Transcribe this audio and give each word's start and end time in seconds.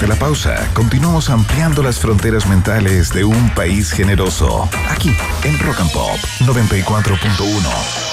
de 0.00 0.06
la 0.06 0.16
pausa, 0.16 0.70
continuamos 0.72 1.28
ampliando 1.28 1.82
las 1.82 1.98
fronteras 1.98 2.46
mentales 2.46 3.12
de 3.12 3.24
un 3.24 3.50
país 3.50 3.90
generoso. 3.90 4.68
Aquí, 4.88 5.10
en 5.44 5.58
Rock 5.58 5.80
and 5.80 5.92
Pop 5.92 6.16
94.1. 6.40 8.10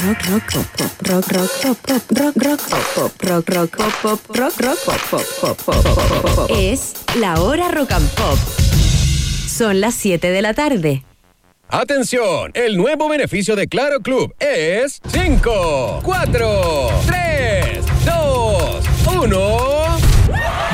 Rock, 0.00 0.18
rock, 0.28 0.66
pop, 0.76 0.90
rock, 1.02 1.28
rock, 1.32 1.50
pop, 1.62 1.78
pop, 1.86 2.02
rock, 2.10 2.36
rock, 2.36 2.60
pop, 2.94 3.22
rock, 3.22 3.48
rock, 3.48 3.76
pop, 3.76 3.92
pop, 4.02 4.36
rock, 4.36 4.60
rock, 4.60 4.78
pop, 4.84 5.00
pop, 5.40 5.56
pop, 5.64 6.34
pop, 6.34 6.50
Es 6.58 6.94
la 7.20 7.40
hora 7.40 7.68
rock 7.68 7.92
and 7.92 8.08
pop. 8.10 8.38
Son 9.46 9.80
las 9.80 9.94
7 9.94 10.30
de 10.30 10.42
la 10.42 10.54
tarde. 10.54 11.04
Atención, 11.68 12.50
el 12.54 12.76
nuevo 12.76 13.08
beneficio 13.08 13.54
de 13.54 13.68
Claro 13.68 14.00
Club 14.00 14.34
es 14.40 15.00
5, 15.12 16.00
4, 16.02 16.88
3. 17.06 17.77
2, 19.18 19.26
1. 19.26 19.38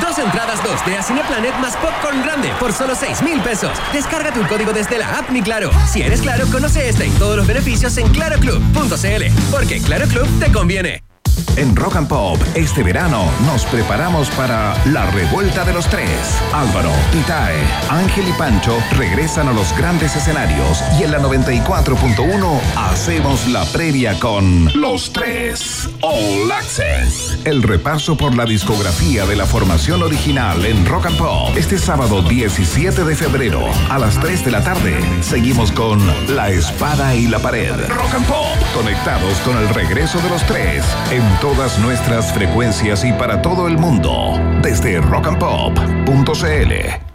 Dos 0.01 0.17
entradas 0.19 0.59
2D 0.61 0.97
a 0.97 1.01
Cineplanet 1.03 1.57
más 1.59 1.75
Popcorn 1.77 2.21
Grande 2.21 2.51
por 2.59 2.73
solo 2.73 2.93
6 2.95 3.23
mil 3.23 3.41
pesos. 3.41 3.71
Descarga 3.91 4.31
tu 4.31 4.45
código 4.47 4.71
desde 4.71 4.97
la 4.99 5.17
app 5.17 5.29
Mi 5.29 5.41
Claro. 5.41 5.71
Si 5.91 6.01
eres 6.01 6.21
Claro, 6.21 6.45
conoce 6.51 6.87
este 6.87 7.07
y 7.07 7.11
todos 7.11 7.37
los 7.37 7.47
beneficios 7.47 7.97
en 7.97 8.07
claroclub.cl. 8.09 9.51
Porque 9.51 9.81
Claro 9.81 10.07
Club 10.07 10.27
te 10.39 10.51
conviene. 10.51 11.14
En 11.57 11.75
Rock 11.75 11.95
and 11.95 12.07
Pop, 12.07 12.37
este 12.53 12.83
verano 12.83 13.25
nos 13.45 13.65
preparamos 13.65 14.29
para 14.31 14.75
la 14.85 15.05
revuelta 15.11 15.63
de 15.63 15.73
los 15.73 15.87
tres. 15.87 16.09
Álvaro, 16.53 16.91
Itae, 17.13 17.55
Ángel 17.89 18.27
y 18.27 18.33
Pancho 18.33 18.77
regresan 18.91 19.47
a 19.47 19.53
los 19.53 19.75
grandes 19.77 20.15
escenarios 20.15 20.83
y 20.99 21.03
en 21.03 21.11
la 21.11 21.19
94.1 21.19 22.59
hacemos 22.75 23.47
la 23.47 23.63
previa 23.65 24.19
con 24.19 24.71
Los 24.73 25.13
Tres 25.13 25.89
All 26.01 26.51
Access. 26.51 27.39
El 27.45 27.63
repaso 27.63 28.17
por 28.17 28.35
la 28.35 28.45
discografía 28.45 29.25
de 29.25 29.35
la 29.35 29.45
formación 29.45 30.03
original 30.03 30.65
en 30.65 30.85
Rock 30.85 31.07
and 31.07 31.17
Pop. 31.17 31.55
Este 31.55 31.77
sábado 31.77 32.21
17 32.21 33.03
de 33.03 33.15
febrero 33.15 33.61
a 33.89 33.97
las 33.97 34.19
3 34.19 34.45
de 34.45 34.51
la 34.51 34.63
tarde 34.63 34.99
seguimos 35.21 35.71
con 35.71 35.99
La 36.35 36.49
Espada 36.49 37.15
y 37.15 37.27
la 37.27 37.39
Pared. 37.39 37.87
Rock 37.87 38.13
and 38.13 38.27
Pop. 38.27 38.45
Conectados 38.73 39.37
con 39.39 39.57
el 39.57 39.69
regreso 39.69 40.19
de 40.19 40.29
los 40.29 40.45
tres 40.45 40.83
en 41.11 41.23
todas 41.39 41.79
nuestras 41.79 42.33
frecuencias 42.33 43.03
y 43.03 43.13
para 43.13 43.41
todo 43.41 43.67
el 43.67 43.77
mundo 43.77 44.39
desde 44.61 44.99
rockandpop.cl. 44.99 47.14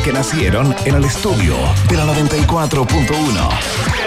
que 0.03 0.11
nacieron 0.13 0.75
en 0.85 0.95
el 0.95 1.03
estudio 1.05 1.55
de 1.89 1.97
la 1.97 2.05
94.1. 2.05 3.49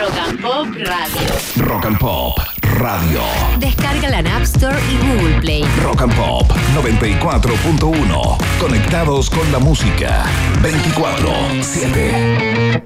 Rock 0.01 0.19
and 0.29 0.41
Pop 0.41 0.67
Radio. 0.77 1.21
Rock 1.57 1.87
and 1.87 1.99
Pop 1.99 2.39
Radio. 2.79 3.23
Descárgala 3.59 4.19
en 4.19 4.27
App 4.27 4.43
Store 4.43 4.77
y 4.91 4.97
Google 5.07 5.41
Play. 5.41 5.65
Rock 5.83 6.03
and 6.03 6.15
Pop 6.15 6.51
94.1. 6.75 8.37
Conectados 8.61 9.31
con 9.31 9.51
la 9.53 9.59
música 9.59 10.25
24-7. 10.63 12.83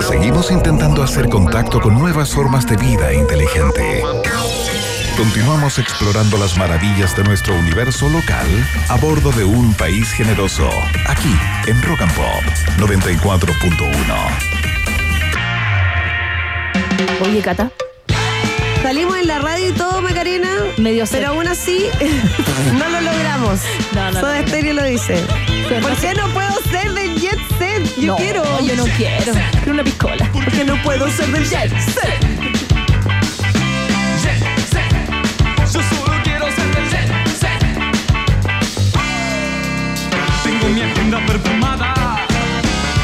Seguimos 0.00 0.50
intentando 0.50 1.02
hacer 1.02 1.28
contacto 1.28 1.78
con 1.80 1.98
nuevas 1.98 2.30
formas 2.30 2.66
de 2.66 2.76
vida 2.76 3.12
inteligente. 3.12 4.02
Continuamos 5.16 5.78
explorando 5.78 6.36
las 6.38 6.56
maravillas 6.56 7.16
de 7.16 7.24
nuestro 7.24 7.54
universo 7.54 8.08
local 8.08 8.46
a 8.88 8.96
bordo 8.96 9.30
de 9.32 9.44
un 9.44 9.74
país 9.74 10.10
generoso, 10.10 10.68
aquí 11.06 11.34
en 11.66 11.80
Rock 11.82 12.02
and 12.02 12.14
Pop 12.14 12.42
94.1. 12.78 14.52
Oye, 17.24 17.40
Cata, 17.42 17.70
Salimos 18.82 19.16
en 19.16 19.28
la 19.28 19.38
radio 19.38 19.68
y 19.68 19.72
todo, 19.72 20.02
Macarena. 20.02 20.48
Medio 20.76 21.04
Pero 21.08 21.28
aún 21.28 21.46
así, 21.46 21.86
no 22.72 22.88
lo 22.88 23.00
logramos. 23.00 23.60
No, 23.94 24.10
no, 24.10 24.20
Soda 24.20 24.40
no. 24.42 24.48
Stereo 24.48 24.74
lo 24.74 24.82
dice. 24.82 25.24
¿Por 25.80 25.96
qué 25.98 26.14
no 26.14 26.28
puedo 26.30 26.52
ser 26.68 26.92
del 26.92 27.14
Jet 27.14 27.38
Set? 27.58 27.96
Yo 27.96 28.08
no, 28.08 28.16
quiero. 28.16 28.42
Yo 28.60 28.74
no 28.74 28.84
quiero. 28.96 29.32
Quiero 29.52 29.72
una 29.72 29.84
piscola. 29.84 30.28
¿Por 30.32 30.44
qué 30.50 30.64
no 30.64 30.82
puedo 30.82 31.08
ser 31.12 31.28
del 31.28 31.48
Jet 31.48 31.70
Set? 31.78 32.61
Mi 40.72 40.80
agenda 40.80 41.18
perfumada, 41.26 41.94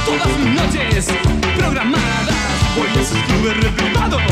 todas 0.07 0.39
mis 0.39 0.55
noches 0.55 1.07
programadas. 1.57 2.35
Voy 2.77 2.89
a 2.89 3.05
sus 3.05 3.19
clubes 3.27 3.57
reprimados 3.63 4.23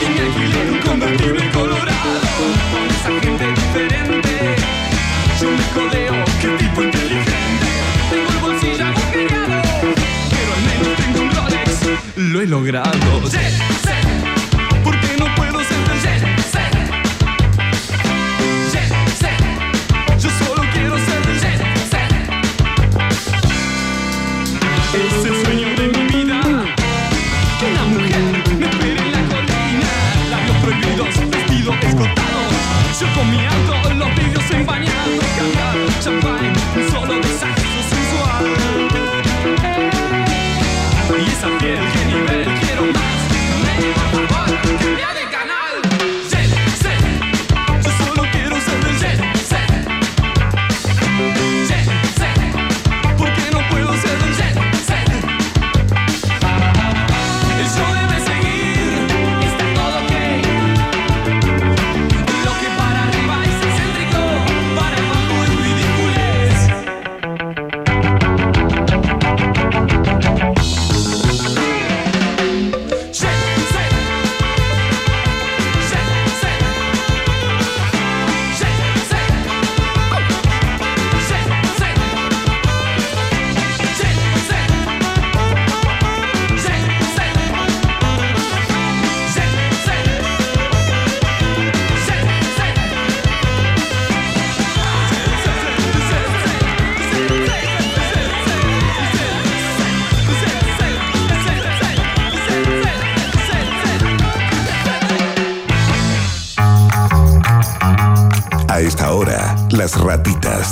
y 0.00 0.06
me 0.08 0.20
alquilé 0.20 0.70
un 0.70 0.78
convertible 0.78 1.50
colorado 1.50 2.20
con 2.72 2.84
esa 2.90 3.10
gente 3.20 3.46
diferente. 3.46 4.56
Yo 5.40 5.50
me 5.50 5.64
codeo, 5.74 6.14
qué 6.40 6.48
tipo 6.64 6.82
inteligente. 6.82 7.66
Tengo 8.10 8.30
el 8.30 8.38
bolsillo 8.38 8.84
agujereado, 8.86 9.62
pero 10.30 10.50
al 10.54 10.62
menos 10.62 10.96
tengo 10.96 11.20
un 11.22 11.30
Rolex. 11.30 11.70
Lo 12.16 12.40
he 12.40 12.46
logrado. 12.46 13.20
Yo 33.00 33.08
mi 33.24 33.44
auto, 33.44 33.94
los 33.94 34.08
vídeos 34.14 34.50
empañados. 34.52 35.24
Cantar 35.36 35.76
champagne, 36.00 36.52
solo 36.92 37.14
de 37.14 37.22
sensual. 37.24 38.44
Y 41.18 41.28
esa 41.28 41.48
piel, 41.58 41.80
qué 41.92 42.03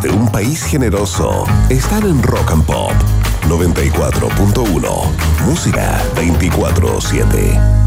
de 0.02 0.10
un 0.10 0.28
país 0.30 0.62
generoso 0.64 1.44
están 1.70 2.02
en 2.04 2.22
Rock 2.22 2.50
and 2.52 2.64
Pop 2.64 2.92
94.1. 3.48 5.46
Música 5.46 6.02
24-7. 6.16 7.78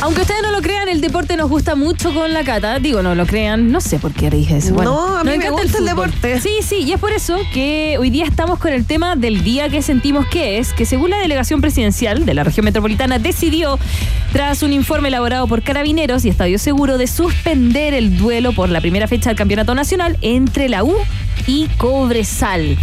Aunque 0.00 0.20
ustedes 0.22 0.42
no 0.42 0.52
lo 0.52 0.62
crean, 0.62 0.88
el 0.88 1.00
deporte 1.00 1.36
nos 1.36 1.50
gusta 1.50 1.74
mucho 1.74 2.14
con 2.14 2.32
la 2.32 2.42
cata. 2.44 2.78
Digo, 2.78 3.02
no 3.02 3.14
lo 3.16 3.26
crean, 3.26 3.70
no 3.72 3.80
sé 3.80 3.98
por 3.98 4.12
qué 4.12 4.30
dije 4.30 4.56
eso. 4.58 4.72
Bueno, 4.72 4.92
No, 4.94 5.16
a 5.18 5.24
mí 5.24 5.30
nos 5.30 5.38
me 5.38 5.44
encanta 5.46 5.62
gusta 5.62 5.78
el 5.78 5.84
fútbol. 5.88 6.06
deporte. 6.10 6.40
Sí, 6.40 6.50
sí, 6.62 6.76
y 6.84 6.92
es 6.92 7.00
por 7.00 7.12
eso 7.12 7.36
que 7.52 7.96
hoy 7.98 8.08
día 8.08 8.24
estamos 8.24 8.58
con 8.60 8.72
el 8.72 8.86
tema 8.86 9.16
del 9.16 9.42
día 9.42 9.68
que 9.68 9.82
sentimos 9.82 10.24
que 10.28 10.58
es, 10.58 10.72
que 10.72 10.86
según 10.86 11.10
la 11.10 11.18
delegación 11.18 11.60
presidencial 11.60 12.24
de 12.24 12.32
la 12.32 12.44
región 12.44 12.64
metropolitana 12.64 13.18
decidió, 13.18 13.78
tras 14.32 14.62
un 14.62 14.72
informe 14.72 15.08
elaborado 15.08 15.46
por 15.46 15.62
Carabineros 15.62 16.24
y 16.24 16.28
Estadio 16.28 16.58
Seguro, 16.58 16.98
de 16.98 17.06
suspender 17.06 17.94
el 17.94 18.18
duelo 18.18 18.52
por 18.52 18.68
la 18.68 18.80
primera 18.80 19.08
fecha 19.08 19.30
del 19.30 19.36
campeonato 19.36 19.74
nacional 19.74 20.18
entre 20.20 20.68
la 20.68 20.84
U 20.84 20.94
y 21.46 21.68
Cobresal. 21.78 22.76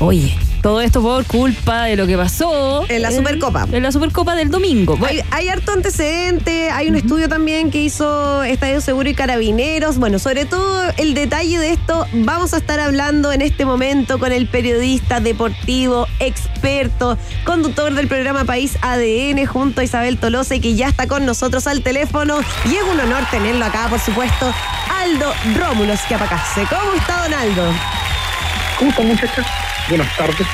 Oye, 0.00 0.34
todo 0.62 0.80
esto 0.80 1.00
por 1.00 1.24
culpa 1.24 1.84
de 1.84 1.96
lo 1.96 2.06
que 2.06 2.16
pasó 2.16 2.84
En 2.88 3.02
la 3.02 3.12
Supercopa. 3.12 3.66
En 3.70 3.82
la 3.82 3.92
Supercopa 3.92 4.34
del 4.34 4.50
domingo. 4.50 4.96
Bueno, 4.96 5.22
Hay, 5.30 5.44
hay 5.44 5.48
harto 5.48 5.72
antecedente, 5.72 6.70
hay 6.70 6.88
un 6.88 6.96
estudio 6.96 7.28
también 7.28 7.70
que 7.70 7.80
hizo 7.80 8.42
Estadio 8.42 8.80
Seguro 8.80 9.08
y 9.08 9.14
Carabineros. 9.14 9.98
Bueno, 9.98 10.18
sobre 10.18 10.46
todo 10.46 10.82
el 10.96 11.14
detalle 11.14 11.58
de 11.58 11.70
esto, 11.70 12.06
vamos 12.12 12.54
a 12.54 12.56
estar 12.56 12.80
hablando 12.80 13.32
en 13.32 13.42
este 13.42 13.64
momento 13.64 14.18
con 14.18 14.32
el 14.32 14.48
periodista 14.48 15.20
deportivo, 15.20 16.07
experto, 16.20 17.18
conductor 17.44 17.94
del 17.94 18.08
programa 18.08 18.44
País 18.44 18.78
ADN 18.82 19.46
junto 19.46 19.80
a 19.80 19.84
Isabel 19.84 20.18
Tolose, 20.18 20.60
que 20.60 20.74
ya 20.74 20.88
está 20.88 21.06
con 21.06 21.24
nosotros 21.26 21.66
al 21.66 21.82
teléfono. 21.82 22.40
Y 22.64 22.76
es 22.76 22.82
un 22.82 23.00
honor 23.00 23.24
tenerlo 23.30 23.64
acá, 23.64 23.88
por 23.88 24.00
supuesto, 24.00 24.52
Aldo 24.90 25.32
Rómulo 25.56 25.96
Schiapacase. 25.96 26.66
¿Cómo 26.68 26.94
está, 26.94 27.22
Don 27.22 27.34
Aldo? 27.34 27.72
¿Cómo 28.78 28.90
están 28.90 29.08
muchachos? 29.08 29.46
Buenas 29.88 30.16
tardes. 30.16 30.46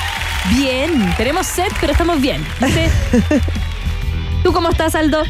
bien, 0.57 1.15
tenemos 1.17 1.47
sed, 1.47 1.73
pero 1.81 1.93
estamos 1.93 2.21
bien. 2.21 2.45
¿Tú 4.43 4.53
cómo 4.53 4.71
estás, 4.71 4.95
Aldo? 4.95 5.23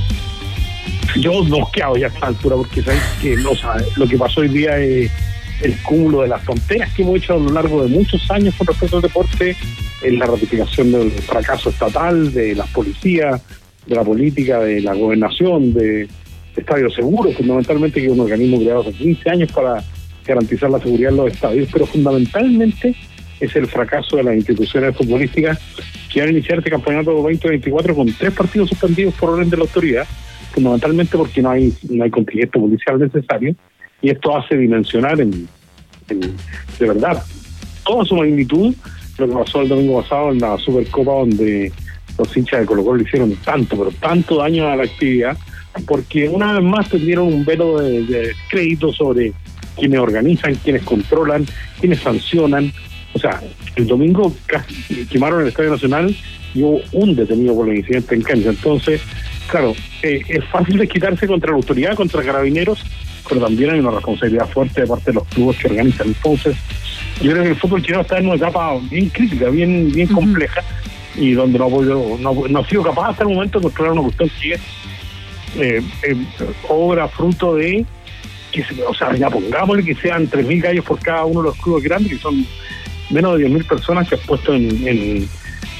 Yo 1.16 1.44
mosqueado 1.44 1.96
ya 1.96 2.06
a 2.06 2.10
esta 2.10 2.26
altura 2.26 2.56
porque 2.56 2.82
sabes 2.82 3.02
que 3.20 3.36
no, 3.36 3.54
sea, 3.54 3.76
lo 3.96 4.06
que 4.06 4.18
pasó 4.18 4.40
hoy 4.40 4.48
día 4.48 4.76
es 4.78 5.10
el 5.62 5.80
cúmulo 5.82 6.22
de 6.22 6.28
las 6.28 6.44
tonteras 6.44 6.92
que 6.92 7.02
hemos 7.02 7.16
hecho 7.16 7.34
a 7.34 7.36
lo 7.36 7.50
largo 7.50 7.82
de 7.82 7.88
muchos 7.88 8.30
años 8.30 8.54
con 8.56 8.66
respecto 8.66 8.96
al 8.96 9.02
deporte, 9.02 9.56
en 10.04 10.18
la 10.18 10.26
ratificación 10.26 10.92
del 10.92 11.10
fracaso 11.10 11.70
estatal, 11.70 12.32
de 12.32 12.54
las 12.54 12.68
policías, 12.70 13.42
de 13.86 13.94
la 13.94 14.04
política, 14.04 14.60
de 14.60 14.80
la 14.80 14.94
gobernación, 14.94 15.72
de 15.74 16.08
Estadio 16.56 16.88
Seguro, 16.90 17.32
fundamentalmente 17.32 18.00
que 18.00 18.06
es 18.06 18.12
un 18.12 18.20
organismo 18.20 18.58
creado 18.60 18.82
hace 18.82 18.92
15 18.92 19.30
años 19.30 19.52
para 19.52 19.82
garantizar 20.26 20.70
la 20.70 20.78
seguridad 20.78 21.10
en 21.10 21.16
los 21.16 21.32
estadios, 21.32 21.68
pero 21.72 21.86
fundamentalmente 21.86 22.94
es 23.40 23.56
el 23.56 23.66
fracaso 23.66 24.16
de 24.16 24.22
las 24.22 24.36
instituciones 24.36 24.96
futbolísticas 24.96 25.58
que 26.12 26.20
van 26.20 26.28
a 26.28 26.32
iniciar 26.32 26.58
este 26.58 26.70
campeonato 26.70 27.12
2024 27.12 27.94
con 27.94 28.06
tres 28.12 28.32
partidos 28.32 28.68
suspendidos 28.68 29.14
por 29.14 29.30
orden 29.30 29.50
de 29.50 29.56
la 29.56 29.62
autoridad, 29.64 30.06
fundamentalmente 30.52 31.16
porque 31.18 31.42
no 31.42 31.50
hay 31.50 31.72
no 31.90 32.04
hay 32.04 32.10
contingente 32.10 32.58
policial 32.58 32.98
necesario. 33.00 33.54
Y 34.00 34.10
esto 34.10 34.36
hace 34.36 34.56
dimensionar 34.56 35.20
en, 35.20 35.48
en- 36.08 36.20
de 36.20 36.86
verdad 36.86 37.22
toda 37.84 38.04
su 38.04 38.14
magnitud 38.14 38.74
lo 39.18 39.28
que 39.28 39.34
pasó 39.34 39.62
el 39.62 39.68
domingo 39.68 40.02
pasado 40.02 40.32
en 40.32 40.38
la 40.38 40.58
Supercopa 40.58 41.12
donde 41.12 41.72
los 42.18 42.36
hinchas 42.36 42.60
de 42.60 42.66
Colo 42.66 42.84
Colo 42.84 42.98
le 42.98 43.04
hicieron 43.04 43.34
tanto, 43.44 43.76
pero 43.76 43.90
tanto 44.00 44.38
daño 44.38 44.68
a 44.68 44.76
la 44.76 44.84
actividad 44.84 45.36
porque 45.86 46.28
una 46.28 46.52
vez 46.52 46.62
más 46.62 46.88
tendieron 46.88 47.26
un 47.26 47.44
velo 47.44 47.80
de, 47.80 48.04
de 48.04 48.32
crédito 48.48 48.92
sobre 48.92 49.32
quienes 49.76 49.98
organizan, 50.00 50.54
quienes 50.56 50.82
controlan, 50.82 51.46
quienes 51.80 52.00
sancionan. 52.00 52.72
O 53.12 53.18
sea, 53.18 53.40
el 53.76 53.86
domingo 53.86 54.32
casi 54.46 55.06
quemaron 55.06 55.42
el 55.42 55.48
Estadio 55.48 55.70
Nacional 55.70 56.14
y 56.54 56.62
hubo 56.62 56.80
un 56.92 57.16
detenido 57.16 57.54
por 57.54 57.68
el 57.68 57.78
incidente 57.78 58.14
en 58.14 58.22
cancha. 58.22 58.50
Entonces, 58.50 59.00
claro, 59.48 59.74
eh, 60.02 60.22
es 60.28 60.44
fácil 60.46 60.78
desquitarse 60.78 61.26
contra 61.26 61.50
la 61.50 61.56
autoridad, 61.56 61.96
contra 61.96 62.22
carabineros, 62.22 62.84
pero 63.28 63.40
también 63.40 63.70
hay 63.70 63.80
una 63.80 63.90
responsabilidad 63.90 64.48
fuerte 64.48 64.82
de 64.82 64.86
parte 64.86 65.10
de 65.10 65.14
los 65.14 65.24
clubes 65.28 65.58
que 65.58 65.68
organizan. 65.68 66.08
Entonces, 66.08 66.56
yo 67.20 67.30
creo 67.32 67.42
que 67.44 67.48
el 67.50 67.56
fútbol 67.56 67.82
chileno 67.82 68.02
está 68.02 68.18
en 68.18 68.26
una 68.26 68.36
etapa 68.36 68.74
bien 68.90 69.08
crítica, 69.10 69.48
bien 69.50 69.90
bien 69.92 70.08
compleja, 70.08 70.62
y 71.16 71.32
donde 71.32 71.58
no 71.58 71.66
ha, 71.66 71.70
podido, 71.70 72.16
no, 72.20 72.34
no 72.48 72.58
ha 72.58 72.66
sido 72.68 72.82
capaz 72.82 73.10
hasta 73.10 73.22
el 73.24 73.30
momento 73.30 73.58
de 73.58 73.64
controlar 73.64 73.92
una 73.92 74.02
cuestión 74.02 74.30
que 74.40 74.52
es 74.54 74.60
eh, 75.56 75.82
eh, 76.02 76.16
obra 76.68 77.06
fruto 77.08 77.54
de 77.54 77.84
que 78.50 78.64
se- 78.64 78.82
o 78.82 78.92
sea 78.94 79.14
ya 79.16 79.30
pongámosle 79.30 79.84
que 79.84 79.94
sean 79.94 80.28
3.000 80.28 80.60
gallos 80.62 80.84
por 80.84 80.98
cada 81.00 81.24
uno 81.24 81.42
de 81.42 81.48
los 81.48 81.56
clubes 81.58 81.84
grandes 81.84 82.12
que 82.12 82.18
son 82.18 82.44
menos 83.10 83.38
de 83.38 83.46
10.000 83.48 83.64
personas 83.68 84.08
que 84.08 84.16
han 84.16 84.20
puesto 84.22 84.52
en, 84.54 84.86
en, 84.88 85.28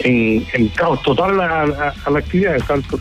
en, 0.00 0.46
en 0.52 0.68
caos 0.68 1.02
total 1.02 1.40
a, 1.40 1.62
a- 1.62 1.94
a 2.04 2.10
la 2.10 2.18
actividad 2.20 2.52
de 2.54 2.60
salto 2.60 3.00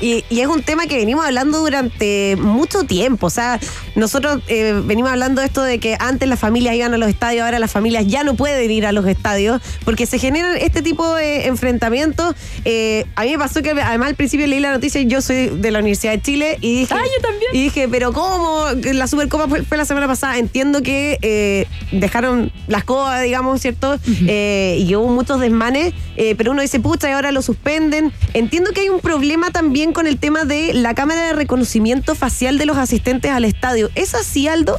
Y, 0.00 0.24
y 0.30 0.40
es 0.40 0.46
un 0.46 0.62
tema 0.62 0.86
que 0.86 0.96
venimos 0.96 1.24
hablando 1.24 1.58
durante 1.58 2.36
mucho 2.36 2.84
tiempo. 2.84 3.26
O 3.26 3.30
sea, 3.30 3.58
nosotros 3.98 4.40
eh, 4.46 4.80
venimos 4.84 5.10
hablando 5.10 5.40
de 5.40 5.48
esto 5.48 5.62
de 5.62 5.78
que 5.80 5.96
antes 5.98 6.28
las 6.28 6.38
familias 6.38 6.74
iban 6.76 6.94
a 6.94 6.98
los 6.98 7.08
estadios, 7.08 7.44
ahora 7.44 7.58
las 7.58 7.70
familias 7.70 8.06
ya 8.06 8.22
no 8.22 8.34
pueden 8.34 8.70
ir 8.70 8.86
a 8.86 8.92
los 8.92 9.06
estadios 9.06 9.60
porque 9.84 10.06
se 10.06 10.18
generan 10.18 10.56
este 10.56 10.82
tipo 10.82 11.14
de 11.16 11.46
enfrentamientos. 11.46 12.34
Eh, 12.64 13.06
a 13.16 13.24
mí 13.24 13.32
me 13.32 13.38
pasó 13.38 13.60
que 13.60 13.70
además 13.70 14.08
al 14.08 14.14
principio 14.14 14.46
leí 14.46 14.60
la 14.60 14.70
noticia 14.70 15.00
y 15.00 15.06
yo 15.06 15.20
soy 15.20 15.48
de 15.48 15.70
la 15.72 15.80
Universidad 15.80 16.12
de 16.12 16.22
Chile 16.22 16.58
y 16.60 16.80
dije... 16.80 16.94
Ah, 16.94 17.02
yo 17.02 17.22
también. 17.22 17.50
Y 17.52 17.62
dije, 17.64 17.88
pero 17.88 18.12
¿cómo? 18.12 18.66
La 18.92 19.08
Supercopa 19.08 19.48
fue, 19.48 19.64
fue 19.64 19.76
la 19.76 19.84
semana 19.84 20.06
pasada. 20.06 20.38
Entiendo 20.38 20.82
que 20.82 21.18
eh, 21.22 21.66
dejaron 21.90 22.52
las 22.68 22.84
cosas, 22.84 23.22
digamos, 23.22 23.60
¿cierto? 23.60 23.98
Eh, 24.26 24.76
y 24.78 24.86
que 24.86 24.96
hubo 24.96 25.08
muchos 25.08 25.40
desmanes, 25.40 25.92
pero 26.36 26.52
uno 26.52 26.62
dice, 26.62 26.78
pucha, 26.78 27.08
y 27.08 27.12
ahora 27.12 27.32
lo 27.32 27.42
suspenden. 27.42 28.12
Entiendo 28.34 28.70
que 28.72 28.82
hay 28.82 28.88
un 28.90 29.00
problema 29.00 29.50
también 29.50 29.92
con 29.92 30.06
el 30.06 30.18
tema 30.18 30.44
de 30.44 30.72
la 30.74 30.94
cámara 30.94 31.26
de 31.26 31.32
reconocimiento 31.32 32.14
facial 32.14 32.58
de 32.58 32.66
los 32.66 32.76
asistentes 32.76 33.30
al 33.30 33.44
estadio. 33.44 33.87
¿Es 33.94 34.14
así, 34.14 34.48
Aldo? 34.48 34.78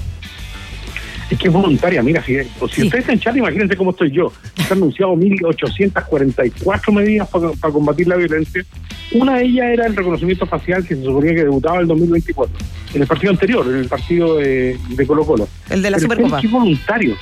es 1.29 1.38
que 1.38 1.47
es 1.47 1.53
voluntaria 1.53 2.01
mira 2.01 2.23
si, 2.23 2.38
o 2.59 2.67
si 2.67 2.81
Sí. 2.81 2.88
ustedes 2.88 3.01
están 3.03 3.13
en 3.13 3.19
chat 3.19 3.35
imagínense 3.38 3.77
cómo 3.77 3.91
estoy 3.91 4.09
yo 4.09 4.33
se 4.56 4.73
han 4.73 4.79
anunciado 4.79 5.13
1.844 5.13 6.91
medidas 6.91 7.27
para, 7.29 7.51
para 7.51 7.71
combatir 7.71 8.07
la 8.07 8.15
violencia 8.15 8.65
una 9.11 9.38
de 9.38 9.44
ellas 9.45 9.65
era 9.73 9.85
el 9.85 9.95
reconocimiento 9.95 10.47
facial 10.47 10.83
que 10.88 10.95
se 10.95 11.03
suponía 11.03 11.35
que 11.35 11.44
debutaba 11.44 11.79
el 11.81 11.88
2024 11.88 12.56
en 12.95 13.01
el 13.03 13.07
partido 13.07 13.31
anterior 13.31 13.67
en 13.67 13.75
el 13.75 13.88
partido 13.88 14.38
de, 14.38 14.77
de 14.89 15.06
Colo 15.07 15.23
Colo 15.25 15.47
El 15.69 15.81
de 15.83 15.91
la 15.91 15.97
Pero 15.97 16.09
Supercopa. 16.09 16.38
Es 16.38 16.41
que 16.41 16.47
es 16.47 16.53
voluntario. 16.53 17.15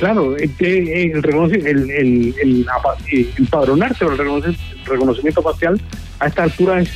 Claro, 0.00 0.36
este, 0.36 1.02
el, 1.12 1.24
el, 1.24 1.90
el, 1.90 2.34
el, 2.42 2.66
eh, 3.12 3.28
empadronarse 3.38 4.04
o 4.04 4.10
el 4.10 4.18
reconoci- 4.18 4.56
reconocimiento 4.84 5.40
facial 5.40 5.80
a 6.18 6.26
esta 6.26 6.42
altura 6.42 6.80
es 6.80 6.90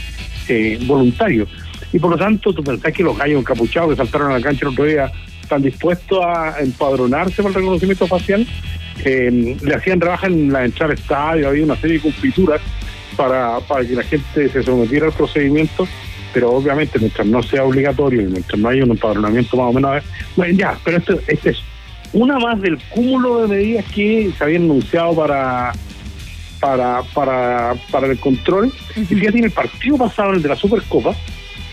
eh, 0.48 0.80
voluntario. 0.84 1.46
Y 1.92 1.98
por 1.98 2.10
lo 2.10 2.16
tanto, 2.16 2.52
tú 2.52 2.62
pensás 2.62 2.92
que 2.92 3.02
los 3.02 3.16
gallos 3.16 3.40
encapuchados 3.40 3.90
que 3.90 3.96
saltaron 3.96 4.30
a 4.30 4.38
la 4.38 4.42
cancha 4.42 4.66
el 4.66 4.72
otro 4.72 4.84
día 4.84 5.10
están 5.40 5.62
dispuestos 5.62 6.18
a 6.22 6.60
empadronarse 6.60 7.42
por 7.42 7.50
el 7.50 7.54
reconocimiento 7.54 8.06
facial. 8.06 8.46
Eh, 9.04 9.56
le 9.62 9.74
hacían 9.74 10.00
rebaja 10.00 10.26
en 10.26 10.52
la 10.52 10.64
entrada 10.64 10.92
al 10.92 10.98
estadio, 10.98 11.48
había 11.48 11.64
una 11.64 11.76
serie 11.76 11.96
de 11.96 12.02
confituras 12.02 12.60
para, 13.16 13.60
para 13.60 13.84
que 13.84 13.94
la 13.94 14.02
gente 14.02 14.48
se 14.48 14.62
sometiera 14.62 15.06
al 15.06 15.12
procedimiento 15.12 15.86
pero 16.32 16.52
obviamente 16.52 16.98
mientras 16.98 17.26
no 17.26 17.42
sea 17.42 17.64
obligatorio 17.64 18.22
y 18.22 18.26
mientras 18.26 18.58
no 18.58 18.68
haya 18.68 18.84
un 18.84 18.90
empadronamiento 18.90 19.56
más 19.56 19.70
o 19.70 19.72
menos 19.72 20.04
bueno 20.36 20.54
ya 20.54 20.78
pero 20.84 20.98
esto 20.98 21.18
este 21.26 21.50
es 21.50 21.58
una 22.12 22.38
más 22.38 22.60
del 22.60 22.78
cúmulo 22.90 23.42
de 23.42 23.48
medidas 23.48 23.84
que 23.94 24.30
se 24.36 24.44
habían 24.44 24.64
anunciado 24.64 25.14
para 25.14 25.72
para 26.60 27.02
para 27.14 27.74
para 27.90 28.06
el 28.06 28.18
control 28.18 28.72
y 28.96 29.04
fíjate 29.04 29.38
en 29.38 29.44
el 29.44 29.50
partido 29.50 29.96
pasado 29.96 30.32
el 30.32 30.42
de 30.42 30.48
la 30.48 30.56
Supercopa 30.56 31.14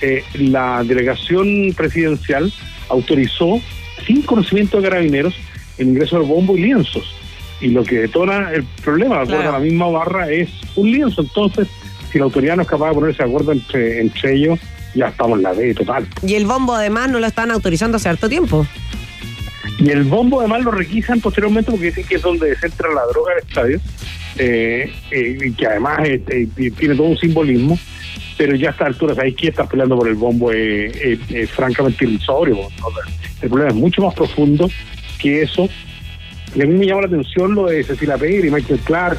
eh, 0.01 0.23
la 0.35 0.83
delegación 0.83 1.73
presidencial 1.75 2.51
autorizó 2.89 3.61
sin 4.05 4.21
conocimiento 4.21 4.77
de 4.77 4.89
carabineros 4.89 5.35
el 5.77 5.89
ingreso 5.89 6.19
de 6.19 6.25
bombo 6.25 6.55
y 6.57 6.61
lienzos 6.61 7.15
y 7.61 7.69
lo 7.69 7.83
que 7.83 7.99
detona 8.01 8.51
el 8.51 8.63
problema 8.83 9.15
de 9.17 9.21
acuerdo 9.23 9.41
Claro. 9.41 9.55
a 9.55 9.59
la 9.59 9.65
misma 9.65 9.87
barra 9.87 10.29
es 10.29 10.49
un 10.75 10.91
lienzo 10.91 11.21
entonces 11.21 11.67
si 12.15 12.19
la 12.19 12.25
autoridad 12.25 12.55
no 12.55 12.61
es 12.61 12.67
capaz 12.69 12.89
de 12.89 12.95
ponerse 12.95 13.23
de 13.23 13.29
acuerdo 13.29 13.51
entre, 13.51 13.99
entre 13.99 14.35
ellos, 14.35 14.57
ya 14.93 15.07
estamos 15.09 15.37
en 15.37 15.43
la 15.43 15.51
B 15.51 15.73
total. 15.73 16.07
Y 16.25 16.35
el 16.35 16.45
bombo 16.45 16.73
además 16.73 17.09
no 17.09 17.19
lo 17.19 17.27
están 17.27 17.51
autorizando 17.51 17.97
hace 17.97 18.07
harto 18.07 18.29
tiempo. 18.29 18.65
Y 19.79 19.89
el 19.89 20.05
bombo 20.05 20.39
además 20.39 20.63
lo 20.63 20.71
requisan 20.71 21.19
posteriormente 21.19 21.71
porque 21.71 21.87
dicen 21.87 22.05
que 22.07 22.15
es 22.15 22.21
donde 22.21 22.55
se 22.55 22.67
entra 22.67 22.87
la 22.93 23.05
droga 23.07 23.33
al 23.33 23.39
estadio, 23.39 23.81
eh, 24.37 24.93
eh, 25.11 25.53
que 25.57 25.67
además 25.67 25.99
este, 26.05 26.47
y 26.55 26.71
tiene 26.71 26.95
todo 26.95 27.07
un 27.07 27.17
simbolismo, 27.17 27.77
pero 28.37 28.55
ya 28.55 28.69
a 28.69 28.71
esta 28.71 28.85
altura, 28.85 29.15
¿sabéis 29.15 29.35
que 29.35 29.47
estás 29.47 29.67
peleando 29.67 29.95
por 29.97 30.07
el 30.07 30.15
bombo? 30.15 30.51
Es 30.51 30.95
es- 30.95 31.19
es 31.31 31.49
francamente 31.51 32.05
irrisorio. 32.05 32.57
el 33.41 33.49
problema 33.49 33.69
es 33.71 33.75
mucho 33.75 34.01
más 34.01 34.13
profundo 34.13 34.69
que 35.19 35.41
eso. 35.43 35.69
Y 36.55 36.61
a 36.61 36.65
mí 36.65 36.73
me 36.73 36.85
llama 36.85 37.01
la 37.01 37.07
atención 37.07 37.53
lo 37.53 37.65
de 37.65 37.83
Cecilia 37.83 38.17
Pérez 38.17 38.45
y 38.45 38.49
Michael 38.49 38.79
Clark 38.85 39.17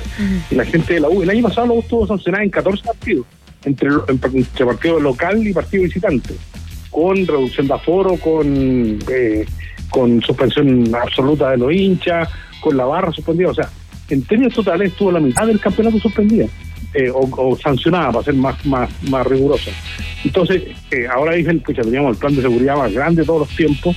y 0.50 0.54
la 0.54 0.64
gente 0.64 0.94
de 0.94 1.00
la 1.00 1.08
U. 1.10 1.22
El 1.22 1.30
año 1.30 1.42
pasado 1.42 1.66
la 1.66 1.72
U 1.74 1.80
estuvo 1.80 2.06
sancionada 2.06 2.42
en 2.44 2.50
14 2.50 2.82
partidos, 2.82 3.26
entre, 3.64 3.90
entre 4.08 4.64
partido 4.66 4.98
local 5.00 5.46
y 5.46 5.52
partido 5.52 5.82
visitante, 5.84 6.34
con 6.90 7.14
reducción 7.26 7.68
de 7.68 7.74
aforo, 7.74 8.16
con, 8.16 8.98
eh, 9.12 9.44
con 9.90 10.22
suspensión 10.22 10.94
absoluta 10.94 11.50
de 11.50 11.58
los 11.58 11.72
hinchas, 11.72 12.28
con 12.60 12.76
la 12.76 12.86
barra 12.86 13.12
suspendida. 13.12 13.50
O 13.50 13.54
sea, 13.54 13.68
en 14.08 14.22
términos 14.22 14.54
totales 14.54 14.92
estuvo 14.92 15.12
la 15.12 15.20
mitad 15.20 15.46
del 15.46 15.60
campeonato 15.60 15.98
suspendida. 15.98 16.46
Eh, 16.94 17.10
o, 17.10 17.28
o 17.36 17.56
sancionada 17.58 18.12
para 18.12 18.24
ser 18.24 18.34
más, 18.34 18.64
más, 18.66 18.88
más 19.10 19.26
rigurosa. 19.26 19.70
Entonces, 20.24 20.62
eh, 20.90 21.06
ahora 21.14 21.34
dicen, 21.34 21.60
pucha, 21.60 21.82
teníamos 21.82 22.12
el 22.12 22.18
plan 22.18 22.34
de 22.34 22.42
seguridad 22.42 22.76
más 22.76 22.92
grande 22.92 23.22
de 23.22 23.26
todos 23.26 23.40
los 23.40 23.56
tiempos 23.56 23.96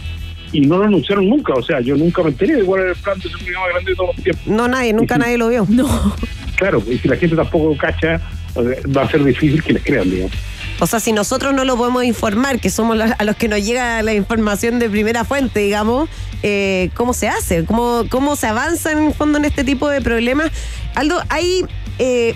y 0.51 0.61
no 0.61 0.77
lo 0.77 0.85
anunciaron 0.85 1.27
nunca. 1.29 1.53
O 1.53 1.63
sea, 1.63 1.79
yo 1.79 1.95
nunca 1.95 2.21
me 2.23 2.29
enteré 2.29 2.55
de 2.57 2.63
cuál 2.63 2.81
era 2.81 2.89
el 2.91 2.97
plan 2.97 3.17
de 3.19 3.29
seguridad 3.29 3.59
más 3.61 3.69
grande 3.71 3.91
de 3.91 3.95
todos 3.95 4.15
los 4.15 4.23
tiempos. 4.23 4.47
No, 4.47 4.67
nadie, 4.67 4.93
nunca 4.93 5.17
nadie 5.17 5.37
lo 5.37 5.47
vio. 5.49 5.65
No. 5.69 6.15
Claro, 6.55 6.83
y 6.89 6.97
si 6.97 7.07
la 7.07 7.15
gente 7.15 7.35
tampoco 7.37 7.75
cacha, 7.77 8.19
sea, 8.53 8.63
va 8.95 9.03
a 9.03 9.09
ser 9.09 9.23
difícil 9.23 9.63
que 9.63 9.73
les 9.73 9.83
crean, 9.83 10.09
digamos. 10.09 10.33
O 10.81 10.87
sea, 10.87 10.99
si 10.99 11.11
nosotros 11.13 11.53
no 11.53 11.63
lo 11.65 11.77
podemos 11.77 12.03
informar, 12.03 12.59
que 12.59 12.69
somos 12.69 12.97
los- 12.97 13.11
a 13.17 13.23
los 13.23 13.35
que 13.37 13.47
nos 13.47 13.65
llega 13.65 14.01
la 14.01 14.13
información 14.13 14.77
de 14.79 14.89
primera 14.89 15.23
fuente, 15.25 15.59
digamos, 15.61 16.09
eh, 16.43 16.89
¿cómo 16.95 17.13
se 17.13 17.27
hace? 17.27 17.65
¿Cómo, 17.65 18.05
¿Cómo 18.09 18.35
se 18.35 18.47
avanza 18.47 18.91
en 18.91 18.99
el 19.07 19.13
fondo 19.13 19.37
en 19.37 19.45
este 19.45 19.63
tipo 19.63 19.87
de 19.89 20.01
problemas? 20.01 20.51
Aldo, 20.95 21.21
hay... 21.29 21.63
eh, 21.97 22.33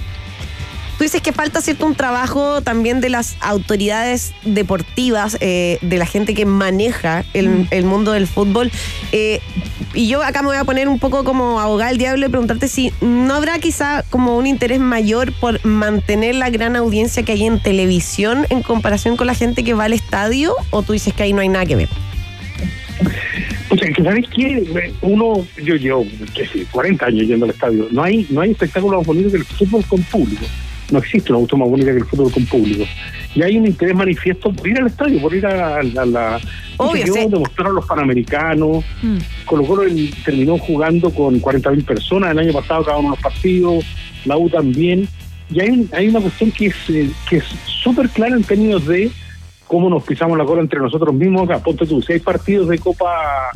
Tú 0.98 1.04
dices 1.04 1.22
que 1.22 1.34
falta 1.34 1.62
cierto 1.62 1.86
un 1.86 1.96
trabajo 1.96 2.62
también 2.62 3.02
de 3.02 3.10
las 3.10 3.36
autoridades 3.40 4.34
deportivas, 4.44 5.38
eh, 5.42 5.80
de 5.82 5.98
la 5.98 6.06
gente 6.06 6.34
que 6.34 6.46
maneja 6.46 7.26
el, 7.34 7.68
el 7.72 7.86
mundo 7.86 8.12
del 8.12 8.28
fútbol. 8.28 8.72
Eh, 9.12 9.42
y 9.94 10.08
yo 10.08 10.24
acá 10.24 10.42
me 10.42 10.48
voy 10.48 10.58
a 10.58 10.64
poner 10.64 10.88
un 10.88 11.00
poco 11.00 11.24
como 11.24 11.60
abogada 11.60 11.90
del 11.90 12.00
diablo 12.00 12.26
y 12.26 12.30
preguntarte 12.30 12.68
si 12.68 12.92
no 13.02 13.36
habrá 13.36 13.60
quizá 13.60 14.04
como 14.10 14.38
un 14.38 14.48
interés 14.48 14.80
mayor 14.80 15.32
por 15.34 15.64
mantener 15.66 16.36
la 16.36 16.50
gran 16.50 16.76
audiencia 16.76 17.24
que 17.24 17.34
hay 17.34 17.44
en 17.46 17.60
televisión 17.60 18.48
en 18.50 18.64
comparación 18.64 19.18
con 19.18 19.28
la 19.28 19.36
gente 19.36 19.64
que 19.64 19.74
va 19.74 19.86
al 19.86 19.94
estadio, 19.94 20.56
o 20.72 20.82
tú 20.82 20.94
dices 20.94 21.14
que 21.14 21.24
ahí 21.24 21.34
no 21.34 21.42
hay 21.42 21.50
nada 21.50 21.66
que 21.66 21.76
ver. 21.76 21.90
O 23.70 23.78
sea, 23.78 23.92
que 23.92 24.04
¿sabes 24.04 24.26
qué? 24.36 24.92
Uno, 25.02 25.46
yo 25.64 25.76
llevo, 25.76 26.06
qué 26.34 26.46
sé, 26.48 26.66
40 26.72 27.06
años 27.06 27.28
yendo 27.28 27.46
al 27.46 27.52
estadio. 27.52 27.88
No 27.92 28.04
hay, 28.04 28.26
no 28.30 28.42
hay 28.42 28.52
espectáculo 28.52 28.98
más 28.98 29.08
bonito 29.08 29.32
que 29.32 29.38
el 29.38 29.46
fútbol 29.46 29.84
con 29.86 30.02
público. 30.04 30.46
No 30.92 31.00
existe 31.00 31.32
una 31.32 31.40
auto 31.40 31.58
más 31.58 31.70
bonita 31.70 31.92
que 31.92 31.98
el 31.98 32.06
fútbol 32.06 32.32
con 32.32 32.46
público. 32.46 32.84
Y 33.36 33.42
hay 33.42 33.58
un 33.58 33.66
interés 33.66 33.96
manifiesto 33.96 34.52
por 34.54 34.68
ir 34.68 34.78
al 34.80 34.88
estadio, 34.88 35.22
por 35.22 35.34
ir 35.34 35.46
a, 35.46 35.82
la... 35.82 36.40
Obvio, 36.78 37.14
sí. 37.14 37.28
demostraron 37.30 37.76
los 37.76 37.86
panamericanos. 37.86 38.84
Mm. 39.02 39.18
Colo 39.46 39.64
Colo 39.66 39.84
el- 39.84 40.14
terminó 40.24 40.58
jugando 40.58 41.10
con 41.10 41.42
40.000 41.42 41.86
personas 41.86 42.32
el 42.32 42.40
año 42.40 42.54
pasado, 42.54 42.84
cada 42.84 42.98
uno 42.98 43.10
de 43.10 43.16
los 43.16 43.24
partidos. 43.24 43.86
La 44.26 44.38
U 44.38 44.50
también. 44.50 45.08
Y 45.50 45.60
hay, 45.60 45.88
hay 45.94 46.08
una 46.08 46.22
cuestión 46.22 46.52
que 46.52 46.68
es 46.68 46.76
eh, 46.90 47.10
que 47.30 47.38
es 47.38 47.46
súper 47.84 48.10
clara 48.10 48.36
en 48.36 48.44
términos 48.44 48.86
de 48.86 49.12
cómo 49.68 49.90
nos 49.90 50.04
pisamos 50.04 50.38
la 50.38 50.46
cola 50.46 50.62
entre 50.62 50.80
nosotros 50.80 51.14
mismos 51.14 51.50
acá. 51.50 51.60
Ponte 51.60 51.86
tú, 51.86 52.02
si 52.02 52.14
hay 52.14 52.20
partidos 52.20 52.70
de 52.70 52.78
Copa 52.78 53.52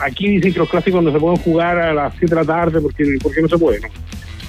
aquí 0.00 0.28
dicen 0.28 0.52
que 0.52 0.58
los 0.58 0.68
clásicos 0.68 1.02
no 1.02 1.12
se 1.12 1.18
pueden 1.18 1.36
jugar 1.38 1.78
a 1.78 1.94
las 1.94 2.12
7 2.18 2.34
de 2.34 2.40
la 2.40 2.44
tarde 2.46 2.80
porque, 2.80 3.04
porque 3.22 3.40
no 3.42 3.48
se 3.48 3.58
puede. 3.58 3.80
¿no? 3.80 3.88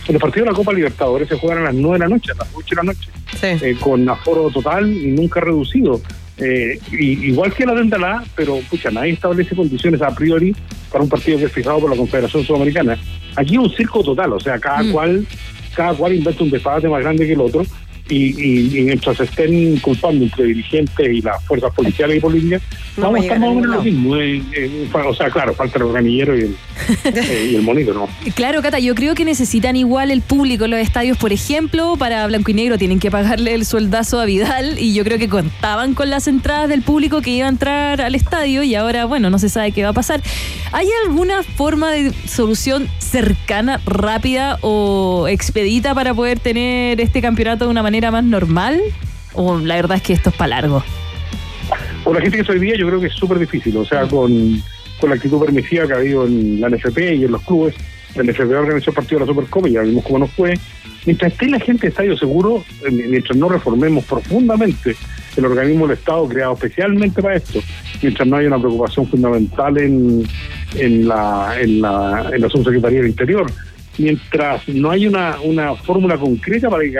Los 0.08 0.22
partidos 0.22 0.46
de 0.46 0.52
la 0.52 0.58
Copa 0.58 0.74
Libertadores 0.74 1.28
se 1.28 1.36
juegan 1.38 1.60
a 1.60 1.64
las 1.66 1.74
9 1.74 1.96
de 1.98 2.00
la 2.00 2.08
noche, 2.10 2.32
a 2.32 2.36
las 2.36 2.48
8 2.54 2.68
de 2.70 2.76
la 2.76 2.84
noche, 2.84 3.10
Sí. 3.40 3.66
eh, 3.66 3.76
con 3.80 4.08
aforo 4.08 4.50
total 4.52 4.90
y 4.92 5.08
nunca 5.12 5.40
reducido. 5.40 6.00
Eh, 6.38 6.78
y, 6.92 7.28
igual 7.30 7.54
que 7.54 7.66
la 7.66 7.74
de 7.74 7.86
la 7.98 8.24
pero 8.36 8.60
pucha, 8.70 8.92
nadie 8.92 9.12
establece 9.14 9.56
condiciones 9.56 10.02
a 10.02 10.14
priori 10.14 10.54
para 10.92 11.04
un 11.04 11.10
partido 11.10 11.38
que 11.38 11.46
es 11.46 11.52
fijado 11.52 11.80
por 11.80 11.90
la 11.90 11.96
Confederación 11.96 12.44
Sudamericana. 12.44 12.98
Aquí 13.38 13.54
es 13.54 13.60
un 13.60 13.70
circo 13.72 14.04
total, 14.04 14.34
o 14.34 14.40
sea, 14.40 14.60
cada 14.60 14.84
Mm. 14.84 14.92
cual 14.92 15.28
cada 15.76 15.94
cual 15.94 16.14
inventa 16.14 16.42
un 16.42 16.50
desfase 16.50 16.88
más 16.88 17.02
grande 17.02 17.26
que 17.28 17.34
el 17.34 17.42
otro. 17.42 17.64
Y, 18.08 18.40
y- 18.40 18.78
y 18.80 18.82
mientras 18.84 19.20
estén 19.20 19.78
culpando 19.80 20.26
entre 20.26 20.46
dirigentes 20.46 21.08
y 21.12 21.22
las 21.22 21.44
fuerzas 21.44 21.74
policiales 21.74 22.18
y 22.18 22.20
políticas, 22.20 22.62
No 22.98 23.04
vamos 23.12 23.16
va 23.16 23.20
a 23.20 23.24
estar 23.24 23.40
más 23.40 23.50
o 23.50 23.54
menos 23.56 23.76
lo 23.78 23.82
mismo. 23.82 24.16
eh, 24.18 24.44
eh, 24.56 24.88
fa- 24.92 25.08
o 25.08 25.14
sea, 25.16 25.32
claro, 25.32 25.56
falta 25.56 25.78
el 25.80 25.86
organillero 25.86 26.38
y 26.38 26.42
el, 26.42 26.56
eh, 27.06 27.50
y 27.52 27.56
el 27.56 27.64
monito, 27.64 27.96
¿no? 27.96 28.08
Claro, 28.36 28.62
Cata, 28.62 28.78
yo 28.78 28.94
creo 28.94 29.16
que 29.16 29.26
necesitan 29.26 29.76
igual 29.76 30.12
el 30.12 30.22
público 30.22 30.66
en 30.66 30.72
los 30.72 30.80
estadios, 30.82 31.18
por 31.18 31.34
ejemplo, 31.34 31.96
para 31.98 32.28
Blanco 32.28 32.52
y 32.52 32.54
Negro 32.54 32.78
tienen 32.78 33.00
que 33.00 33.10
pagarle 33.10 33.56
el 33.56 33.66
sueldazo 33.66 34.20
a 34.20 34.26
Vidal 34.26 34.78
y 34.80 34.94
yo 34.94 35.04
creo 35.04 35.18
que 35.18 35.28
contaban 35.28 35.96
con 35.96 36.12
las 36.12 36.28
entradas 36.28 36.70
del 36.70 36.84
público 36.84 37.22
que 37.22 37.32
iba 37.32 37.48
a 37.48 37.50
entrar 37.50 38.02
al 38.02 38.14
estadio 38.14 38.62
y 38.62 38.76
ahora, 38.76 39.06
bueno, 39.06 39.32
no 39.32 39.40
se 39.40 39.50
sabe 39.50 39.72
qué 39.72 39.82
va 39.82 39.90
a 39.90 39.94
pasar. 39.94 40.22
¿Hay 40.74 40.88
alguna 41.08 41.42
forma 41.42 41.92
de 41.92 42.12
solución 42.28 42.88
cercana, 43.00 43.82
rápida 43.88 44.60
o 44.62 45.28
expedita 45.28 45.96
para 45.96 46.14
poder 46.14 46.40
tener 46.40 47.02
este 47.02 47.20
campeonato 47.22 47.66
de 47.66 47.72
una 47.72 47.82
manera 47.82 47.95
más 48.02 48.24
normal? 48.24 48.82
O 49.34 49.58
la 49.58 49.76
verdad 49.76 49.98
es 49.98 50.04
que 50.04 50.14
esto 50.14 50.30
es 50.30 50.36
para 50.36 50.62
largo. 50.62 50.84
Por 52.04 52.16
la 52.16 52.22
gente 52.22 52.42
que 52.42 52.54
es 52.54 52.62
día, 52.62 52.76
yo 52.78 52.88
creo 52.88 53.00
que 53.00 53.08
es 53.08 53.14
súper 53.14 53.40
difícil. 53.40 53.76
O 53.78 53.86
sea, 53.86 54.08
con, 54.08 54.62
con 55.00 55.10
la 55.10 55.16
actitud 55.16 55.40
permisiva 55.40 55.88
que 55.88 55.94
ha 55.94 55.98
habido 55.98 56.26
en 56.26 56.62
la 56.62 56.70
NFP 56.70 57.16
y 57.16 57.26
en 57.26 57.32
los 57.32 57.42
clubes. 57.42 57.76
La 58.16 58.24
NFP 58.24 58.54
organizó 58.54 58.92
el 58.92 58.96
partido 58.96 59.20
de 59.20 59.26
la 59.26 59.32
Supercopa 59.32 59.68
ya 59.68 59.82
vimos 59.82 60.04
cómo 60.06 60.20
nos 60.20 60.32
fue. 60.32 60.54
Mientras 61.06 61.34
esté 61.34 61.48
la 61.50 61.60
gente 61.60 61.84
de 61.84 61.88
estadio 61.90 62.18
seguro, 62.18 62.64
eh, 62.84 62.92
mientras 62.92 63.38
no 63.38 63.50
reformemos 63.50 64.06
profundamente 64.06 64.96
el 65.36 65.46
organismo 65.46 65.88
del 65.88 65.98
Estado 65.98 66.28
creado 66.28 66.54
especialmente 66.54 67.22
para 67.22 67.36
esto, 67.36 67.60
mientras 68.02 68.28
no 68.28 68.38
haya 68.38 68.48
una 68.48 68.60
preocupación 68.60 69.08
fundamental 69.08 69.78
en, 69.78 70.26
en, 70.76 71.08
la, 71.08 71.56
en, 71.60 71.82
la, 71.82 72.30
en 72.34 72.42
la 72.42 72.50
Subsecretaría 72.50 73.00
del 73.00 73.10
Interior, 73.10 73.46
mientras 73.98 74.68
no 74.70 74.92
hay 74.92 75.08
una, 75.08 75.38
una 75.44 75.76
fórmula 75.76 76.18
concreta 76.18 76.70
para 76.70 76.84
que, 76.84 76.94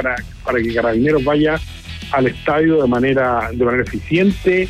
para 0.44 0.62
que 0.62 0.74
Carabineros 0.74 1.24
vaya 1.24 1.60
al 2.12 2.28
estadio 2.28 2.82
de 2.82 2.88
manera, 2.88 3.50
de 3.54 3.66
manera 3.66 3.84
eficiente 3.84 4.68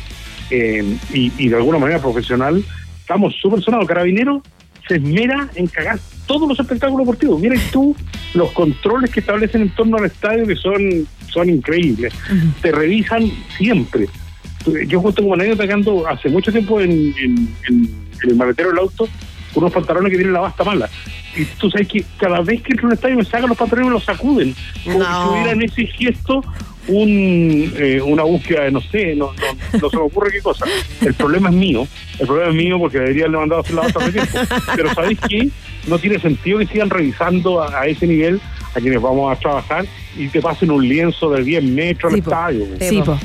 eh, 0.50 0.96
y, 1.12 1.32
y 1.38 1.48
de 1.48 1.56
alguna 1.56 1.78
manera 1.78 2.00
profesional, 2.00 2.64
estamos 3.00 3.34
súper 3.40 3.60
sonados. 3.62 3.86
Carabineros 3.86 4.42
se 4.88 4.96
esmera 4.96 5.48
en 5.54 5.66
cagar 5.66 5.98
todos 6.26 6.48
los 6.48 6.58
espectáculos 6.58 7.06
deportivos. 7.06 7.40
Miren 7.40 7.60
tú 7.72 7.94
los 8.34 8.50
controles 8.52 9.10
que 9.10 9.20
establecen 9.20 9.62
en 9.62 9.70
torno 9.70 9.96
al 9.96 10.06
estadio 10.06 10.46
que 10.46 10.56
son, 10.56 11.06
son 11.28 11.48
increíbles. 11.50 12.12
Te 12.62 12.72
revisan 12.72 13.30
siempre. 13.56 14.08
Yo 14.88 15.00
cuento 15.00 15.22
como 15.22 15.34
anécdota 15.34 15.66
que 15.66 15.72
ando 15.72 16.08
hace 16.08 16.28
mucho 16.28 16.50
tiempo 16.50 16.80
en, 16.80 16.90
en- 16.90 17.48
en- 17.68 18.06
en 18.22 18.30
el 18.30 18.34
maletero 18.36 18.70
del 18.70 18.78
auto 18.78 19.08
unos 19.56 19.72
pantalones 19.72 20.10
que 20.10 20.16
tienen 20.16 20.32
la 20.34 20.40
basta 20.40 20.64
mala. 20.64 20.88
Y 21.36 21.44
tú 21.44 21.70
sabes 21.70 21.88
que 21.88 22.04
cada 22.18 22.40
vez 22.40 22.62
que 22.62 22.72
entro 22.72 22.86
a 22.86 22.88
un 22.88 22.94
estadio 22.94 23.16
me 23.16 23.24
sacan 23.24 23.48
los 23.48 23.58
pantalones 23.58 23.86
y 23.86 23.88
me 23.88 23.94
los 23.94 24.04
sacuden. 24.04 24.54
Como 24.84 24.98
No. 24.98 25.04
si 25.22 25.28
tuviera 25.28 25.50
en 25.52 25.62
ese 25.62 25.86
gesto 25.86 26.42
un, 26.88 27.72
eh, 27.76 28.00
una 28.00 28.22
búsqueda 28.22 28.62
de 28.62 28.70
no 28.70 28.80
sé, 28.80 29.14
no, 29.16 29.32
no, 29.32 29.78
no 29.80 29.90
se 29.90 29.96
me 29.96 30.02
ocurre 30.02 30.30
qué 30.32 30.40
cosa. 30.40 30.64
El 31.00 31.14
problema 31.14 31.48
es 31.50 31.54
mío. 31.54 31.86
El 32.18 32.26
problema 32.26 32.50
es 32.50 32.56
mío 32.56 32.78
porque 32.78 32.98
debería 32.98 33.24
haberle 33.24 33.38
mandado 33.38 33.60
a 33.60 33.64
hacer 33.64 33.74
la 33.74 33.82
basta 33.82 33.98
hace 34.00 34.12
tiempo. 34.12 34.38
Pero 34.76 34.94
¿sabéis 34.94 35.18
qué? 35.28 35.48
No 35.88 35.98
tiene 35.98 36.18
sentido 36.18 36.58
que 36.60 36.66
sigan 36.66 36.90
revisando 36.90 37.62
a, 37.62 37.80
a 37.80 37.86
ese 37.86 38.06
nivel 38.06 38.40
a 38.74 38.80
quienes 38.80 39.00
vamos 39.00 39.34
a 39.36 39.40
trabajar 39.40 39.84
y 40.16 40.28
te 40.28 40.40
pasen 40.40 40.70
un 40.70 40.86
lienzo 40.86 41.30
de 41.30 41.42
10 41.42 41.64
metros 41.64 42.12
al 42.12 42.16
Sí, 42.18 42.20
estadio. 42.22 42.66
Sí, 42.78 42.88
Sí, 42.88 43.02
po. 43.02 43.18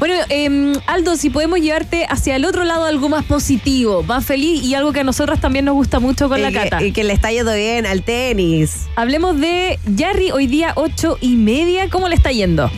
Bueno, 0.00 0.14
eh, 0.30 0.72
Aldo, 0.86 1.14
si 1.16 1.28
podemos 1.30 1.60
llevarte 1.60 2.06
hacia 2.08 2.34
el 2.34 2.46
otro 2.46 2.64
lado 2.64 2.86
algo 2.86 3.08
más 3.10 3.24
positivo, 3.24 4.02
más 4.02 4.24
feliz 4.24 4.62
y 4.64 4.74
algo 4.74 4.92
que 4.92 5.00
a 5.00 5.04
nosotros 5.04 5.40
también 5.40 5.66
nos 5.66 5.74
gusta 5.74 6.00
mucho 6.00 6.28
con 6.28 6.38
y, 6.38 6.42
la 6.42 6.48
que, 6.48 6.70
Cata. 6.70 6.82
y 6.82 6.92
que 6.92 7.04
le 7.04 7.12
está 7.12 7.30
yendo 7.30 7.54
bien 7.54 7.84
al 7.84 8.02
tenis. 8.02 8.86
Hablemos 8.96 9.38
de 9.38 9.78
Jarry 9.98 10.30
hoy 10.30 10.46
día 10.46 10.72
ocho 10.74 11.18
y 11.20 11.36
media. 11.36 11.90
¿Cómo 11.90 12.08
le 12.08 12.14
está 12.14 12.32
yendo? 12.32 12.70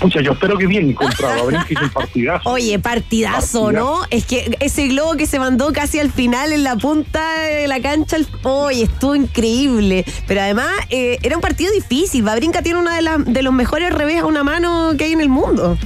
Pucha, 0.00 0.20
yo 0.20 0.32
espero 0.32 0.56
que 0.56 0.66
bien 0.66 0.92
contra 0.92 1.34
que 1.66 1.74
hizo 1.74 1.82
un 1.84 1.90
partidazo. 1.90 2.50
Oye, 2.50 2.78
partidazo, 2.78 3.72
¿no? 3.72 4.00
Es 4.10 4.24
que 4.26 4.56
ese 4.60 4.88
globo 4.88 5.14
que 5.16 5.26
se 5.26 5.38
mandó 5.38 5.72
casi 5.72 5.98
al 5.98 6.12
final 6.12 6.52
en 6.52 6.62
la 6.64 6.76
punta 6.76 7.20
de 7.40 7.66
la 7.68 7.80
cancha, 7.80 8.16
el- 8.16 8.26
oye, 8.44 8.84
estuvo 8.84 9.14
increíble. 9.14 10.04
Pero 10.26 10.40
además 10.42 10.68
eh, 10.90 11.18
era 11.22 11.36
un 11.36 11.42
partido 11.42 11.72
difícil. 11.72 12.22
Babrinca 12.22 12.62
tiene 12.62 12.78
una 12.78 12.96
de, 12.96 13.02
las 13.02 13.24
de 13.24 13.42
los 13.42 13.52
mejores 13.52 13.92
revés 13.92 14.20
a 14.20 14.26
una 14.26 14.44
mano 14.44 14.92
que 14.96 15.04
hay 15.04 15.12
en 15.12 15.20
el 15.20 15.28
mundo. 15.28 15.76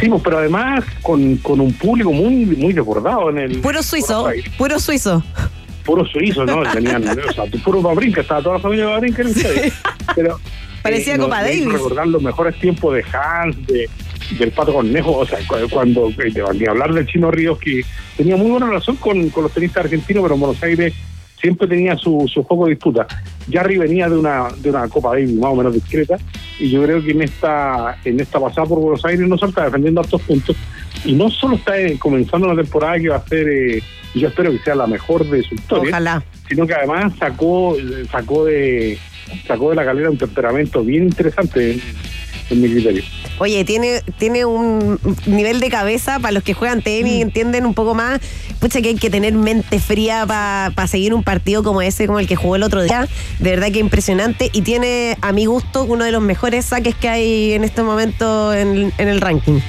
Sí, 0.00 0.08
pues, 0.08 0.22
pero 0.22 0.38
además 0.38 0.84
con, 1.02 1.36
con 1.38 1.60
un 1.60 1.72
público 1.72 2.12
muy 2.12 2.46
muy 2.46 2.72
desbordado 2.72 3.30
en 3.30 3.38
el... 3.38 3.58
Puro 3.60 3.82
suizo, 3.82 4.28
puro 4.56 4.78
suizo. 4.78 5.22
Puro 5.84 6.04
suizo, 6.06 6.44
¿no? 6.44 6.62
Tenían, 6.70 7.02
o 7.08 7.32
sea, 7.32 7.44
puro 7.64 7.80
Babrinca, 7.82 8.20
estaba 8.20 8.42
toda 8.42 8.56
la 8.56 8.60
familia 8.60 8.84
de 8.86 8.90
Babrinca 8.92 9.22
en 9.22 9.28
el 9.28 9.36
estadio. 9.36 9.72
Pero... 10.14 10.40
Parecía 10.82 11.16
no, 11.16 11.24
Copa 11.24 11.42
Davis. 11.42 11.72
Recordar 11.72 12.06
los 12.06 12.22
mejores 12.22 12.58
tiempos 12.58 12.94
de 12.94 13.04
Hans, 13.12 13.66
de, 13.66 13.88
del 14.38 14.50
Pato 14.52 14.72
Cornejo, 14.72 15.18
o 15.18 15.26
sea, 15.26 15.38
cu- 15.46 15.68
cuando, 15.70 16.08
eh, 16.10 16.30
de 16.32 16.68
hablar 16.68 16.92
del 16.92 17.06
Chino 17.06 17.30
Ríos, 17.30 17.58
que 17.58 17.82
tenía 18.16 18.36
muy 18.36 18.50
buena 18.50 18.66
relación 18.66 18.96
con, 18.96 19.28
con 19.30 19.44
los 19.44 19.52
tenistas 19.52 19.84
argentinos, 19.84 20.22
pero 20.22 20.34
en 20.34 20.40
Buenos 20.40 20.62
Aires 20.62 20.94
siempre 21.40 21.68
tenía 21.68 21.96
su, 21.96 22.28
su 22.32 22.42
foco 22.42 22.64
de 22.66 22.72
disputa. 22.72 23.06
Jarry 23.50 23.78
venía 23.78 24.08
de 24.08 24.18
una, 24.18 24.48
de 24.58 24.70
una 24.70 24.88
Copa 24.88 25.10
Davis 25.10 25.32
más 25.34 25.52
o 25.52 25.56
menos 25.56 25.72
discreta, 25.74 26.16
y 26.58 26.70
yo 26.70 26.82
creo 26.82 27.02
que 27.02 27.12
en 27.12 27.22
esta, 27.22 27.96
en 28.04 28.18
esta 28.20 28.40
pasada 28.40 28.66
por 28.66 28.80
Buenos 28.80 29.04
Aires 29.04 29.26
no 29.28 29.38
solo 29.38 29.50
está 29.50 29.64
defendiendo 29.64 30.00
altos 30.00 30.20
puntos, 30.22 30.56
y 31.04 31.12
no 31.14 31.30
solo 31.30 31.54
está 31.56 31.78
eh, 31.78 31.96
comenzando 31.98 32.48
una 32.48 32.60
temporada 32.60 32.98
que 32.98 33.08
va 33.08 33.16
a 33.16 33.28
ser, 33.28 33.48
eh, 33.48 33.82
yo 34.14 34.28
espero 34.28 34.50
que 34.50 34.58
sea 34.58 34.74
la 34.74 34.86
mejor 34.88 35.24
de 35.28 35.42
su 35.44 35.54
historia, 35.54 35.90
Ojalá. 35.90 36.22
sino 36.48 36.66
que 36.66 36.74
además 36.74 37.12
sacó 37.18 37.76
sacó 38.10 38.44
de 38.46 38.98
sacó 39.46 39.70
de 39.70 39.76
la 39.76 39.84
galera 39.84 40.10
un 40.10 40.18
temperamento 40.18 40.82
bien 40.82 41.04
interesante 41.04 41.80
en, 42.50 42.60
mi 42.60 42.70
criterio. 42.70 43.02
Oye, 43.38 43.64
tiene, 43.64 44.02
tiene 44.18 44.44
un 44.44 44.98
nivel 45.26 45.60
de 45.60 45.68
cabeza 45.68 46.18
para 46.18 46.32
los 46.32 46.42
que 46.42 46.54
juegan 46.54 46.82
tenis 46.82 47.12
y 47.12 47.20
entienden 47.20 47.66
un 47.66 47.74
poco 47.74 47.94
más. 47.94 48.20
pucha 48.58 48.80
que 48.80 48.88
hay 48.88 48.94
que 48.96 49.10
tener 49.10 49.34
mente 49.34 49.78
fría 49.78 50.24
para 50.26 50.86
seguir 50.86 51.12
un 51.12 51.22
partido 51.22 51.62
como 51.62 51.82
ese, 51.82 52.06
como 52.06 52.18
el 52.18 52.26
que 52.26 52.36
jugó 52.36 52.56
el 52.56 52.62
otro 52.62 52.82
día. 52.82 53.06
De 53.38 53.50
verdad 53.50 53.70
que 53.70 53.78
impresionante 53.78 54.50
y 54.52 54.62
tiene 54.62 55.18
a 55.20 55.32
mi 55.32 55.46
gusto 55.46 55.84
uno 55.84 56.04
de 56.04 56.12
los 56.12 56.22
mejores 56.22 56.64
saques 56.64 56.94
que 56.94 57.08
hay 57.08 57.52
en 57.52 57.64
este 57.64 57.82
momento 57.82 58.54
en, 58.54 58.92
en 58.96 59.08
el 59.08 59.20
ranking. 59.20 59.60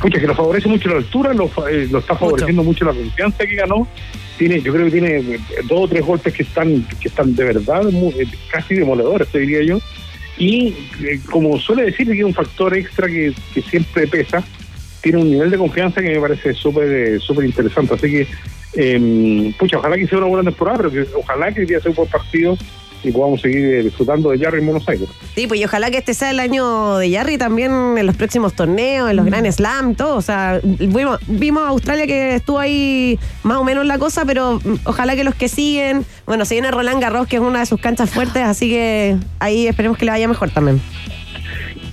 Escucha, 0.00 0.18
que 0.18 0.26
lo 0.28 0.34
favorece 0.34 0.66
mucho 0.66 0.88
la 0.88 0.96
altura, 0.96 1.34
lo, 1.34 1.44
eh, 1.68 1.86
lo 1.90 1.98
está 1.98 2.16
favoreciendo 2.16 2.62
mucho. 2.64 2.86
la 2.86 2.94
confianza 2.94 3.46
que 3.46 3.54
ganó. 3.54 3.86
Tiene, 4.38 4.62
yo 4.62 4.72
creo 4.72 4.86
que 4.86 4.92
tiene 4.92 5.16
eh, 5.18 5.40
dos 5.64 5.80
o 5.80 5.88
tres 5.88 6.02
golpes 6.06 6.32
que 6.32 6.42
están, 6.42 6.86
que 6.98 7.08
están 7.08 7.36
de 7.36 7.44
verdad 7.44 7.82
muy- 7.82 8.14
eh, 8.18 8.26
casi 8.50 8.76
demoledores, 8.76 9.28
te 9.28 9.40
diría 9.40 9.62
yo. 9.62 9.78
Y 10.38 10.68
eh, 11.02 11.20
como 11.30 11.58
suele 11.58 11.82
decir, 11.82 12.06
tiene 12.06 12.24
un 12.24 12.32
factor 12.32 12.74
extra 12.74 13.08
que, 13.08 13.34
que 13.52 13.60
siempre 13.60 14.06
pesa. 14.06 14.42
Tiene 15.02 15.18
un 15.18 15.30
nivel 15.30 15.50
de 15.50 15.58
confianza 15.58 16.00
que 16.00 16.08
me 16.08 16.18
parece 16.20 16.54
súper 16.54 17.20
súper 17.20 17.44
interesante. 17.44 17.92
Así 17.92 18.10
que, 18.10 18.26
eh, 18.76 19.52
pucha, 19.58 19.76
ojalá 19.76 19.96
que 19.96 20.06
sea 20.06 20.16
una 20.16 20.28
buena 20.28 20.48
temporada, 20.50 20.78
pero 20.78 20.92
que 20.92 21.06
ojalá 21.14 21.52
que 21.52 21.66
día 21.66 21.78
sea 21.78 21.90
un 21.90 21.96
buen 21.96 22.08
partido 22.08 22.56
y 23.02 23.12
podamos 23.12 23.40
seguir 23.40 23.64
eh, 23.64 23.82
disfrutando 23.82 24.30
de 24.30 24.38
Jarry 24.38 24.58
en 24.58 24.66
Buenos 24.66 24.88
Aires. 24.88 25.08
Sí, 25.34 25.46
pues 25.46 25.60
y 25.60 25.64
ojalá 25.64 25.90
que 25.90 25.98
este 25.98 26.14
sea 26.14 26.30
el 26.30 26.40
año 26.40 26.98
de 26.98 27.10
Jarry 27.10 27.38
también 27.38 27.96
en 27.96 28.06
los 28.06 28.16
próximos 28.16 28.54
torneos, 28.54 29.10
en 29.10 29.16
los 29.16 29.26
Grand 29.26 29.50
Slam, 29.50 29.94
todo. 29.94 30.16
O 30.16 30.22
sea, 30.22 30.60
vimos, 30.62 31.18
vimos 31.26 31.62
a 31.62 31.68
Australia 31.68 32.06
que 32.06 32.34
estuvo 32.34 32.58
ahí 32.58 33.18
más 33.42 33.58
o 33.58 33.64
menos 33.64 33.86
la 33.86 33.98
cosa, 33.98 34.24
pero 34.24 34.60
mm, 34.62 34.74
ojalá 34.84 35.16
que 35.16 35.24
los 35.24 35.34
que 35.34 35.48
siguen. 35.48 36.04
Bueno, 36.26 36.44
se 36.44 36.54
viene 36.54 36.70
Roland 36.70 37.00
Garros, 37.00 37.26
que 37.26 37.36
es 37.36 37.42
una 37.42 37.60
de 37.60 37.66
sus 37.66 37.80
canchas 37.80 38.10
fuertes, 38.10 38.42
así 38.42 38.68
que 38.68 39.16
ahí 39.38 39.66
esperemos 39.66 39.98
que 39.98 40.04
le 40.04 40.10
vaya 40.10 40.28
mejor 40.28 40.50
también. 40.50 40.80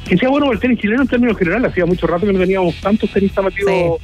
Que 0.07 0.17
sea 0.17 0.29
bueno 0.29 0.51
el 0.51 0.59
tenis 0.59 0.79
chileno 0.79 1.01
en 1.01 1.07
términos 1.07 1.37
generales. 1.37 1.71
Hacía 1.71 1.85
mucho 1.85 2.07
rato 2.07 2.25
que 2.25 2.33
no 2.33 2.39
teníamos 2.39 2.75
tantos 2.81 3.11
tenistas 3.11 3.43
metidos 3.43 3.99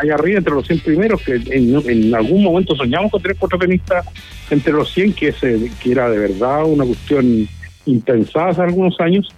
allá 0.00 0.14
arriba 0.14 0.38
entre 0.38 0.54
los 0.54 0.66
100 0.66 0.80
primeros, 0.80 1.22
que 1.22 1.34
en, 1.34 1.74
en 1.88 2.14
algún 2.14 2.42
momento 2.42 2.74
soñamos 2.76 3.10
con 3.10 3.20
tener 3.22 3.36
cuatro 3.36 3.58
tenistas 3.58 4.06
entre 4.50 4.72
los 4.72 4.92
100, 4.92 5.12
que, 5.14 5.28
ese, 5.28 5.70
que 5.82 5.92
era 5.92 6.08
de 6.10 6.18
verdad 6.18 6.64
una 6.64 6.84
cuestión 6.84 7.48
impensada 7.86 8.48
hace 8.50 8.62
algunos 8.62 8.98
años. 9.00 9.28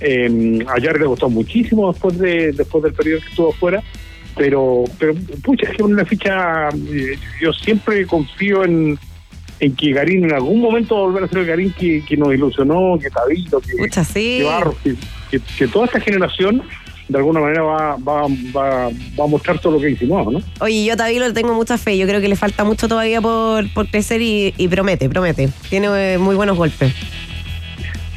Eh, 0.00 0.58
a 0.68 0.80
Jarry 0.80 1.00
le 1.00 1.06
costó 1.06 1.30
muchísimo 1.30 1.90
después 1.92 2.18
de 2.18 2.52
después 2.52 2.84
del 2.84 2.92
periodo 2.92 3.20
que 3.22 3.28
estuvo 3.28 3.50
afuera, 3.50 3.82
pero, 4.36 4.84
pero 4.98 5.14
pucha, 5.42 5.70
es 5.70 5.76
que 5.76 5.82
una 5.82 6.04
ficha, 6.04 6.68
eh, 6.68 7.16
yo 7.40 7.52
siempre 7.54 8.06
confío 8.06 8.62
en, 8.64 8.98
en 9.60 9.74
que 9.74 9.92
Garín 9.92 10.24
en 10.24 10.34
algún 10.34 10.60
momento 10.60 10.96
va 10.96 11.00
a 11.00 11.04
volver 11.06 11.24
a 11.24 11.28
ser 11.28 11.38
el 11.38 11.46
Garín 11.46 11.72
que, 11.72 12.04
que 12.06 12.16
nos 12.16 12.34
ilusionó, 12.34 12.98
que 13.00 13.08
Tabito, 13.08 13.58
que, 13.60 13.72
Pucha, 13.78 14.04
sí. 14.04 14.38
que 14.40 14.44
Barros, 14.44 14.76
que, 14.84 14.94
que- 15.30 15.40
que 15.58 15.66
toda 15.68 15.86
esta 15.86 16.00
generación 16.00 16.62
de 17.08 17.18
alguna 17.18 17.40
manera 17.40 17.62
va, 17.62 17.96
va, 17.96 18.22
va, 18.54 18.88
va 18.88 19.24
a 19.24 19.26
mostrar 19.26 19.60
todo 19.60 19.74
lo 19.74 19.80
que 19.80 19.90
hicimos, 19.90 20.32
¿no? 20.32 20.40
Oye, 20.60 20.84
yo 20.84 20.94
a 20.94 20.96
Tabilo 20.96 21.26
le 21.26 21.34
tengo 21.34 21.54
mucha 21.54 21.78
fe. 21.78 21.96
Yo 21.96 22.06
creo 22.06 22.20
que 22.20 22.28
le 22.28 22.36
falta 22.36 22.64
mucho 22.64 22.88
todavía 22.88 23.20
por, 23.20 23.72
por 23.72 23.88
crecer 23.88 24.20
y, 24.20 24.54
y 24.56 24.68
promete, 24.68 25.08
promete. 25.08 25.48
Tiene 25.68 26.14
eh, 26.14 26.18
muy 26.18 26.34
buenos 26.34 26.56
golpes. 26.56 26.92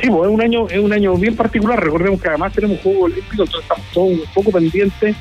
Sí, 0.01 0.10
pues 0.10 0.29
es 0.29 0.34
un 0.34 0.41
año, 0.41 0.67
es 0.69 0.79
un 0.79 0.93
año 0.93 1.15
bien 1.17 1.36
particular. 1.36 1.84
Recordemos 1.84 2.22
que 2.22 2.29
además 2.29 2.53
tenemos 2.53 2.79
juego 2.81 3.01
olímpico, 3.01 3.43
entonces 3.43 3.62
estamos 3.62 3.86
todos 3.93 4.10
un 4.12 4.34
poco 4.34 4.51
pendientes 4.51 5.15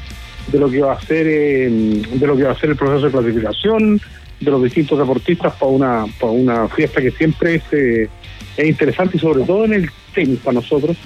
de 0.47 0.59
lo 0.59 0.71
que 0.71 0.81
va 0.81 0.95
a 0.95 1.01
ser 1.01 1.27
eh, 1.29 1.69
de 1.69 2.27
lo 2.27 2.37
que 2.37 2.45
va 2.45 2.53
a 2.53 2.59
ser 2.59 2.71
el 2.71 2.77
proceso 2.77 3.07
de 3.07 3.13
clasificación, 3.13 4.01
de 4.41 4.51
los 4.51 4.63
distintos 4.63 4.99
deportistas 4.99 5.53
para 5.55 5.71
una, 5.71 6.07
para 6.19 6.33
una 6.33 6.69
fiesta 6.69 7.03
que 7.03 7.11
siempre 7.11 7.57
es, 7.57 7.63
eh, 7.73 8.09
es 8.57 8.67
interesante 8.67 9.17
y 9.17 9.21
sobre 9.21 9.45
todo 9.45 9.65
en 9.65 9.75
el 9.75 9.91
tenis 10.15 10.39
para 10.39 10.55
nosotros, 10.55 10.97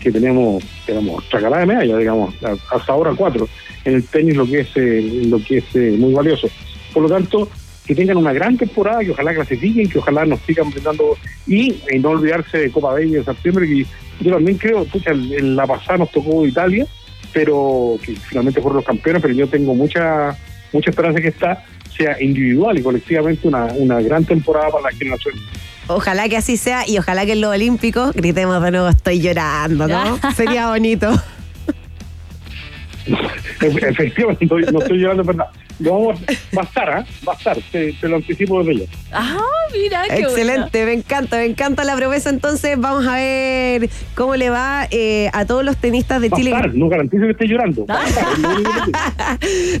que 0.00 0.10
tenemos, 0.10 0.64
tenemos 0.86 1.28
chacalá 1.28 1.58
de 1.58 1.66
medalla, 1.66 1.96
digamos, 1.98 2.34
hasta 2.42 2.92
ahora 2.92 3.12
cuatro. 3.16 3.48
En 3.84 3.94
el 3.94 4.04
tenis 4.04 4.36
lo 4.36 4.46
que 4.46 4.60
es 4.60 4.68
eh, 4.76 5.22
lo 5.26 5.42
que 5.42 5.58
es 5.58 5.64
eh, 5.74 5.94
muy 5.98 6.12
valioso. 6.12 6.48
Por 6.92 7.04
lo 7.04 7.08
tanto, 7.08 7.48
que 7.86 7.94
tengan 7.94 8.16
una 8.16 8.32
gran 8.32 8.56
temporada, 8.56 9.00
que 9.00 9.10
ojalá 9.10 9.34
clasifiquen, 9.34 9.88
que 9.88 9.98
ojalá 9.98 10.24
nos 10.24 10.40
sigan 10.40 10.70
brindando 10.70 11.16
y, 11.46 11.76
no 12.00 12.10
olvidarse 12.10 12.58
de 12.58 12.70
Copa 12.70 12.92
Baby 12.92 13.16
en 13.16 13.24
septiembre, 13.24 13.66
que 13.66 13.86
yo 14.20 14.32
también 14.32 14.58
creo, 14.58 14.84
pucha, 14.84 15.10
en 15.10 15.32
en 15.32 15.56
la 15.56 15.66
pasada 15.66 15.98
nos 15.98 16.10
tocó 16.10 16.46
Italia, 16.46 16.86
pero 17.32 17.98
que 18.04 18.14
finalmente 18.14 18.60
fueron 18.60 18.78
los 18.78 18.86
campeones, 18.86 19.22
pero 19.22 19.34
yo 19.34 19.48
tengo 19.48 19.74
mucha 19.74 20.36
mucha 20.72 20.90
esperanza 20.90 21.20
que 21.20 21.28
esta 21.28 21.64
sea 21.96 22.22
individual 22.22 22.78
y 22.78 22.82
colectivamente 22.82 23.48
una, 23.48 23.66
una 23.76 24.00
gran 24.00 24.24
temporada 24.24 24.70
para 24.70 24.84
la 24.84 24.92
generación. 24.92 25.34
Ojalá 25.92 26.28
que 26.28 26.36
así 26.36 26.56
sea 26.56 26.88
y 26.88 26.98
ojalá 26.98 27.26
que 27.26 27.32
en 27.32 27.40
los 27.40 27.50
Olímpicos 27.50 28.12
gritemos 28.14 28.62
de 28.62 28.70
nuevo, 28.70 28.88
estoy 28.88 29.20
llorando, 29.20 29.88
¿no? 29.88 30.20
Sería 30.36 30.68
bonito. 30.68 31.10
Efectivamente, 33.60 34.46
no, 34.46 34.80
estoy 34.80 34.98
llorando, 34.98 35.24
verdad. 35.24 35.46
Lo 35.80 35.92
vamos, 35.92 36.20
va 36.56 36.62
a 36.62 36.64
estar, 36.66 36.90
¿ah? 36.90 37.06
Va 37.26 37.32
a 37.32 37.36
estar, 37.36 37.56
te, 37.72 37.92
te 37.94 38.08
lo 38.08 38.16
anticipo 38.16 38.62
desde 38.62 38.80
ya. 38.80 38.86
Ah, 39.12 39.38
mira, 39.72 40.02
qué 40.08 40.20
Excelente, 40.20 40.84
me 40.84 40.92
encanta, 40.92 41.38
me 41.38 41.46
encanta 41.46 41.84
la 41.84 41.96
promesa. 41.96 42.28
Entonces 42.28 42.78
vamos 42.78 43.06
a 43.06 43.14
ver 43.16 43.88
cómo 44.14 44.36
le 44.36 44.50
va 44.50 44.86
eh, 44.90 45.30
a 45.32 45.46
todos 45.46 45.64
los 45.64 45.76
tenistas 45.78 46.20
de 46.20 46.28
Va 46.28 46.36
a 46.36 46.38
Chile. 46.38 46.50
estar, 46.50 46.74
no 46.74 46.88
garantizo 46.88 47.24
que 47.24 47.30
esté 47.30 47.46
llorando. 47.48 47.86
Va 47.86 48.02
a 48.02 48.06
estar, 48.06 48.24
digo. 48.36 48.70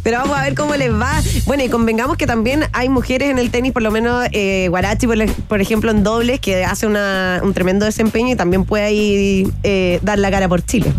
Pero 0.02 0.18
vamos 0.18 0.38
a 0.38 0.42
ver 0.44 0.54
cómo 0.54 0.74
les 0.74 0.90
va. 0.90 1.20
Bueno, 1.46 1.64
y 1.64 1.68
convengamos 1.68 2.16
que 2.16 2.26
también 2.26 2.64
hay 2.72 2.88
mujeres 2.88 3.28
en 3.30 3.38
el 3.38 3.50
tenis, 3.50 3.72
por 3.72 3.82
lo 3.82 3.90
menos 3.90 4.26
eh, 4.32 4.68
Guarachi, 4.70 5.06
por, 5.06 5.16
por 5.48 5.60
ejemplo, 5.60 5.90
en 5.90 6.02
dobles, 6.02 6.40
que 6.40 6.64
hace 6.64 6.86
una- 6.86 7.40
un 7.42 7.52
tremendo 7.52 7.84
desempeño 7.84 8.32
y 8.32 8.36
también 8.36 8.64
puede 8.64 8.84
ahí 8.84 9.46
eh, 9.62 9.98
dar 10.02 10.18
la 10.18 10.30
cara 10.30 10.48
por 10.48 10.62
Chile. 10.64 10.92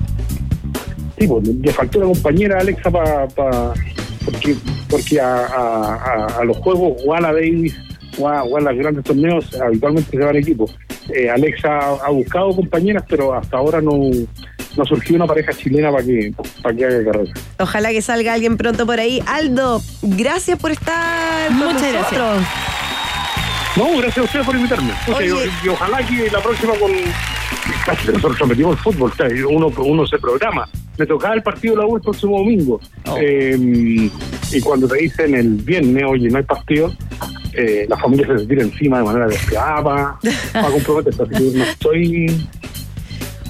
Sí, 1.18 1.28
pues 1.28 1.48
le 1.48 1.72
faltó 1.74 2.00
la 2.00 2.06
compañera 2.06 2.60
Alexa 2.60 2.90
para 2.90 3.28
porque 4.26 4.56
porque 4.90 5.20
a, 5.20 5.46
a- 5.46 5.96
a- 5.96 6.40
a 6.42 6.44
los 6.44 6.58
juegos 6.58 7.02
o 7.06 7.14
a 7.14 7.22
la 7.22 7.34
Davis 7.34 7.76
o 8.18 8.28
a, 8.28 8.44
o 8.44 8.58
a 8.58 8.62
los 8.62 8.76
grandes 8.78 9.04
torneos 9.04 9.46
habitualmente 9.62 10.12
se 10.12 10.18
van 10.24 10.36
equipos. 10.36 10.76
Eh, 11.14 11.30
Alexa 11.30 11.70
ha, 11.70 11.90
ha 12.06 12.10
buscado 12.10 12.56
compañeras, 12.56 13.04
pero 13.10 13.34
hasta 13.34 13.58
ahora 13.58 13.82
no, 13.82 13.94
no 14.78 14.86
surgió 14.86 15.16
una 15.16 15.26
pareja 15.28 15.52
chilena 15.54 15.92
para 15.92 16.04
que 16.04 16.34
para 16.62 16.76
que 16.76 16.86
haga 16.86 17.04
carrera. 17.12 17.34
Ojalá 17.60 17.90
que 17.92 18.02
salga 18.02 18.34
alguien 18.34 18.58
pronto 18.58 18.86
por 18.86 19.00
ahí. 19.00 19.22
Aldo, 19.26 19.82
gracias 20.02 20.60
por 20.60 20.72
estar 20.72 21.48
con 21.48 21.58
Muchas 21.58 21.92
gracias. 21.92 22.22
No, 23.78 23.86
gracias 23.98 24.18
a 24.18 24.24
ustedes 24.24 24.46
por 24.46 24.56
invitarme. 24.56 24.92
O 25.04 25.06
sea, 25.06 25.16
Oye. 25.16 25.28
y, 25.64 25.66
y 25.66 25.70
ojalá 25.70 26.06
que 26.06 26.30
la 26.30 26.42
próxima 26.42 26.74
con 26.76 26.92
nosotros 28.14 28.50
metimos 28.50 28.74
el 28.78 28.84
fútbol, 28.84 29.12
o 29.12 29.16
sea, 29.16 29.28
uno, 29.50 29.68
uno 29.78 30.06
se 30.06 30.18
programa. 30.20 30.68
Me 30.98 31.06
tocaba 31.06 31.34
el 31.34 31.42
partido 31.44 31.76
de 31.76 31.82
la 31.82 31.88
U 31.88 31.96
el 31.96 32.02
próximo 32.02 32.38
domingo. 32.40 32.80
Oh. 33.08 33.18
Eh, 33.20 33.58
y 34.52 34.62
cuando 34.62 34.88
te 34.88 34.98
dicen 34.98 35.34
el 35.36 35.56
viernes, 35.56 36.04
oye, 36.08 36.30
no 36.30 36.38
hay 36.38 36.44
partido, 36.44 36.92
eh, 37.54 37.86
la 37.90 37.98
familia 37.98 38.28
se 38.38 38.46
tira 38.46 38.62
encima 38.62 39.00
de 39.00 39.04
manera 39.06 39.28
despiadada 39.28 40.20
para 40.54 40.68
comprometerse. 40.70 41.24
Así 41.24 41.34
que 41.52 41.58
no 41.58 41.64
estoy. 41.64 42.48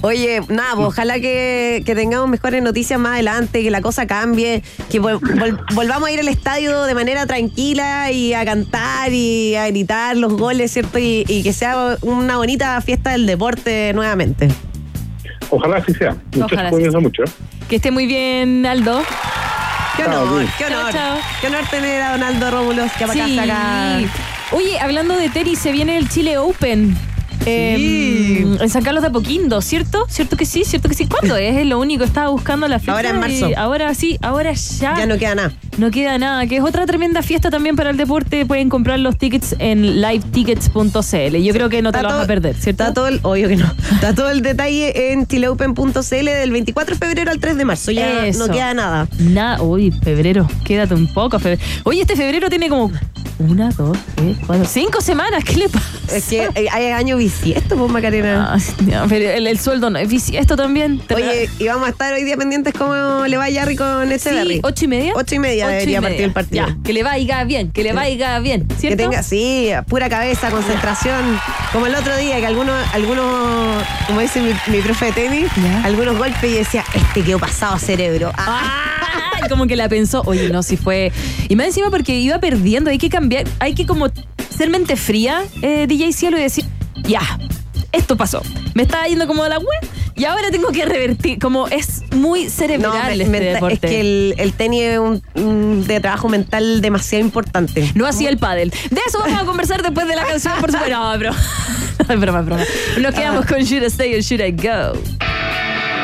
Oye, 0.04 0.40
nada, 0.48 0.74
pues, 0.74 0.88
ojalá 0.88 1.20
que, 1.20 1.82
que 1.86 1.94
tengamos 1.94 2.28
mejores 2.28 2.60
noticias 2.60 2.98
más 2.98 3.12
adelante, 3.12 3.62
que 3.62 3.70
la 3.70 3.80
cosa 3.80 4.04
cambie, 4.06 4.62
que 4.90 5.00
vol- 5.00 5.20
vol- 5.20 5.64
volvamos 5.74 6.08
a 6.08 6.12
ir 6.12 6.18
al 6.18 6.26
estadio 6.26 6.82
de 6.84 6.94
manera 6.94 7.24
tranquila 7.26 8.10
y 8.10 8.32
a 8.34 8.44
cantar 8.44 9.12
y 9.12 9.54
a 9.54 9.68
gritar 9.68 10.16
los 10.16 10.32
goles, 10.32 10.72
¿cierto? 10.72 10.98
Y, 10.98 11.24
y 11.28 11.44
que 11.44 11.52
sea 11.52 11.98
una 12.02 12.36
bonita 12.36 12.80
fiesta 12.80 13.10
del 13.12 13.26
deporte 13.26 13.92
nuevamente. 13.94 14.48
Ojalá 15.52 15.76
así 15.76 15.92
sea. 15.94 16.16
Muchas 16.34 16.58
sea. 16.70 17.00
mucho. 17.00 17.22
Que 17.68 17.76
esté 17.76 17.90
muy 17.90 18.06
bien, 18.06 18.64
Aldo. 18.66 19.02
Qué 19.96 20.04
honor, 20.04 20.46
qué 20.56 20.64
honor. 20.64 20.90
Chao, 20.90 20.92
chao. 20.92 21.16
Qué 21.40 21.46
honor 21.48 21.64
tener 21.70 22.00
a 22.02 22.12
Donaldo 22.12 22.50
Rómulo 22.50 22.84
que 22.98 23.06
para 23.06 23.26
Sí. 23.26 23.38
acá. 23.38 23.98
Oye, 24.52 24.80
hablando 24.80 25.14
de 25.16 25.28
tenis, 25.28 25.58
se 25.58 25.70
viene 25.72 25.98
el 25.98 26.08
Chile 26.08 26.38
Open. 26.38 26.96
Eh, 27.46 28.46
en 28.60 28.68
San 28.70 28.82
Carlos 28.82 29.02
de 29.02 29.08
Apoquindo, 29.08 29.60
¿cierto? 29.60 30.06
¿Cierto 30.08 30.36
que 30.36 30.46
sí? 30.46 30.64
¿Cierto 30.64 30.88
que 30.88 30.94
sí? 30.94 31.06
¿Cuándo 31.06 31.36
es? 31.36 31.56
Es 31.56 31.66
lo 31.66 31.78
único, 31.78 32.04
estaba 32.04 32.28
buscando 32.30 32.68
la 32.68 32.78
fecha. 32.78 32.92
Ahora 32.92 33.10
en 33.10 33.20
marzo. 33.20 33.50
y 33.50 33.54
ahora 33.54 33.94
sí, 33.94 34.18
ahora 34.22 34.52
ya. 34.52 34.96
Ya 34.98 35.06
no 35.06 35.18
queda 35.18 35.34
nada. 35.34 35.52
No 35.78 35.90
queda 35.90 36.18
nada, 36.18 36.46
que 36.46 36.56
es 36.56 36.62
otra 36.62 36.86
tremenda 36.86 37.22
fiesta 37.22 37.50
también 37.50 37.76
para 37.76 37.90
el 37.90 37.96
deporte. 37.96 38.46
Pueden 38.46 38.68
comprar 38.68 38.98
los 38.98 39.16
tickets 39.18 39.56
en 39.58 40.00
livetickets.cl. 40.00 41.36
Yo 41.38 41.52
creo 41.52 41.68
que 41.68 41.82
no 41.82 41.92
te 41.92 41.98
Está 41.98 42.02
lo 42.02 42.08
vas 42.14 42.24
a 42.24 42.26
perder, 42.26 42.54
¿cierto? 42.54 42.84
Está 42.84 42.94
todo 42.94 43.08
el, 43.08 43.20
obvio 43.22 43.48
que 43.48 43.56
no. 43.56 43.72
Está 43.92 44.14
todo 44.14 44.30
el 44.30 44.42
detalle 44.42 45.12
en 45.12 45.26
chileopen.cl 45.26 46.24
del 46.24 46.52
24 46.52 46.94
de 46.94 46.98
febrero 46.98 47.30
al 47.30 47.40
3 47.40 47.56
de 47.56 47.64
marzo. 47.64 47.90
Ya 47.90 48.26
Eso. 48.26 48.46
no 48.46 48.52
queda 48.52 48.74
nada. 48.74 49.08
Nada, 49.18 49.62
uy, 49.62 49.90
febrero, 49.90 50.46
quédate 50.64 50.94
un 50.94 51.06
poco. 51.12 51.38
febrero. 51.38 51.62
Oye, 51.84 52.02
este 52.02 52.16
febrero 52.16 52.50
tiene 52.50 52.68
como 52.68 52.90
una, 53.50 53.70
dos, 53.70 53.96
tres, 54.14 54.36
cuatro, 54.46 54.64
cinco 54.66 55.00
semanas. 55.00 55.44
¿Qué 55.44 55.56
le 55.56 55.68
pasa? 55.68 55.86
Es 56.14 56.24
que 56.26 56.48
eh, 56.54 56.66
hay 56.70 56.86
año 56.88 57.16
bisiesto, 57.16 57.76
pues 57.76 57.90
Macarena. 57.90 58.54
Ah, 58.54 58.58
ya, 58.86 59.06
pero 59.08 59.30
el, 59.30 59.46
el 59.46 59.58
sueldo 59.58 59.90
no 59.90 59.98
es 59.98 60.08
bici- 60.08 60.38
Esto 60.38 60.56
también. 60.56 61.00
Oye, 61.14 61.48
y 61.58 61.66
vamos 61.68 61.86
a 61.86 61.90
estar 61.90 62.12
hoy 62.12 62.24
día 62.24 62.36
pendientes 62.36 62.74
cómo 62.74 63.24
le 63.26 63.36
va 63.36 63.46
a 63.46 63.52
Jarry 63.52 63.76
con 63.76 64.10
ese 64.12 64.42
sí, 64.44 64.60
ocho 64.62 64.84
y 64.84 64.88
media. 64.88 65.12
Ocho 65.16 65.34
y 65.34 65.38
media 65.38 65.64
Ocho 65.66 65.70
y 65.72 65.74
debería 65.74 66.00
media. 66.00 66.08
partir 66.10 66.24
el 66.26 66.32
partido. 66.32 66.66
Ya, 66.68 66.76
que 66.84 66.92
le 66.92 67.02
vaya 67.02 67.44
bien, 67.44 67.70
que 67.72 67.82
le 67.82 67.92
vaya 67.92 68.38
bien, 68.40 68.66
Que 68.68 68.74
¿cierto? 68.76 68.96
tenga, 69.04 69.22
sí, 69.22 69.70
pura 69.88 70.08
cabeza, 70.08 70.50
concentración. 70.50 71.38
Como 71.72 71.86
el 71.86 71.94
otro 71.94 72.16
día, 72.16 72.38
que 72.40 72.46
algunos, 72.46 72.74
algunos 72.92 73.82
como 74.06 74.20
dice 74.20 74.40
mi, 74.42 74.52
mi 74.74 74.82
profe 74.82 75.06
de 75.06 75.12
tenis, 75.12 75.46
Ya. 75.62 75.82
algunos 75.84 76.16
golpes 76.18 76.44
y 76.44 76.54
decía, 76.54 76.84
este 76.94 77.22
quedó 77.22 77.38
pasado 77.38 77.78
cerebro. 77.78 78.32
Ah, 78.36 79.11
como 79.48 79.66
que 79.66 79.76
la 79.76 79.88
pensó, 79.88 80.22
oye, 80.26 80.48
no, 80.50 80.62
si 80.62 80.76
fue. 80.76 81.12
Y 81.48 81.56
más 81.56 81.66
encima 81.66 81.90
porque 81.90 82.18
iba 82.18 82.38
perdiendo, 82.38 82.90
hay 82.90 82.98
que 82.98 83.08
cambiar, 83.08 83.44
hay 83.58 83.74
que 83.74 83.86
como 83.86 84.08
ser 84.56 84.70
mente 84.70 84.96
fría, 84.96 85.42
eh, 85.62 85.86
DJ 85.88 86.12
Cielo, 86.12 86.38
y 86.38 86.42
decir, 86.42 86.64
ya, 87.04 87.20
esto 87.92 88.16
pasó. 88.16 88.42
Me 88.74 88.82
estaba 88.84 89.06
yendo 89.06 89.26
como 89.26 89.42
de 89.44 89.50
la 89.50 89.58
web 89.58 89.80
y 90.14 90.24
ahora 90.24 90.50
tengo 90.50 90.68
que 90.68 90.84
revertir. 90.86 91.38
Como 91.38 91.68
es 91.68 92.02
muy 92.14 92.48
cerebral 92.48 93.16
me- 93.16 93.22
este 93.24 93.28
me- 93.30 93.40
deporte. 93.40 93.74
es 93.74 93.80
que 93.92 94.00
el, 94.00 94.34
el 94.38 94.52
tenis 94.54 94.82
es 94.82 94.98
un, 94.98 95.22
un 95.34 95.86
de 95.86 96.00
trabajo 96.00 96.28
mental 96.28 96.80
demasiado 96.80 97.22
importante. 97.24 97.90
No 97.94 98.06
hacía 98.06 98.30
el 98.30 98.38
pádel. 98.38 98.70
De 98.90 99.00
eso 99.06 99.18
vamos 99.18 99.40
a 99.40 99.44
conversar 99.44 99.82
después 99.82 100.06
de 100.08 100.16
la 100.16 100.24
canción, 100.24 100.54
por 100.60 100.70
supuesto. 100.72 100.96
No, 100.98 101.18
bro. 101.18 101.32
Es 102.08 102.18
broma, 102.18 102.40
es 102.40 102.46
broma. 102.46 102.64
Nos 103.00 103.14
quedamos 103.14 103.46
con 103.46 103.60
Should 103.60 103.82
I 103.84 103.86
Stay 103.86 104.14
or 104.14 104.20
Should 104.22 104.40
I 104.44 104.50
Go. 104.52 104.98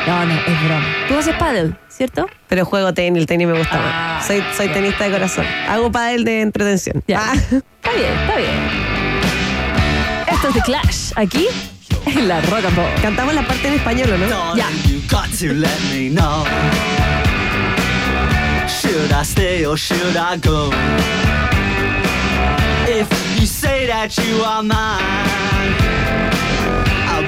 No, 0.07 0.25
no, 0.25 0.33
es 0.33 0.63
broma. 0.65 0.85
Tú 1.07 1.17
haces 1.17 1.35
pádel, 1.35 1.75
¿cierto? 1.87 2.27
Pero 2.47 2.65
juego 2.65 2.93
tenis, 2.93 3.21
el 3.21 3.27
tenis 3.27 3.47
me 3.47 3.57
gusta 3.57 3.75
Ah, 3.79 4.15
más. 4.17 4.27
Soy, 4.27 4.43
soy 4.55 4.67
tenista 4.69 5.03
de 5.05 5.11
corazón. 5.11 5.45
Hago 5.67 5.91
pádel 5.91 6.23
de 6.23 6.41
entretención. 6.41 7.03
Ya. 7.07 7.21
Ah. 7.21 7.33
Está 7.81 7.91
bien, 7.97 8.13
está 8.13 8.35
bien. 8.37 8.51
Esto 10.31 10.47
es 10.49 10.53
The 10.53 10.61
Clash, 10.61 11.11
aquí 11.15 11.47
en 12.05 12.27
la 12.27 12.39
Rock 12.41 12.65
and 12.65 12.75
Pop. 12.75 12.85
Cantamos 13.01 13.33
la 13.33 13.41
parte 13.41 13.67
en 13.67 13.73
español, 13.75 14.09
¿o 14.11 14.17
¿no? 14.17 14.55
Me 15.91 16.09
know. 16.09 16.45
Should 18.67 19.11
I 19.11 19.23
stay 19.23 19.65
or 19.65 19.77
should 19.77 20.15
I 20.15 20.37
go? 20.37 20.69
If 22.87 23.07
you 23.39 23.45
say 23.45 23.87
that 23.87 24.15
you 24.17 24.43
are 24.43 24.61
mine, 24.63 25.75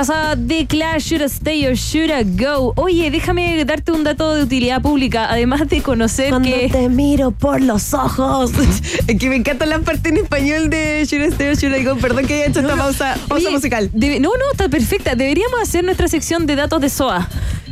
Ahí 0.00 0.06
pasaba 0.06 0.34
The 0.34 0.66
Clash, 0.66 1.08
Should 1.10 1.20
I 1.20 1.24
Stay 1.26 1.66
or 1.66 1.74
Should 1.74 2.08
I 2.10 2.24
Go. 2.42 2.72
Oye, 2.76 3.10
déjame 3.10 3.62
darte 3.66 3.92
un 3.92 4.02
dato 4.02 4.34
de 4.34 4.44
utilidad 4.44 4.80
pública, 4.80 5.26
además 5.30 5.68
de 5.68 5.82
conocer 5.82 6.30
Cuando 6.30 6.48
que... 6.48 6.70
te 6.70 6.88
miro 6.88 7.32
por 7.32 7.60
los 7.60 7.92
ojos. 7.92 8.50
es 9.06 9.18
que 9.18 9.28
me 9.28 9.36
encanta 9.36 9.66
la 9.66 9.78
parte 9.80 10.08
en 10.08 10.16
español 10.16 10.70
de 10.70 11.04
Should 11.06 11.22
I 11.26 11.28
Stay 11.34 11.48
or 11.50 11.54
Should 11.54 11.76
I 11.76 11.84
Go. 11.84 11.96
Perdón 11.96 12.26
que 12.26 12.32
haya 12.32 12.46
hecho 12.46 12.60
esta 12.60 12.76
pausa, 12.76 13.14
pausa 13.28 13.34
Oye, 13.34 13.50
musical. 13.50 13.90
debe- 13.92 14.20
no, 14.20 14.30
no, 14.30 14.50
está 14.52 14.70
perfecta. 14.70 15.14
Deberíamos 15.14 15.60
hacer 15.60 15.84
nuestra 15.84 16.08
sección 16.08 16.46
de 16.46 16.56
datos 16.56 16.80
de 16.80 16.88
SOA. 16.88 17.28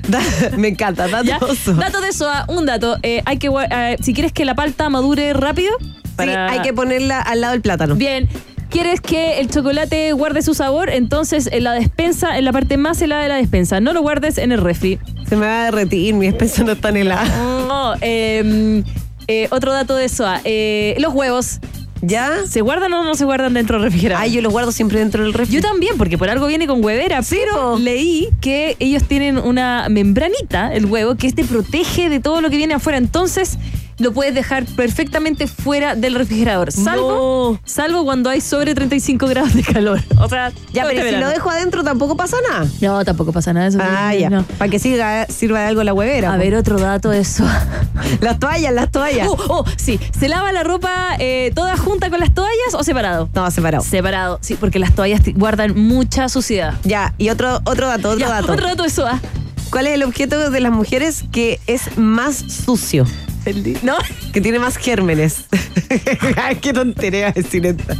Da- 0.06 0.20
me 0.58 0.68
encanta, 0.68 1.08
datos. 1.24 1.64
Datos 1.78 2.02
de 2.02 2.12
SOA, 2.12 2.44
un 2.48 2.66
dato. 2.66 2.98
Eh, 3.04 3.22
hay 3.24 3.38
que, 3.38 3.48
eh, 3.70 3.96
si 4.02 4.12
quieres 4.12 4.34
que 4.34 4.44
la 4.44 4.54
palta 4.54 4.90
madure 4.90 5.32
rápido, 5.32 5.70
Sí, 6.20 6.28
hay 6.28 6.62
que 6.62 6.72
ponerla 6.74 7.20
al 7.20 7.40
lado 7.40 7.52
del 7.52 7.62
plátano. 7.62 7.94
Bien. 7.94 8.28
¿Quieres 8.70 9.00
que 9.00 9.40
el 9.40 9.48
chocolate 9.48 10.12
guarde 10.12 10.42
su 10.42 10.52
sabor? 10.52 10.90
Entonces, 10.90 11.48
en 11.50 11.64
la 11.64 11.72
despensa, 11.72 12.36
en 12.36 12.44
la 12.44 12.52
parte 12.52 12.76
más 12.76 13.00
helada 13.00 13.22
de 13.22 13.28
la 13.28 13.36
despensa. 13.36 13.80
No 13.80 13.94
lo 13.94 14.02
guardes 14.02 14.36
en 14.36 14.52
el 14.52 14.60
refri. 14.60 14.98
Se 15.26 15.36
me 15.36 15.46
va 15.46 15.62
a 15.62 15.64
derretir, 15.64 16.14
mi 16.14 16.26
despensa 16.26 16.64
no 16.64 16.72
está 16.72 16.90
en 16.90 16.98
helada. 16.98 17.24
No, 17.66 17.94
eh, 18.02 18.82
eh, 19.26 19.48
otro 19.50 19.72
dato 19.72 19.94
de 19.94 20.08
SOA. 20.08 20.42
Eh, 20.44 20.96
los 20.98 21.14
huevos. 21.14 21.60
¿Ya? 22.00 22.46
¿Se 22.46 22.60
guardan 22.60 22.92
o 22.92 23.02
no 23.02 23.14
se 23.14 23.24
guardan 23.24 23.54
dentro 23.54 23.76
del 23.76 23.84
refrigerador? 23.84 24.22
Ay, 24.22 24.32
yo 24.32 24.40
los 24.40 24.52
guardo 24.52 24.70
siempre 24.70 25.00
dentro 25.00 25.24
del 25.24 25.32
refri. 25.32 25.56
Yo 25.56 25.62
también, 25.62 25.96
porque 25.96 26.16
por 26.16 26.30
algo 26.30 26.46
viene 26.46 26.66
con 26.66 26.84
huevera, 26.84 27.22
pero 27.28 27.76
leí 27.76 28.28
que 28.40 28.76
ellos 28.78 29.02
tienen 29.04 29.36
una 29.36 29.88
membranita, 29.88 30.72
el 30.72 30.86
huevo, 30.86 31.16
que 31.16 31.26
este 31.26 31.42
protege 31.44 32.08
de 32.08 32.20
todo 32.20 32.40
lo 32.40 32.50
que 32.50 32.56
viene 32.56 32.74
afuera. 32.74 32.98
Entonces, 32.98 33.58
lo 33.98 34.12
puedes 34.12 34.34
dejar 34.34 34.64
perfectamente 34.64 35.46
fuera 35.46 35.94
del 35.94 36.14
refrigerador. 36.14 36.70
Salvo, 36.72 37.52
No. 37.52 37.60
salvo 37.64 38.04
cuando 38.04 38.30
hay 38.30 38.40
sobre 38.40 38.74
35 38.74 39.26
grados 39.26 39.54
de 39.54 39.62
calor. 39.62 40.00
O 40.20 40.28
sea, 40.28 40.52
Ya, 40.72 40.84
pero 40.84 41.00
este 41.00 41.14
si 41.14 41.20
lo 41.20 41.28
dejo 41.28 41.50
adentro 41.50 41.82
tampoco 41.84 42.16
pasa 42.16 42.36
nada. 42.50 42.66
No, 42.80 43.04
tampoco 43.04 43.32
pasa 43.32 43.52
nada. 43.52 43.66
Eso 43.66 43.78
Ah, 43.82 44.14
ya. 44.14 44.30
no. 44.30 44.44
Para 44.58 44.70
que 44.70 44.78
siga, 44.78 45.26
sirva 45.26 45.60
de 45.60 45.66
algo 45.66 45.82
la 45.84 45.92
huevera. 45.94 46.30
A 46.30 46.32
po. 46.34 46.38
ver, 46.38 46.54
otro 46.54 46.78
dato 46.78 47.10
de 47.10 47.20
eso. 47.20 47.44
Las 48.20 48.38
toallas, 48.38 48.72
las 48.72 48.90
toallas. 48.90 49.28
Oh, 49.28 49.36
oh, 49.48 49.64
sí. 49.76 49.98
¿Se 50.18 50.28
lava 50.28 50.50
la 50.52 50.62
ropa 50.62 51.16
eh, 51.18 51.52
toda 51.54 51.76
junta 51.76 52.08
con 52.10 52.20
las 52.20 52.32
toallas 52.32 52.74
o 52.74 52.82
separado? 52.84 53.28
No, 53.34 53.50
separado. 53.50 53.84
Separado, 53.84 54.38
sí, 54.40 54.54
porque 54.54 54.78
las 54.78 54.94
toallas 54.94 55.20
guardan 55.34 55.78
mucha 55.78 56.28
suciedad. 56.28 56.74
Ya, 56.84 57.14
y 57.18 57.28
otro, 57.30 57.60
otro 57.64 57.86
dato, 57.88 58.10
otro 58.10 58.20
Ya, 58.20 58.28
dato. 58.28 58.52
Otro 58.52 58.66
dato 58.66 58.82
de 58.84 58.90
SOA. 58.90 59.20
¿Cuál 59.70 59.88
es 59.88 59.94
el 59.94 60.02
objeto 60.04 60.50
de 60.50 60.60
las 60.60 60.72
mujeres 60.72 61.24
que 61.30 61.60
es 61.66 61.98
más 61.98 62.36
sucio? 62.36 63.04
¿No? 63.82 63.96
Que 64.32 64.40
tiene 64.40 64.58
más 64.58 64.76
gérmenes. 64.76 65.44
Ay, 66.36 66.56
qué 66.56 66.72
tontería 66.72 67.32
decir 67.32 67.66
esta. 67.66 67.96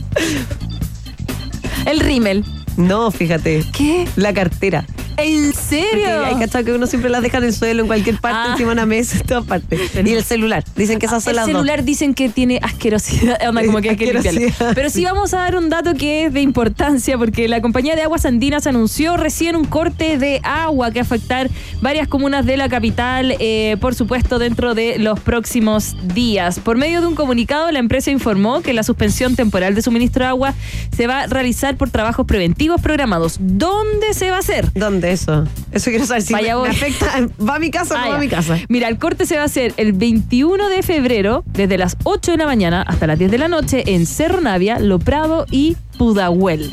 El 1.86 2.00
rímel. 2.00 2.44
No, 2.76 3.10
fíjate. 3.10 3.64
¿Qué? 3.72 4.06
La 4.16 4.32
cartera. 4.32 4.84
¿En 5.18 5.52
Porque 5.52 5.58
serio? 5.68 6.24
hay 6.24 6.36
cachado 6.36 6.64
que 6.64 6.72
uno 6.72 6.86
siempre 6.86 7.10
las 7.10 7.22
deja 7.22 7.38
en 7.38 7.44
el 7.44 7.52
suelo, 7.52 7.82
en 7.82 7.86
cualquier 7.88 8.20
parte, 8.20 8.38
Ah. 8.38 8.52
encima 8.52 8.68
de 8.68 8.72
una 8.74 8.86
mesa, 8.86 9.16
en 9.18 9.26
todas 9.26 9.44
partes. 9.44 9.80
Y 10.04 10.12
el 10.12 10.22
celular. 10.22 10.64
Dicen 10.76 10.98
que 10.98 11.06
esas 11.06 11.24
son 11.24 11.30
El 11.32 11.36
las 11.36 11.46
celular 11.46 11.82
dicen 11.84 12.14
que 12.14 12.28
tiene 12.28 12.60
asquerosidad, 12.62 13.36
onda, 13.48 13.64
como 13.64 13.80
que 13.80 13.90
hay 13.90 13.96
que 13.96 14.12
limpiarlo. 14.12 14.40
Asquerosidad. 14.40 14.74
Pero 14.74 14.90
sí 14.90 15.04
vamos 15.04 15.34
a 15.34 15.38
dar 15.38 15.56
un 15.56 15.68
dato 15.70 15.94
que 15.94 16.26
es 16.26 16.32
de 16.32 16.40
importancia 16.40 17.18
porque 17.18 17.48
la 17.48 17.60
compañía 17.60 17.96
de 17.96 18.02
aguas 18.02 18.24
andinas 18.26 18.66
anunció 18.68 19.16
recién 19.16 19.56
un 19.56 19.64
corte 19.64 20.18
de 20.18 20.40
agua 20.44 20.90
que 20.92 21.00
va 21.00 21.02
a 21.02 21.06
afectar 21.06 21.50
varias 21.80 22.06
comunas 22.06 22.46
de 22.46 22.56
la 22.56 22.68
capital, 22.68 23.34
eh, 23.40 23.76
por 23.80 23.94
supuesto 23.96 24.38
dentro 24.38 24.74
de 24.74 24.98
los 24.98 25.18
próximos 25.20 25.96
días. 26.14 26.60
Por 26.60 26.76
medio 26.76 27.00
de 27.00 27.06
un 27.08 27.14
comunicado, 27.14 27.70
la 27.72 27.80
empresa 27.80 28.10
informó 28.10 28.60
que 28.62 28.72
la 28.72 28.82
suspensión 28.84 29.34
temporal 29.36 29.74
de 29.74 29.82
suministro 29.82 30.24
de 30.24 30.28
agua 30.28 30.54
se 30.96 31.06
va 31.06 31.20
a 31.22 31.26
realizar 31.26 31.76
por 31.76 31.90
trabajos 31.90 32.24
preventivos 32.26 32.80
programados. 32.80 33.36
¿Dónde 33.40 34.14
se 34.14 34.30
va 34.30 34.36
a 34.36 34.40
hacer? 34.40 34.70
¿Dónde 34.74 35.07
eso? 35.10 35.44
Eso 35.72 35.90
quiero 35.90 36.06
saber 36.06 36.22
si 36.22 36.32
Vaya, 36.32 36.56
me, 36.58 36.68
afecta. 36.68 37.06
¿Va 37.46 37.56
a 37.56 37.58
mi 37.58 37.70
casa 37.70 37.94
o 37.94 37.96
Ah, 37.98 38.04
no 38.04 38.10
va 38.10 38.16
a 38.16 38.20
mi 38.20 38.28
casa? 38.28 38.58
Mira, 38.68 38.88
el 38.88 38.98
corte 38.98 39.26
se 39.26 39.36
va 39.36 39.42
a 39.42 39.46
hacer 39.46 39.74
el 39.76 39.92
21 39.92 40.68
de 40.68 40.82
febrero, 40.82 41.44
desde 41.46 41.78
las 41.78 41.96
8 42.04 42.32
de 42.32 42.36
la 42.38 42.46
mañana 42.46 42.82
hasta 42.82 43.06
las 43.06 43.18
10 43.18 43.30
de 43.30 43.38
la 43.38 43.48
noche, 43.48 43.82
en 43.94 44.06
Cerro 44.06 44.40
Navia, 44.40 44.78
Lo 44.78 44.98
Prado 44.98 45.46
y 45.50 45.76
Pudahuel. 45.98 46.72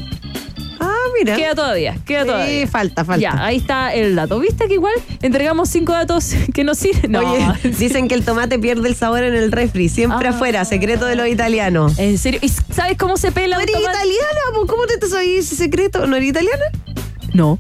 Ah, 0.79 0.91
mira. 1.17 1.35
Queda 1.35 1.55
todavía, 1.55 1.97
queda 2.05 2.21
Sí, 2.23 2.27
todavía. 2.27 2.67
falta, 2.67 3.05
falta. 3.05 3.21
Ya, 3.21 3.45
ahí 3.45 3.57
está 3.57 3.93
el 3.93 4.15
dato. 4.15 4.39
¿Viste 4.39 4.67
que 4.67 4.73
igual 4.75 4.93
entregamos 5.21 5.69
cinco 5.69 5.93
datos 5.93 6.31
que 6.53 6.63
nos 6.63 6.77
sirven? 6.77 7.11
No, 7.13 7.19
Oye, 7.19 7.45
dicen 7.79 8.07
que 8.07 8.15
el 8.15 8.23
tomate 8.25 8.59
pierde 8.59 8.87
el 8.89 8.95
sabor 8.95 9.23
en 9.23 9.33
el 9.35 9.51
refri, 9.51 9.87
siempre 9.89 10.27
Ah. 10.27 10.31
afuera, 10.31 10.65
secreto 10.65 11.05
de 11.05 11.15
los 11.15 11.27
italianos. 11.27 11.97
en 11.97 12.17
serio. 12.17 12.39
¿Y 12.43 12.49
sabes 12.49 12.97
cómo 12.97 13.17
se 13.17 13.31
pela 13.31 13.55
¿No 13.55 13.63
un 13.63 13.69
eres 13.69 13.75
tomate? 13.81 13.97
italiana? 13.97 14.67
¿Cómo 14.67 14.85
te 14.85 15.07
sabes 15.07 15.27
ese 15.45 15.55
secreto? 15.55 16.05
¿No 16.07 16.15
eres 16.17 16.29
italiana? 16.29 16.63
No. 17.35 17.59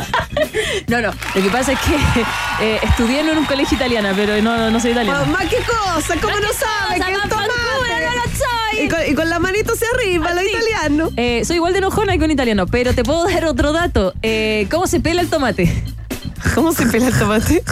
no, 0.88 1.02
no. 1.02 1.10
Lo 1.34 1.42
que 1.42 1.50
pasa 1.50 1.72
es 1.72 1.78
que 1.80 2.64
eh, 2.64 2.80
estudié 2.82 3.20
en 3.20 3.36
un 3.36 3.44
colegio 3.44 3.76
italiano, 3.76 4.08
pero 4.16 4.40
no, 4.40 4.70
no 4.70 4.80
soy 4.80 4.92
italiana. 4.92 5.20
Mamá, 5.20 5.40
¿qué 5.40 5.58
cosa? 5.58 6.14
¿Cómo 6.18 6.34
no 6.34 6.48
che 6.48 6.54
sabes 6.54 6.98
cosa, 6.98 7.10
ma 7.10 7.28
tomate? 7.28 7.50
fanculo, 7.50 7.94
no 8.00 8.14
lo 8.14 8.22
soy. 8.22 8.84
Y 8.84 8.88
con, 8.88 9.00
y 9.06 9.14
con 9.14 9.28
la 9.28 9.38
manito 9.38 9.74
hacia 9.74 9.86
arriba, 9.94 10.32
lo 10.32 10.40
italiano. 10.40 11.10
Eh, 11.18 11.44
soy 11.44 11.56
igual 11.56 11.74
de 11.74 11.80
enojona 11.80 12.16
que 12.16 12.24
un 12.24 12.30
italiano, 12.30 12.66
pero 12.66 12.94
te 12.94 13.04
puedo 13.04 13.26
dar 13.26 13.44
otro 13.44 13.74
dato. 13.74 14.14
Eh, 14.22 14.66
¿Cómo 14.70 14.86
se 14.86 15.00
pela 15.00 15.20
el 15.20 15.28
tomate? 15.28 15.70
¿Cómo 16.54 16.72
se 16.72 16.86
pela 16.86 17.08
el 17.08 17.18
tomate? 17.18 17.62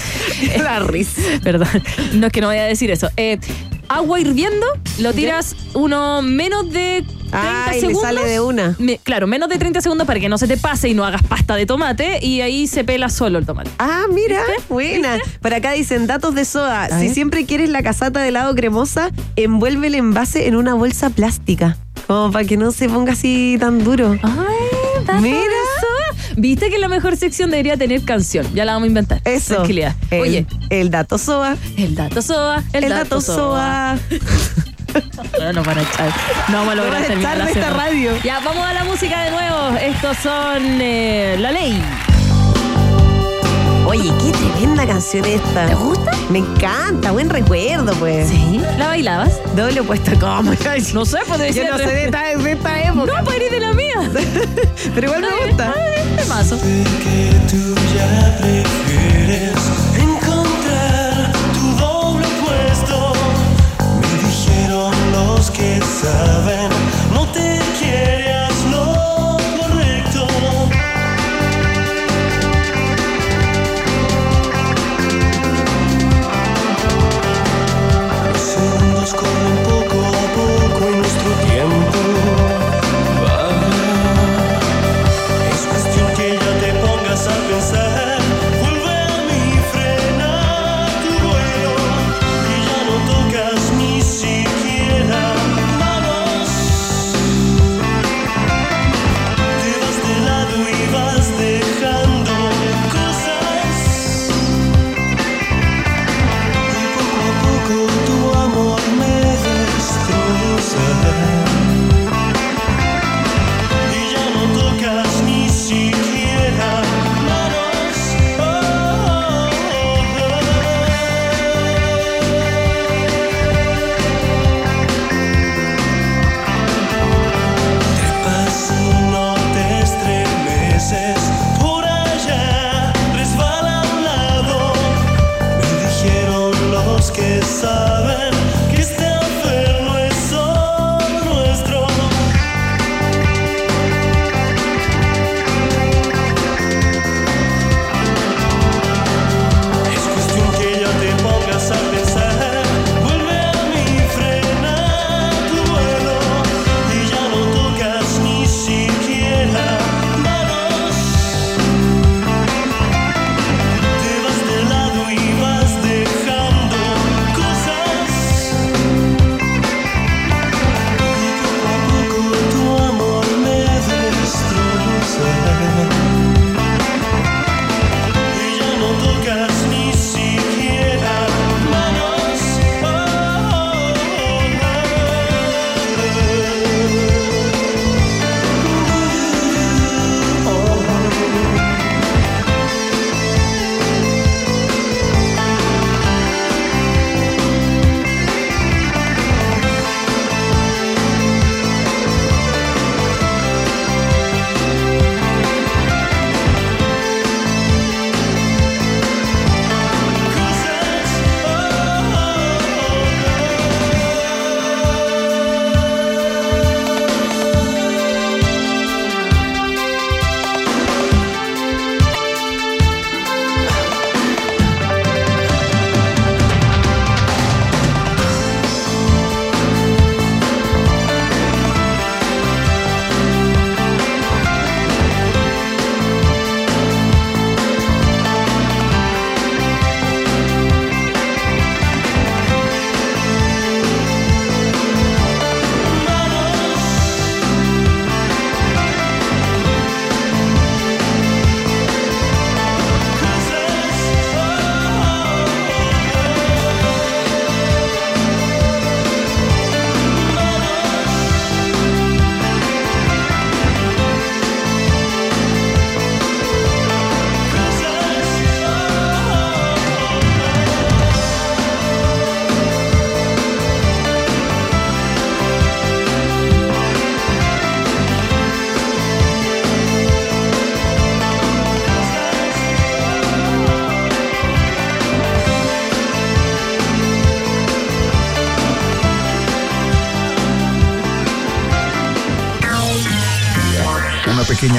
la 0.62 0.78
risa. 0.78 1.20
Perdón, 1.42 1.68
no 2.14 2.28
es 2.28 2.32
que 2.32 2.40
no 2.40 2.46
vaya 2.46 2.62
a 2.62 2.66
decir 2.66 2.90
eso. 2.90 3.10
Agua 3.88 4.18
hirviendo, 4.18 4.66
lo 4.98 5.12
tiras 5.12 5.56
uno 5.74 6.22
menos 6.22 6.72
de 6.72 7.04
30 7.30 7.64
Ah, 7.64 7.68
y 7.70 7.74
le 7.74 7.80
segundos. 7.80 8.02
sale 8.02 8.24
de 8.24 8.40
una. 8.40 8.74
Me- 8.78 8.98
claro, 8.98 9.26
menos 9.26 9.48
de 9.48 9.58
30 9.58 9.80
segundos 9.80 10.06
para 10.06 10.20
que 10.20 10.28
no 10.28 10.38
se 10.38 10.46
te 10.48 10.56
pase 10.56 10.88
y 10.88 10.94
no 10.94 11.04
hagas 11.04 11.22
pasta 11.22 11.56
de 11.56 11.66
tomate 11.66 12.24
y 12.24 12.40
ahí 12.40 12.66
se 12.66 12.84
pela 12.84 13.08
solo 13.08 13.38
el 13.38 13.46
tomate. 13.46 13.70
Ah, 13.78 14.02
mira, 14.12 14.40
buena. 14.68 15.18
Por 15.40 15.54
acá 15.54 15.72
dicen 15.72 16.06
datos 16.06 16.34
de 16.34 16.44
soda. 16.44 16.84
A 16.84 16.98
Si 16.98 17.06
ver. 17.06 17.14
siempre 17.14 17.44
quieres 17.46 17.70
la 17.70 17.82
casata 17.82 18.20
de 18.20 18.28
helado 18.28 18.54
cremosa, 18.54 19.10
envuelve 19.36 19.86
el 19.88 19.94
envase 19.94 20.46
en 20.48 20.56
una 20.56 20.74
bolsa 20.74 21.10
plástica. 21.10 21.76
Como 22.06 22.32
para 22.32 22.44
que 22.44 22.56
no 22.56 22.72
se 22.72 22.88
ponga 22.88 23.12
así 23.12 23.56
tan 23.60 23.84
duro. 23.84 24.18
Ay, 24.22 25.04
dato 25.06 25.20
Mira. 25.20 25.36
Viste 26.36 26.70
que 26.70 26.78
la 26.78 26.88
mejor 26.88 27.16
sección 27.16 27.50
debería 27.50 27.76
tener 27.76 28.02
canción. 28.04 28.46
Ya 28.54 28.64
la 28.64 28.72
vamos 28.72 28.84
a 28.84 28.88
inventar. 28.88 29.20
Eso. 29.24 29.54
Tranquilidad. 29.56 29.94
El, 30.10 30.20
Oye, 30.20 30.46
el 30.70 30.90
dato 30.90 31.18
soa. 31.18 31.56
el 31.76 31.94
dato 31.94 32.22
soa, 32.22 32.62
el, 32.72 32.84
El, 32.84 32.90
dato 32.90 33.20
soa. 33.20 33.98
No 35.38 35.52
nos 35.52 35.66
van 35.66 35.78
a 35.78 35.82
echar. 35.82 36.10
No 36.48 36.58
vamos 36.58 36.72
a 36.72 36.74
lograr 36.76 36.94
van 36.94 37.02
a 37.02 37.06
terminar 37.06 37.36
la 37.38 37.50
esta 37.50 37.70
radio. 37.70 38.10
Ya, 38.22 38.40
vamos 38.40 38.64
a 38.66 38.72
la 38.74 38.84
música 38.84 39.22
de 39.24 39.30
nuevo. 39.30 39.76
Estos 39.80 40.16
son 40.18 40.62
eh, 40.80 41.36
La 41.38 41.50
Ley. 41.52 41.82
Oye, 43.86 44.12
qué 44.22 44.30
tremenda 44.32 44.86
canción 44.86 45.24
esta. 45.24 45.66
¿Te 45.66 45.74
gusta? 45.74 46.12
Me 46.28 46.38
encanta, 46.38 47.10
buen 47.10 47.28
recuerdo, 47.28 47.92
pues. 47.94 48.28
Sí. 48.28 48.60
¿La 48.78 48.86
bailabas? 48.88 49.32
Doble 49.56 49.82
puesto 49.82 50.12
como. 50.20 50.52
No 50.94 51.04
sé, 51.04 51.18
pues 51.26 51.54
Yo 51.54 51.62
ser 51.62 51.70
no 51.72 51.78
sé 51.78 51.86
de 51.86 52.04
esta, 52.04 52.22
de 52.22 52.52
esta 52.52 52.92
No, 52.94 53.04
época. 53.04 53.22
pues 53.24 53.36
eres 53.36 53.50
de 53.50 53.60
la 53.60 53.72
mía. 53.72 54.10
Pero 54.94 55.06
igual 55.06 55.22
me 55.22 55.46
gusta. 55.46 55.74
Que 57.02 57.32
tú 57.50 57.74
ya 57.96 58.79
que 66.20 66.59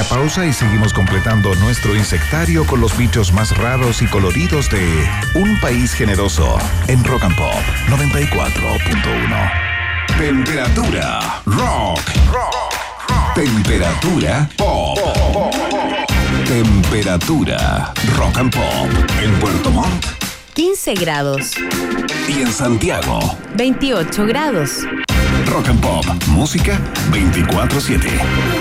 pequeña 0.02 0.04
pausa 0.04 0.46
y 0.46 0.54
seguimos 0.54 0.94
completando 0.94 1.54
nuestro 1.56 1.96
insectario 1.96 2.66
con 2.66 2.82
los 2.82 2.98
bichos 2.98 3.34
más 3.34 3.56
raros 3.58 4.02
y 4.02 4.08
coloridos 4.08 4.70
de 4.70 5.08
Un 5.36 5.60
País 5.60 5.94
Generoso 5.94 6.58
en 6.88 7.04
Rock 7.04 7.24
and 7.24 7.36
Pop 7.36 7.62
94.1. 7.90 9.52
Temperatura 10.18 11.42
rock. 11.46 12.00
Temperatura 13.36 14.50
pop. 14.58 15.00
Temperatura 16.48 17.94
rock 18.18 18.38
and 18.38 18.54
pop 18.54 18.90
en 19.22 19.32
Puerto 19.40 19.72
Montt 19.72 20.06
15 20.54 20.94
grados. 20.96 21.54
y 22.28 22.42
en 22.42 22.52
Santiago. 22.52 23.20
28 23.56 24.26
grados. 24.26 24.86
Rock 25.48 25.70
and 25.70 25.82
Pop, 25.82 26.06
música 26.28 26.80
24/7. 27.12 28.61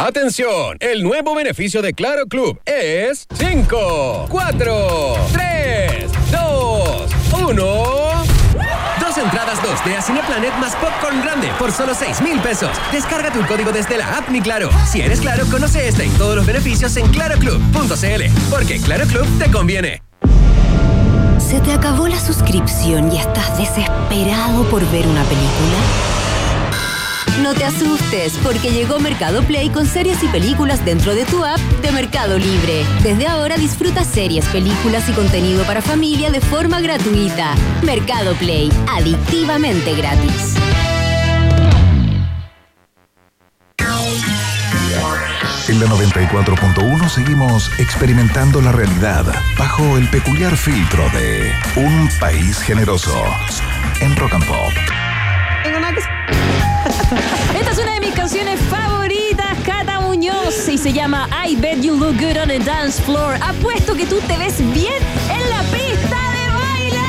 Atención, 0.00 0.78
el 0.80 1.02
nuevo 1.02 1.34
beneficio 1.34 1.82
de 1.82 1.92
Claro 1.92 2.24
Club 2.24 2.58
es 2.64 3.26
5, 3.34 4.28
4, 4.30 5.14
3, 5.30 6.10
2, 6.32 7.10
1. 7.42 7.54
Dos 7.54 9.18
entradas 9.18 9.58
2D 9.58 9.94
a 9.94 10.00
Cineplanet 10.00 10.56
más 10.56 10.74
popcorn 10.76 11.20
grande 11.20 11.48
por 11.58 11.70
solo 11.70 11.92
6 11.94 12.22
mil 12.22 12.40
pesos. 12.40 12.70
Descarga 12.90 13.30
tu 13.30 13.46
código 13.46 13.72
desde 13.72 13.98
la 13.98 14.16
app 14.16 14.30
Mi 14.30 14.40
Claro. 14.40 14.70
Si 14.90 15.02
eres 15.02 15.20
Claro, 15.20 15.44
conoce 15.50 15.86
este 15.86 16.06
y 16.06 16.10
todos 16.12 16.34
los 16.34 16.46
beneficios 16.46 16.96
en 16.96 17.06
claroclub.cl. 17.08 18.48
Porque 18.48 18.80
Claro 18.80 19.06
Club 19.06 19.26
te 19.38 19.50
conviene. 19.50 20.02
¿Se 21.38 21.60
te 21.60 21.74
acabó 21.74 22.08
la 22.08 22.18
suscripción 22.18 23.12
y 23.12 23.18
estás 23.18 23.58
desesperado 23.58 24.64
por 24.70 24.80
ver 24.92 25.06
una 25.06 25.24
película? 25.24 26.29
No 27.42 27.54
te 27.54 27.64
asustes, 27.64 28.34
porque 28.42 28.70
llegó 28.70 28.98
Mercado 28.98 29.42
Play 29.42 29.70
con 29.70 29.86
series 29.86 30.22
y 30.22 30.28
películas 30.28 30.84
dentro 30.84 31.14
de 31.14 31.24
tu 31.24 31.44
app 31.44 31.58
de 31.82 31.90
Mercado 31.92 32.38
Libre. 32.38 32.84
Desde 33.02 33.26
ahora 33.26 33.56
disfruta 33.56 34.04
series, 34.04 34.44
películas 34.46 35.08
y 35.08 35.12
contenido 35.12 35.64
para 35.64 35.80
familia 35.80 36.30
de 36.30 36.40
forma 36.40 36.80
gratuita. 36.80 37.54
Mercado 37.82 38.34
Play, 38.34 38.70
adictivamente 38.88 39.94
gratis. 39.94 40.54
En 45.68 45.78
la 45.78 45.86
94.1 45.86 47.08
seguimos 47.08 47.70
experimentando 47.78 48.60
la 48.60 48.72
realidad 48.72 49.24
bajo 49.56 49.96
el 49.96 50.08
peculiar 50.08 50.56
filtro 50.56 51.08
de 51.10 51.52
Un 51.76 52.08
País 52.18 52.60
Generoso 52.60 53.22
en 54.00 54.16
Rock 54.16 54.34
and 54.34 54.46
Pop. 54.46 54.72
Una 57.90 58.00
de 58.00 58.06
mis 58.06 58.14
canciones 58.14 58.60
favoritas, 58.68 59.58
Cata 59.64 60.00
Muñoz, 60.00 60.68
y 60.68 60.78
se 60.78 60.92
llama 60.92 61.28
I 61.46 61.56
Bet 61.56 61.80
You 61.80 61.96
Look 61.96 62.16
Good 62.18 62.36
on 62.42 62.50
a 62.50 62.58
Dance 62.58 63.02
Floor. 63.02 63.36
Apuesto 63.42 63.94
que 63.94 64.06
tú 64.06 64.20
te 64.28 64.36
ves 64.36 64.58
bien 64.72 65.02
en 65.28 65.50
la 65.50 65.62
pista 65.70 66.18
de 66.36 66.52
baile. 66.52 67.00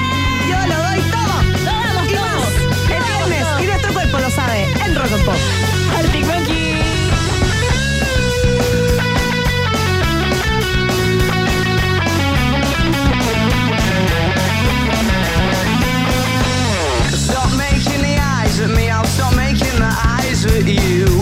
Yo 0.50 0.68
lo 0.68 0.76
doy 0.88 1.02
todo. 1.12 1.44
Lo 1.66 1.72
damos 1.72 2.10
Y 2.10 2.16
todo. 2.16 2.26
más. 2.26 2.96
El 2.96 3.04
viernes. 3.30 3.48
Y 3.62 3.66
nuestro 3.66 3.94
cuerpo 3.94 4.20
lo 4.20 4.30
sabe. 4.30 4.64
En 4.86 4.96
Rock 4.96 5.12
and 5.12 5.26
Pop. 5.26 5.36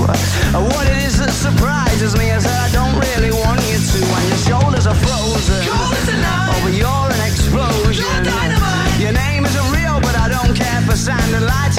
What 0.10 0.88
it 0.88 0.98
is 1.04 1.20
that 1.20 1.32
surprises 1.32 2.18
me 2.18 2.32
is 2.32 2.44
that 2.44 2.60
I 2.68 2.70
don't 2.74 2.96
really 2.98 3.32
want 3.32 3.62
you 3.70 3.78
to. 3.78 4.00
And 4.02 4.26
your 4.30 4.42
shoulders 4.46 4.86
are 4.88 4.96
frozen. 4.96 5.64
Oh, 5.70 6.60
but 6.64 6.74
you're 6.74 7.10
an 7.10 7.22
explosion. 7.26 8.06
Your 9.00 9.14
name 9.14 9.46
isn't 9.46 9.70
real, 9.72 10.00
but 10.02 10.16
I 10.16 10.28
don't 10.30 10.56
care 10.56 10.82
for 10.86 10.96
sand 10.96 11.34
and 11.34 11.46
lights 11.46 11.79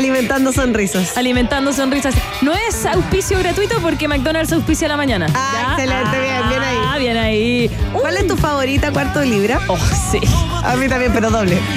Alimentando 0.00 0.50
sonrisas. 0.50 1.14
Alimentando 1.18 1.74
sonrisas. 1.74 2.14
No 2.40 2.54
es 2.54 2.86
auspicio 2.86 3.38
gratuito 3.38 3.76
porque 3.82 4.08
McDonald's 4.08 4.50
auspicia 4.50 4.86
a 4.86 4.88
la 4.88 4.96
mañana. 4.96 5.26
Ah, 5.34 5.74
excelente, 5.76 6.18
bien, 6.18 6.48
bien 6.48 6.62
ahí. 6.62 6.78
Ah, 6.86 6.98
bien 6.98 7.16
ahí. 7.18 7.70
¿Cuál 7.92 8.16
es 8.16 8.26
tu 8.26 8.34
favorita, 8.38 8.90
cuarto 8.92 9.18
de 9.18 9.26
libra? 9.26 9.60
Oh, 9.68 9.76
sí. 10.10 10.18
A 10.64 10.74
mí 10.76 10.88
también, 10.88 11.12
pero 11.12 11.30
doble. 11.30 11.58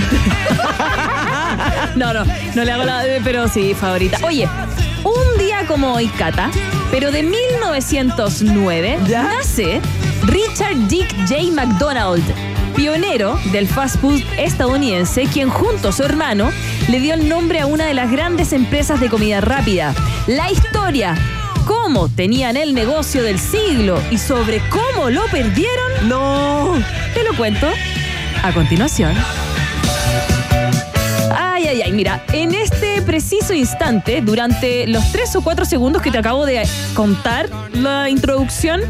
No, 1.96 2.12
no, 2.14 2.24
no 2.56 2.64
le 2.64 2.72
hago 2.72 2.84
la 2.84 3.04
de, 3.04 3.22
pero 3.24 3.48
sí, 3.48 3.76
favorita. 3.76 4.18
Oye, 4.24 4.50
un 5.04 5.38
día 5.38 5.68
como 5.68 5.94
hoy, 5.94 6.08
Cata, 6.08 6.50
pero 6.92 7.12
de 7.12 7.22
1909, 7.22 9.00
¿Ya? 9.08 9.24
nace 9.24 9.80
Richard 10.24 10.88
Dick 10.88 11.14
J. 11.28 11.52
McDonald, 11.52 12.24
pionero 12.76 13.40
del 13.52 13.68
fast 13.68 13.98
food 14.02 14.22
estadounidense, 14.38 15.26
quien 15.28 15.50
junto 15.50 15.90
a 15.90 15.92
su 15.92 16.02
hermano 16.04 16.52
le 16.90 17.00
dio 17.00 17.14
el 17.14 17.28
nombre 17.30 17.60
a 17.60 17.66
una 17.66 17.86
de 17.86 17.94
las 17.94 18.12
grandes 18.12 18.54
empresas 18.54 19.00
de 19.00 19.10
comida 19.10 19.42
rápida. 19.42 19.94
La 20.28 20.52
historia, 20.52 21.16
cómo 21.66 22.10
tenían 22.10 22.58
el 22.58 22.74
negocio 22.74 23.24
del 23.24 23.40
siglo 23.40 24.00
y 24.12 24.18
sobre 24.18 24.62
cómo 24.70 25.10
lo 25.10 25.26
perdieron, 25.28 26.08
No. 26.10 26.74
te 27.14 27.24
lo 27.24 27.36
cuento 27.36 27.68
a 28.44 28.52
continuación. 28.54 29.14
Ay, 31.36 31.68
ay, 31.68 31.82
ay, 31.84 31.92
mira, 31.94 32.24
en 32.34 32.54
este 32.54 33.02
preciso 33.02 33.54
instante, 33.54 34.22
durante 34.22 34.86
los 34.88 35.12
tres 35.12 35.36
o 35.36 35.42
cuatro 35.42 35.66
segundos 35.66 36.02
que 36.02 36.12
te 36.12 36.18
acabo 36.18 36.46
de 36.46 36.68
contar 36.94 37.50
la 37.74 38.10
introducción, 38.10 38.82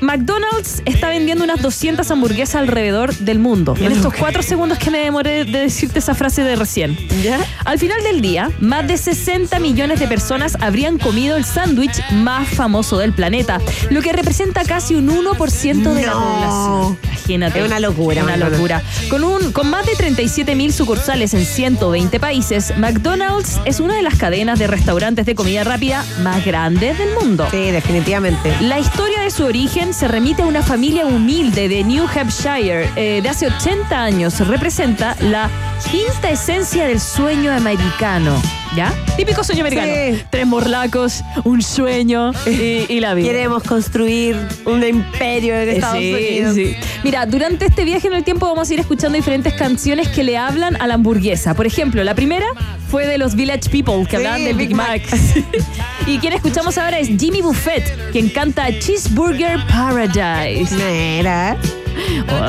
McDonald's 0.00 0.82
está 0.84 1.08
vendiendo 1.08 1.44
unas 1.44 1.62
200 1.62 2.10
hamburguesas 2.10 2.56
alrededor 2.56 3.14
del 3.14 3.38
mundo. 3.38 3.74
En 3.78 3.92
estos 3.92 4.14
cuatro 4.14 4.42
segundos 4.42 4.78
que 4.78 4.90
me 4.90 4.98
demoré 4.98 5.44
de 5.44 5.60
decirte 5.60 5.98
esa 5.98 6.14
frase 6.14 6.42
de 6.42 6.56
recién. 6.56 6.96
¿Ya? 7.22 7.40
Al 7.64 7.78
final 7.78 8.02
del 8.02 8.20
día, 8.20 8.50
más 8.60 8.86
de 8.86 8.96
60 8.96 9.58
millones 9.58 10.00
de 10.00 10.08
personas 10.08 10.56
habrían 10.60 10.98
comido 10.98 11.36
el 11.36 11.44
sándwich 11.44 12.02
más 12.12 12.48
famoso 12.48 12.98
del 12.98 13.12
planeta, 13.12 13.60
lo 13.90 14.02
que 14.02 14.12
representa 14.12 14.64
casi 14.64 14.94
un 14.94 15.08
1% 15.08 15.94
de 15.94 16.06
la 16.06 16.12
población. 16.12 16.98
Imagínate. 17.04 17.60
Es 17.60 17.66
una 17.66 17.80
locura, 17.80 18.22
Una 18.22 18.36
locura. 18.36 18.82
Con, 19.08 19.24
un, 19.24 19.52
con 19.52 19.68
más 19.68 19.86
de 19.86 19.94
37 19.96 20.54
mil 20.54 20.72
sucursales 20.72 21.34
en 21.34 21.44
120 21.44 22.20
países, 22.20 22.76
McDonald's 22.76 23.60
es 23.64 23.80
una 23.80 23.96
de 23.96 24.02
las 24.02 24.16
cadenas 24.16 24.58
de 24.58 24.66
restaurantes 24.66 25.26
de 25.26 25.34
comida 25.34 25.64
rápida 25.64 26.04
más 26.22 26.44
grandes 26.44 26.98
del 26.98 27.14
mundo. 27.14 27.46
Sí, 27.50 27.70
definitivamente. 27.70 28.54
La 28.60 28.78
historia 28.78 29.20
de 29.22 29.30
su 29.30 29.44
origen 29.44 29.85
se 29.92 30.08
remite 30.08 30.42
a 30.42 30.46
una 30.46 30.62
familia 30.62 31.06
humilde 31.06 31.68
de 31.68 31.84
New 31.84 32.06
Hampshire 32.06 32.90
eh, 32.96 33.20
de 33.22 33.28
hace 33.28 33.46
80 33.46 34.02
años. 34.02 34.46
Representa 34.46 35.16
la 35.20 35.50
quinta 35.90 36.30
esencia 36.30 36.86
del 36.86 37.00
sueño 37.00 37.52
americano. 37.52 38.40
¿Ya? 38.76 38.92
Típico 39.16 39.42
sueño 39.42 39.62
americano. 39.62 39.90
Sí. 39.90 40.22
Tres 40.28 40.46
morlacos, 40.46 41.24
un 41.44 41.62
sueño 41.62 42.32
y, 42.46 42.84
y 42.92 43.00
la 43.00 43.14
vida. 43.14 43.28
Queremos 43.28 43.62
construir 43.62 44.36
un 44.66 44.84
imperio 44.84 45.54
en 45.56 45.68
Estados 45.70 45.98
Sí, 45.98 46.12
Unidos. 46.12 46.54
sí. 46.54 46.76
Mira, 47.02 47.24
durante 47.24 47.64
este 47.64 47.84
viaje 47.84 48.06
en 48.08 48.12
el 48.14 48.22
tiempo 48.22 48.46
vamos 48.46 48.68
a 48.68 48.74
ir 48.74 48.80
escuchando 48.80 49.16
diferentes 49.16 49.54
canciones 49.54 50.08
que 50.08 50.22
le 50.24 50.36
hablan 50.36 50.76
a 50.80 50.86
la 50.86 50.94
hamburguesa. 50.94 51.54
Por 51.54 51.66
ejemplo, 51.66 52.04
la 52.04 52.14
primera 52.14 52.44
fue 52.90 53.06
de 53.06 53.16
los 53.16 53.34
Village 53.34 53.70
People 53.70 54.06
que 54.06 54.16
hablaban 54.16 54.44
del 54.44 54.54
Big, 54.56 54.68
Big 54.68 54.76
Mac. 54.76 55.02
Mac. 55.10 55.20
y 56.06 56.18
quien 56.18 56.34
escuchamos 56.34 56.76
ahora 56.76 56.98
es 56.98 57.08
Jimmy 57.18 57.40
Buffett, 57.40 58.12
quien 58.12 58.28
canta 58.28 58.66
Cheeseburger 58.78 59.58
Paradise. 59.68 60.74
Mira. 60.76 61.56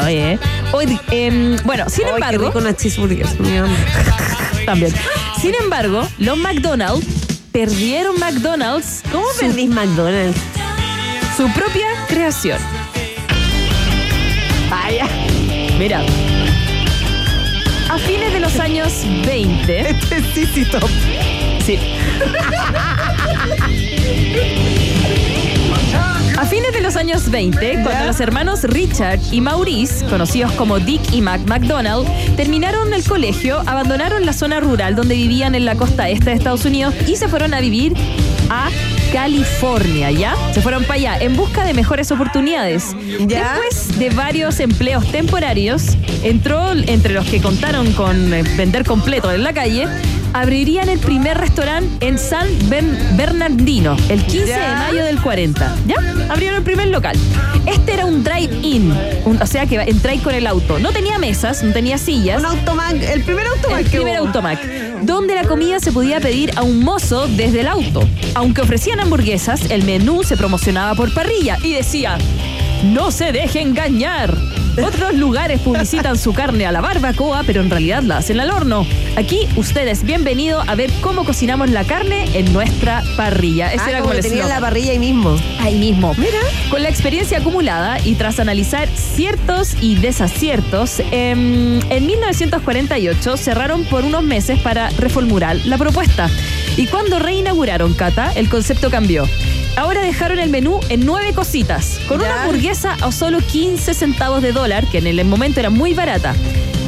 Oye. 0.03 0.38
Hoy, 0.73 0.99
em, 1.09 1.55
bueno, 1.63 1.89
sin 1.89 2.03
Ay, 2.03 2.09
qué 2.09 2.15
embargo, 2.15 2.45
rico 2.47 2.59
unas 2.59 2.75
cheeseburgers. 2.75 3.30
También. 4.68 4.93
Sin 5.41 5.55
embargo, 5.55 6.07
los 6.20 6.38
McDonald's 6.38 7.07
perdieron 7.53 8.20
McDonald's 8.20 9.01
¿Cómo 9.11 9.26
perdís 9.39 9.70
McDonald's? 9.70 10.38
su 11.38 11.49
propia 11.53 11.88
creación. 12.07 12.59
Vaya. 14.70 15.07
Mira. 15.80 16.01
A 17.89 17.97
fines 17.99 18.34
de 18.34 18.39
los 18.41 18.59
años 18.59 18.91
20, 19.26 19.89
Este 19.89 20.22
sí, 20.34 20.45
sí, 20.53 20.65
top. 20.65 20.89
Sí. 21.65 21.80
Fines 26.49 26.71
de 26.71 26.81
los 26.81 26.95
años 26.95 27.29
20, 27.29 27.83
cuando 27.83 28.05
los 28.05 28.21
hermanos 28.21 28.63
Richard 28.63 29.19
y 29.31 29.41
Maurice, 29.41 30.05
conocidos 30.05 30.51
como 30.53 30.79
Dick 30.79 31.01
y 31.11 31.21
Mac 31.21 31.41
McDonald, 31.45 32.07
terminaron 32.37 32.93
el 32.93 33.03
colegio, 33.03 33.61
abandonaron 33.65 34.25
la 34.25 34.31
zona 34.31 34.61
rural 34.61 34.95
donde 34.95 35.15
vivían 35.15 35.55
en 35.55 35.65
la 35.65 35.75
costa 35.75 36.07
este 36.09 36.29
de 36.29 36.37
Estados 36.37 36.63
Unidos 36.63 36.93
y 37.05 37.17
se 37.17 37.27
fueron 37.27 37.53
a 37.53 37.59
vivir 37.59 37.93
a 38.49 38.69
California, 39.11 40.11
¿ya? 40.11 40.35
Se 40.53 40.61
fueron 40.61 40.83
para 40.83 40.95
allá 40.95 41.17
en 41.19 41.35
busca 41.35 41.65
de 41.65 41.73
mejores 41.73 42.11
oportunidades. 42.11 42.95
¿Ya? 43.27 43.59
Después 43.59 43.99
de 43.99 44.09
varios 44.11 44.59
empleos 44.59 45.05
temporarios, 45.11 45.97
entró 46.23 46.71
entre 46.71 47.13
los 47.13 47.25
que 47.25 47.41
contaron 47.41 47.91
con 47.93 48.33
eh, 48.33 48.43
vender 48.55 48.85
completo 48.85 49.31
en 49.31 49.43
la 49.43 49.53
calle, 49.53 49.87
abrirían 50.34 50.89
el 50.89 50.99
primer 50.99 51.38
restaurante 51.38 52.05
en 52.07 52.17
San 52.17 52.47
Ben- 52.69 52.97
Bernardino, 53.17 53.95
el 54.09 54.23
15 54.23 54.45
de 54.45 54.57
mayo 54.78 55.03
del 55.05 55.21
40. 55.21 55.75
¿Ya? 55.88 55.95
Abrieron 56.30 56.57
el 56.57 56.63
primer 56.63 56.88
local. 56.88 57.15
Este 57.65 57.93
era 57.93 58.05
un 58.05 58.23
drive-in, 58.23 58.93
o 59.41 59.45
sea 59.45 59.65
que 59.65 59.75
entráis 59.82 60.21
con 60.21 60.34
el 60.36 60.47
auto. 60.47 60.80
No 60.80 60.91
tenía 60.91 61.17
mesas, 61.17 61.63
no 61.63 61.73
tenía 61.73 61.97
sillas. 61.97 62.39
Un 62.39 62.45
automac, 62.45 62.95
el 63.01 63.21
primer 63.23 63.47
automac 63.47 63.80
El 63.80 63.89
que 63.89 63.97
primer 63.97 64.19
hubo. 64.19 64.28
automac, 64.28 64.61
donde 65.01 65.36
la 65.36 65.43
comida 65.43 65.80
se 65.80 65.91
podía 65.91 66.19
pedir 66.19 66.51
a 66.55 66.63
un 66.63 66.80
mozo 66.84 67.28
desde 67.28 67.61
el 67.61 67.67
auto. 67.67 68.07
Aunque 68.36 68.61
ofrecían 68.61 68.99
hamburguesas, 68.99 69.69
el 69.69 69.84
menú 69.84 70.23
se 70.23 70.38
promocionaba 70.38 70.95
por 70.95 71.13
parrilla 71.13 71.57
y 71.63 71.73
decía, 71.73 72.17
no 72.84 73.11
se 73.11 73.32
deje 73.32 73.61
engañar. 73.61 74.36
Otros 74.84 75.15
lugares 75.15 75.59
publicitan 75.61 76.17
su 76.17 76.34
carne 76.34 76.65
a 76.67 76.71
la 76.71 76.82
barbacoa, 76.82 77.43
pero 77.45 77.61
en 77.61 77.69
realidad 77.69 78.03
la 78.03 78.17
hacen 78.17 78.39
al 78.39 78.51
horno. 78.51 78.86
Aquí 79.15 79.47
ustedes 79.55 80.03
bienvenidos 80.03 80.67
a 80.67 80.75
ver 80.75 80.91
cómo 81.01 81.25
cocinamos 81.25 81.71
la 81.71 81.84
carne 81.84 82.28
en 82.38 82.53
nuestra 82.53 83.03
parrilla. 83.15 83.73
Ese 83.73 83.84
Ah, 83.86 83.89
era 83.89 83.99
como 84.01 84.11
como 84.13 84.21
tenía 84.21 84.47
la 84.47 84.59
parrilla 84.59 84.91
ahí 84.91 84.99
mismo. 84.99 85.36
Ahí 85.59 85.75
mismo. 85.80 86.15
Con 86.69 86.84
la 86.84 86.89
experiencia 86.89 87.39
acumulada 87.39 87.97
y 88.05 88.15
tras 88.15 88.39
analizar 88.39 88.88
ciertos 88.95 89.75
y 89.82 89.95
desaciertos, 89.95 91.01
em, 91.11 91.80
en 91.89 92.05
1948 92.05 93.36
cerraron 93.38 93.84
por 93.86 94.03
unos 94.05 94.23
meses 94.23 94.59
para 94.59 94.89
reformular 94.91 95.57
la 95.65 95.78
propuesta. 95.78 96.30
Y 96.75 96.86
cuando 96.88 97.17
reinauguraron 97.17 97.93
Cata, 97.95 98.32
el 98.36 98.47
concepto 98.49 98.91
cambió. 98.91 99.28
Ahora 99.78 100.01
dejaron 100.01 100.39
el 100.39 100.49
menú 100.49 100.80
en 100.89 101.05
nueve 101.05 101.34
cositas, 101.36 101.99
con 102.07 102.19
una 102.19 102.41
hamburguesa 102.41 102.97
a 102.99 103.11
solo 103.11 103.38
15 103.38 103.93
centavos 103.93 104.41
de 104.41 104.51
dólar, 104.51 104.88
que 104.88 104.97
en 104.97 105.05
el 105.05 105.23
momento 105.25 105.59
era 105.59 105.69
muy 105.69 105.93
barata. 105.93 106.34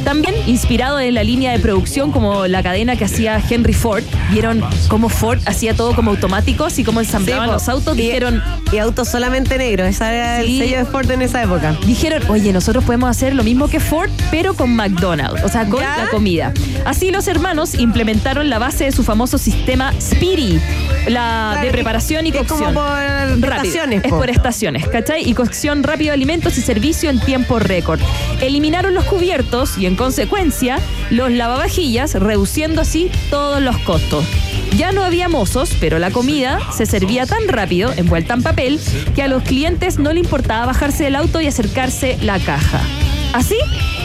También 0.04 0.34
inspirado 0.48 0.98
en 0.98 1.14
la 1.14 1.22
línea 1.22 1.52
de 1.52 1.60
producción 1.60 2.10
como 2.10 2.48
la 2.48 2.64
cadena 2.64 2.96
que 2.96 3.04
hacía 3.04 3.40
Henry 3.48 3.74
Ford, 3.74 4.02
vieron 4.30 4.62
cómo 4.88 5.08
Ford 5.08 5.40
hacía 5.46 5.74
todo 5.74 5.94
como 5.94 6.10
automático, 6.12 6.64
así 6.64 6.84
como 6.84 7.00
ensamblaban 7.00 7.50
los 7.50 7.68
autos, 7.68 7.96
Y- 7.96 8.02
dijeron, 8.02 8.42
Y 8.72 8.78
autos 8.78 9.08
solamente 9.08 9.58
negros. 9.58 9.88
Ese 9.88 10.04
era 10.04 10.42
Sí. 10.42 10.60
el 10.60 10.66
sello 10.68 10.78
de 10.78 10.84
Ford 10.84 11.10
en 11.10 11.22
esa 11.22 11.42
época. 11.42 11.76
dijeron, 11.86 12.22
oye, 12.30 12.52
nosotros 12.52 12.84
podemos 12.84 13.10
hacer 13.10 13.34
lo 13.34 13.42
mismo 13.42 13.66
que 13.68 13.80
Ford, 13.80 14.10
pero 14.30 14.54
con 14.54 14.74
McDonald's, 14.76 15.42
o 15.42 15.48
sea, 15.48 15.66
con 15.66 15.80
¿Ya? 15.80 15.96
la 15.98 16.08
comida. 16.08 16.52
Así 16.84 17.10
los 17.10 17.26
hermanos 17.26 17.74
implementaron 17.74 18.48
la 18.48 18.58
base 18.60 18.84
de 18.84 18.92
su 18.92 19.02
famoso 19.02 19.38
sistema 19.38 19.92
Speedy, 20.00 20.60
la 21.08 21.58
de 21.62 21.70
preparación 21.70 22.26
y 22.26 22.32
que 22.32 22.38
es 22.40 22.46
cocción. 22.46 22.74
como 22.74 22.86
por 22.86 23.40
Rápido. 23.40 23.54
estaciones, 23.56 24.04
Es 24.04 24.10
po. 24.10 24.18
por 24.18 24.30
estaciones, 24.30 24.86
¿cachai? 24.88 25.28
Y 25.28 25.34
cocción 25.34 25.82
rápido 25.82 26.10
de 26.10 26.14
alimentos 26.14 26.56
y 26.58 26.60
servicio 26.62 27.10
en 27.10 27.18
tiempo 27.20 27.58
récord. 27.58 28.00
Eliminaron 28.40 28.94
los 28.94 29.04
cubiertos 29.04 29.76
y 29.78 29.86
en 29.86 29.96
consecuencia 29.96 30.78
los 31.10 31.30
lavavajillas, 31.32 32.14
reduciendo 32.14 32.80
así 32.82 33.10
todos 33.30 33.60
los 33.60 33.76
costos. 33.78 34.19
Ya 34.76 34.92
no 34.92 35.02
había 35.02 35.28
mozos, 35.28 35.70
pero 35.80 35.98
la 35.98 36.10
comida 36.10 36.58
se 36.72 36.86
servía 36.86 37.26
tan 37.26 37.48
rápido, 37.48 37.92
envuelta 37.96 38.34
en 38.34 38.42
papel, 38.42 38.80
que 39.14 39.22
a 39.22 39.28
los 39.28 39.42
clientes 39.42 39.98
no 39.98 40.12
le 40.12 40.20
importaba 40.20 40.66
bajarse 40.66 41.04
del 41.04 41.16
auto 41.16 41.40
y 41.40 41.46
acercarse 41.46 42.18
la 42.22 42.38
caja. 42.38 42.80
Así 43.32 43.56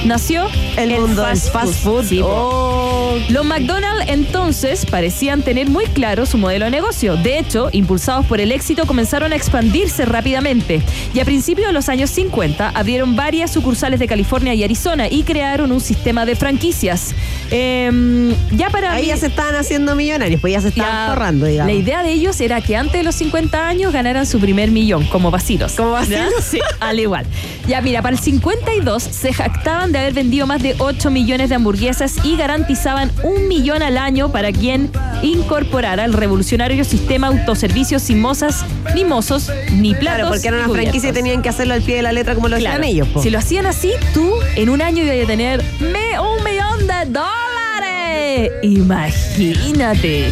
nació 0.05 0.47
El, 0.77 0.91
mundo 0.99 1.23
del 1.25 1.37
fast 1.37 1.73
food. 1.83 2.05
Sí. 2.05 2.21
Oh, 2.23 3.17
Los 3.29 3.45
McDonald's 3.45 4.05
entonces 4.07 4.85
parecían 4.85 5.41
tener 5.41 5.69
muy 5.69 5.85
claro 5.87 6.25
su 6.25 6.37
modelo 6.37 6.65
de 6.65 6.71
negocio. 6.71 7.15
De 7.17 7.39
hecho, 7.39 7.69
impulsados 7.71 8.25
por 8.25 8.39
el 8.39 8.51
éxito, 8.51 8.85
comenzaron 8.85 9.33
a 9.33 9.35
expandirse 9.35 10.05
rápidamente. 10.05 10.81
Y 11.13 11.19
a 11.19 11.25
principios 11.25 11.67
de 11.67 11.73
los 11.73 11.89
años 11.89 12.09
50 12.11 12.69
abrieron 12.69 13.15
varias 13.15 13.51
sucursales 13.51 13.99
de 13.99 14.07
California 14.07 14.53
y 14.53 14.63
Arizona 14.63 15.07
y 15.09 15.23
crearon 15.23 15.71
un 15.71 15.81
sistema 15.81 16.25
de 16.25 16.35
franquicias. 16.35 17.13
Em, 17.51 18.33
ya 18.51 18.69
para 18.69 18.93
Ahí 18.93 19.03
mí- 19.03 19.07
ya 19.09 19.17
se 19.17 19.27
estaban 19.27 19.55
haciendo 19.55 19.95
millonarios, 19.95 20.41
pues 20.41 20.53
ya 20.53 20.61
se 20.61 20.69
estaban 20.69 20.91
ya, 20.91 21.07
ahorrando, 21.09 21.45
digamos. 21.45 21.73
La 21.73 21.79
idea 21.79 22.03
de 22.03 22.11
ellos 22.11 22.39
era 22.41 22.61
que 22.61 22.75
antes 22.75 22.93
de 22.93 23.03
los 23.03 23.15
50 23.15 23.67
años 23.67 23.93
ganaran 23.93 24.25
su 24.25 24.39
primer 24.39 24.71
millón, 24.71 25.05
como 25.05 25.31
vacilos. 25.31 25.73
Como 25.73 25.91
vacilos. 25.91 26.33
Sí, 26.43 26.59
al 26.79 26.99
igual. 26.99 27.25
Ya, 27.67 27.81
mira, 27.81 28.01
para 28.01 28.15
el 28.15 28.21
52 28.21 29.01
se 29.03 29.33
jactaban 29.33 29.91
de 29.91 29.94
haber 29.95 30.13
vendido 30.13 30.47
más 30.47 30.61
de 30.61 30.75
8 30.79 31.09
millones 31.11 31.49
de 31.49 31.55
hamburguesas 31.55 32.15
y 32.23 32.37
garantizaban 32.37 33.11
un 33.23 33.47
millón 33.47 33.81
al 33.83 33.97
año 33.97 34.31
para 34.31 34.51
quien 34.51 34.89
incorporara 35.23 36.05
el 36.05 36.13
revolucionario 36.13 36.83
sistema 36.83 37.27
autoservicios 37.27 38.01
sin 38.03 38.19
mozas, 38.21 38.65
ni 38.93 39.03
mozos, 39.05 39.51
ni 39.71 39.93
platos. 39.95 39.99
Claro, 40.15 40.29
porque 40.29 40.47
era 40.47 40.57
una 40.57 40.69
franquicia 40.69 41.09
y 41.09 41.13
tenían 41.13 41.41
que 41.41 41.49
hacerlo 41.49 41.73
al 41.73 41.81
pie 41.81 41.95
de 41.97 42.01
la 42.01 42.11
letra 42.11 42.35
como 42.35 42.47
lo 42.47 42.57
Claro. 42.57 42.75
hacían 42.81 42.89
ellos. 42.93 43.07
po. 43.09 43.21
Si 43.21 43.29
lo 43.29 43.39
hacían 43.39 43.65
así, 43.65 43.91
tú 44.13 44.31
en 44.55 44.69
un 44.69 44.81
año 44.81 45.03
ibas 45.03 45.23
a 45.23 45.27
tener 45.27 45.63
me- 45.79 46.19
un 46.19 46.43
millón 46.43 46.87
de 46.87 47.11
dólares. 47.11 48.51
Imagínate. 48.63 50.31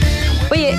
Oye, 0.52 0.76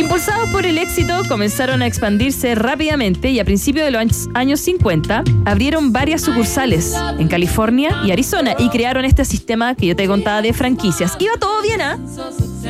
impulsados 0.00 0.48
por 0.50 0.66
el 0.66 0.78
éxito, 0.78 1.22
comenzaron 1.28 1.82
a 1.82 1.86
expandirse 1.86 2.54
rápidamente 2.54 3.30
y 3.30 3.40
a 3.40 3.44
principios 3.44 3.84
de 3.84 3.90
los 3.90 4.00
años- 4.00 4.28
años 4.34 4.60
50 4.60 5.24
abrieron 5.44 5.92
varias 5.92 6.22
sucursales 6.22 6.94
en 7.18 7.28
California 7.28 8.02
y 8.04 8.10
Arizona 8.10 8.54
y 8.58 8.68
crearon 8.68 9.04
este 9.04 9.24
sistema 9.24 9.74
que 9.74 9.86
yo 9.86 9.96
te 9.96 10.06
contaba 10.06 10.42
de 10.42 10.52
franquicias. 10.52 11.16
Iba 11.18 11.34
todo 11.38 11.62
bien, 11.62 11.80
¿ah? 11.80 11.98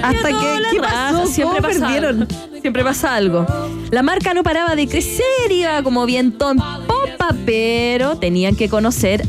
Hasta 0.02 0.28
que, 0.28 0.58
¿qué 0.70 0.80
pasó? 0.80 1.26
Siempre 1.26 1.56
¿Cómo 1.60 1.68
pasa 1.68 1.80
perdieron? 1.80 2.28
Siempre 2.60 2.84
pasa 2.84 3.14
algo. 3.14 3.46
La 3.90 4.02
marca 4.02 4.32
no 4.34 4.42
paraba 4.42 4.74
de 4.76 4.86
crecer, 4.86 5.24
iba 5.50 5.82
como 5.82 6.06
viento 6.06 6.50
en 6.50 6.58
popa, 6.58 7.34
pero 7.44 8.16
tenían 8.16 8.54
que 8.56 8.68
conocer 8.68 9.24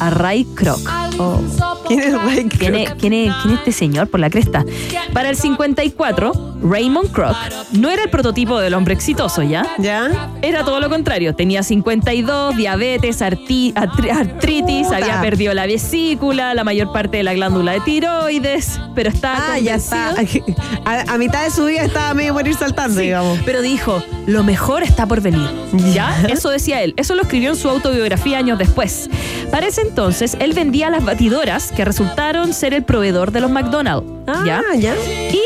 a 0.00 0.10
Ray 0.10 0.44
Kroc. 0.54 0.80
¿Quién 2.00 2.14
es 2.14 2.22
Ray 2.22 2.44
Kroc? 2.44 2.58
¿Quién 2.60 2.74
es, 2.74 2.90
quién 2.94 3.12
es- 3.12 3.34
quién 3.42 3.54
es 3.54 3.58
este 3.60 3.72
señor 3.72 4.08
por 4.08 4.20
la 4.20 4.30
cresta? 4.30 4.64
Para 5.12 5.28
el 5.30 5.36
54, 5.36 6.56
Raymond 6.62 7.10
Kroc 7.10 7.36
no 7.72 7.90
era 7.90 8.02
el 8.04 8.10
prototipo 8.10 8.58
del 8.60 8.74
hombre 8.74 8.94
exitoso, 8.94 9.42
¿ya? 9.42 9.66
¿Ya? 9.78 10.30
Era 10.42 10.64
todo 10.64 10.80
lo 10.80 10.88
contrario. 10.88 11.34
Tenía 11.34 11.62
52, 11.62 12.56
diabetes, 12.56 13.20
arti- 13.20 13.72
artri- 13.74 14.10
artritis, 14.10 14.84
Puta. 14.86 14.96
había 14.96 15.20
perdido 15.20 15.54
la 15.54 15.66
vesícula, 15.66 16.54
la 16.54 16.64
mayor 16.64 16.92
parte 16.92 17.16
de 17.18 17.22
la 17.24 17.34
glándula 17.34 17.72
de 17.72 17.80
tiroides, 17.80 18.80
pero 18.94 19.10
estaba 19.10 19.54
Ah, 19.54 19.58
ya 19.58 19.74
está. 19.74 20.14
A, 20.84 21.14
a 21.14 21.18
mitad 21.18 21.44
de 21.44 21.50
su 21.50 21.64
vida 21.66 21.82
estaba 21.84 22.12
medio 22.14 22.32
morir 22.34 22.54
saltando, 22.54 22.98
Sí, 22.98 23.06
digamos. 23.06 23.38
pero 23.44 23.62
dijo, 23.62 24.02
lo 24.26 24.42
mejor 24.42 24.82
está 24.82 25.06
por 25.06 25.20
venir. 25.20 25.48
¿Ya? 25.92 26.22
Eso 26.28 26.50
decía 26.50 26.82
él. 26.82 26.94
Eso 26.96 27.14
lo 27.14 27.22
escribió 27.22 27.50
en 27.50 27.56
su 27.56 27.68
autobiografía 27.68 28.38
años 28.38 28.58
después. 28.58 29.08
Para 29.50 29.66
ese 29.66 29.82
entonces, 29.82 30.36
él 30.40 30.52
vendía 30.54 30.90
las 30.90 31.04
batidoras 31.04 31.72
que 31.72 31.81
resultaron 31.84 32.52
ser 32.52 32.74
el 32.74 32.84
proveedor 32.84 33.32
de 33.32 33.40
los 33.40 33.50
McDonald's. 33.50 34.06
Ah, 34.26 34.42
¿Ya? 34.46 34.62
ya. 34.78 34.94
Y 35.30 35.40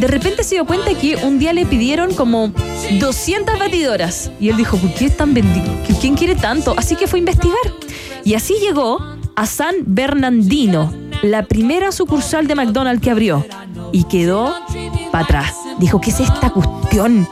de 0.00 0.06
repente 0.06 0.44
se 0.44 0.54
dio 0.54 0.64
cuenta 0.64 0.94
que 0.94 1.16
un 1.16 1.38
día 1.38 1.52
le 1.52 1.66
pidieron 1.66 2.14
como 2.14 2.52
200 3.00 3.58
batidoras. 3.58 4.30
Y 4.38 4.48
él 4.48 4.56
dijo, 4.56 4.76
¿por 4.76 4.94
qué 4.94 5.06
están 5.06 5.34
vendiendo? 5.34 5.72
¿Quién 6.00 6.14
quiere 6.14 6.36
tanto? 6.36 6.74
Así 6.76 6.94
que 6.94 7.06
fue 7.06 7.18
a 7.18 7.20
investigar. 7.20 7.58
Y 8.24 8.34
así 8.34 8.54
llegó 8.60 8.98
a 9.34 9.46
San 9.46 9.74
Bernardino, 9.86 10.92
la 11.22 11.44
primera 11.44 11.90
sucursal 11.92 12.46
de 12.46 12.54
McDonald's 12.54 13.02
que 13.02 13.10
abrió. 13.10 13.44
Y 13.92 14.04
quedó 14.04 14.54
para 15.10 15.24
atrás. 15.24 15.54
Dijo, 15.78 16.00
¿qué 16.00 16.10
es 16.10 16.20
esta 16.20 16.50
cuestión? 16.50 17.26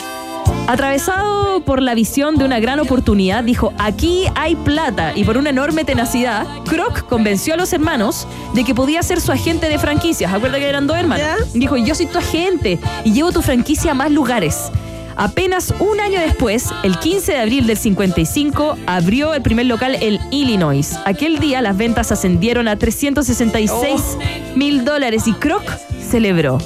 Atravesado 0.68 1.60
por 1.60 1.80
la 1.80 1.94
visión 1.94 2.36
de 2.36 2.44
una 2.44 2.58
gran 2.58 2.80
oportunidad, 2.80 3.44
dijo, 3.44 3.72
aquí 3.78 4.24
hay 4.34 4.56
plata 4.56 5.12
y 5.14 5.22
por 5.22 5.36
una 5.36 5.50
enorme 5.50 5.84
tenacidad, 5.84 6.44
Kroc 6.64 7.06
convenció 7.06 7.54
a 7.54 7.56
los 7.56 7.72
hermanos 7.72 8.26
de 8.52 8.64
que 8.64 8.74
podía 8.74 9.00
ser 9.04 9.20
su 9.20 9.30
agente 9.30 9.68
de 9.68 9.78
franquicias. 9.78 10.34
Acuerda 10.34 10.58
que 10.58 10.68
eran 10.68 10.88
dos 10.88 10.96
hermanos. 10.96 11.24
Dijo, 11.54 11.76
yo 11.76 11.94
soy 11.94 12.06
tu 12.06 12.18
agente 12.18 12.80
y 13.04 13.12
llevo 13.12 13.30
tu 13.30 13.42
franquicia 13.42 13.92
a 13.92 13.94
más 13.94 14.10
lugares. 14.10 14.72
Apenas 15.14 15.72
un 15.78 16.00
año 16.00 16.18
después, 16.20 16.66
el 16.82 16.98
15 16.98 17.32
de 17.32 17.38
abril 17.38 17.66
del 17.68 17.78
55, 17.78 18.76
abrió 18.86 19.34
el 19.34 19.42
primer 19.42 19.66
local 19.66 19.96
en 20.00 20.18
Illinois. 20.32 20.96
Aquel 21.04 21.38
día 21.38 21.62
las 21.62 21.76
ventas 21.76 22.10
ascendieron 22.10 22.66
a 22.66 22.76
366 22.76 24.18
mil 24.56 24.84
dólares 24.84 25.28
y 25.28 25.32
Kroc 25.32 25.62
celebró. 26.10 26.58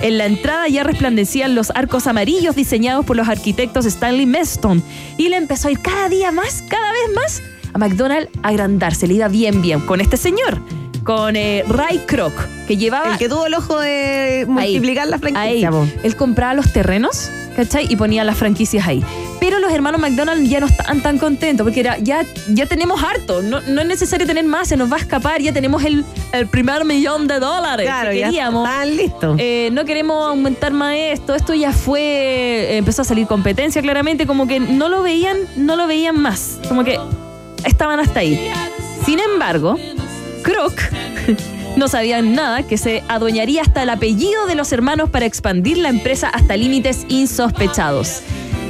En 0.00 0.18
la 0.18 0.26
entrada 0.26 0.68
ya 0.68 0.84
resplandecían 0.84 1.54
los 1.54 1.70
arcos 1.70 2.06
amarillos 2.06 2.54
diseñados 2.54 3.04
por 3.04 3.16
los 3.16 3.28
arquitectos 3.28 3.84
Stanley 3.84 4.26
Meston 4.26 4.82
y 5.16 5.28
le 5.28 5.36
empezó 5.36 5.68
a 5.68 5.70
ir 5.72 5.80
cada 5.80 6.08
día 6.08 6.30
más, 6.30 6.62
cada 6.68 6.92
vez 6.92 7.14
más 7.14 7.42
a 7.72 7.78
McDonald's 7.78 8.30
a 8.42 8.48
agrandarse. 8.48 9.06
Le 9.08 9.14
iba 9.14 9.28
bien, 9.28 9.60
bien 9.60 9.80
con 9.80 10.00
este 10.00 10.16
señor, 10.16 10.60
con 11.08 11.36
eh, 11.36 11.64
Ray 11.66 12.00
Kroc, 12.06 12.34
que 12.66 12.76
llevaba 12.76 13.12
El 13.12 13.18
que 13.18 13.30
tuvo 13.30 13.46
el 13.46 13.54
ojo 13.54 13.80
de 13.80 14.44
multiplicar 14.46 15.06
la 15.08 15.16
Ahí. 15.16 15.62
franquicia. 15.62 15.70
po. 15.70 15.86
Él 16.02 16.16
compraba 16.16 16.52
los 16.52 16.70
terrenos, 16.70 17.30
¿cachai? 17.56 17.86
Y 17.88 17.96
ponía 17.96 18.24
las 18.24 18.36
franquicias 18.36 18.86
ahí. 18.86 19.02
Pero 19.40 19.58
los 19.58 19.72
hermanos 19.72 20.02
McDonald's 20.02 20.50
ya 20.50 20.60
no 20.60 20.66
estaban 20.66 21.00
tan 21.00 21.16
contentos 21.16 21.64
porque 21.64 21.80
era, 21.80 21.96
ya, 21.96 22.26
ya 22.48 22.66
tenemos 22.66 23.02
harto. 23.02 23.40
No, 23.40 23.62
no 23.62 23.80
es 23.80 23.86
necesario 23.86 24.26
tener 24.26 24.44
más, 24.44 24.68
se 24.68 24.76
nos 24.76 24.92
va 24.92 24.96
a 24.96 24.98
escapar. 24.98 25.40
Ya 25.40 25.54
tenemos 25.54 25.82
el, 25.82 26.04
el 26.32 26.46
primer 26.46 26.84
millón 26.84 27.26
de 27.26 27.40
dólares 27.40 27.86
Claro, 27.86 28.10
que 28.10 28.18
ya 28.18 28.26
queríamos. 28.26 28.66
estaban 28.68 28.94
listos. 28.98 29.36
Eh, 29.38 29.70
no 29.72 29.86
queremos 29.86 30.28
aumentar 30.28 30.74
más 30.74 30.94
esto, 30.94 31.34
esto 31.34 31.54
ya 31.54 31.72
fue, 31.72 32.02
eh, 32.02 32.76
empezó 32.76 33.00
a 33.00 33.04
salir 33.06 33.26
competencia 33.26 33.80
claramente, 33.80 34.26
como 34.26 34.46
que 34.46 34.60
no 34.60 34.90
lo 34.90 35.00
veían, 35.00 35.38
no 35.56 35.74
lo 35.74 35.86
veían 35.86 36.20
más, 36.20 36.58
como 36.68 36.84
que 36.84 37.00
estaban 37.64 37.98
hasta 37.98 38.20
ahí. 38.20 38.50
Sin 39.06 39.20
embargo, 39.20 39.78
Kroc 40.42 40.80
no 41.76 41.88
sabían 41.88 42.34
nada 42.34 42.62
que 42.62 42.76
se 42.76 43.02
adueñaría 43.08 43.62
hasta 43.62 43.82
el 43.82 43.90
apellido 43.90 44.46
de 44.46 44.54
los 44.54 44.72
hermanos 44.72 45.10
para 45.10 45.26
expandir 45.26 45.78
la 45.78 45.88
empresa 45.88 46.28
hasta 46.28 46.56
límites 46.56 47.04
insospechados. 47.08 48.22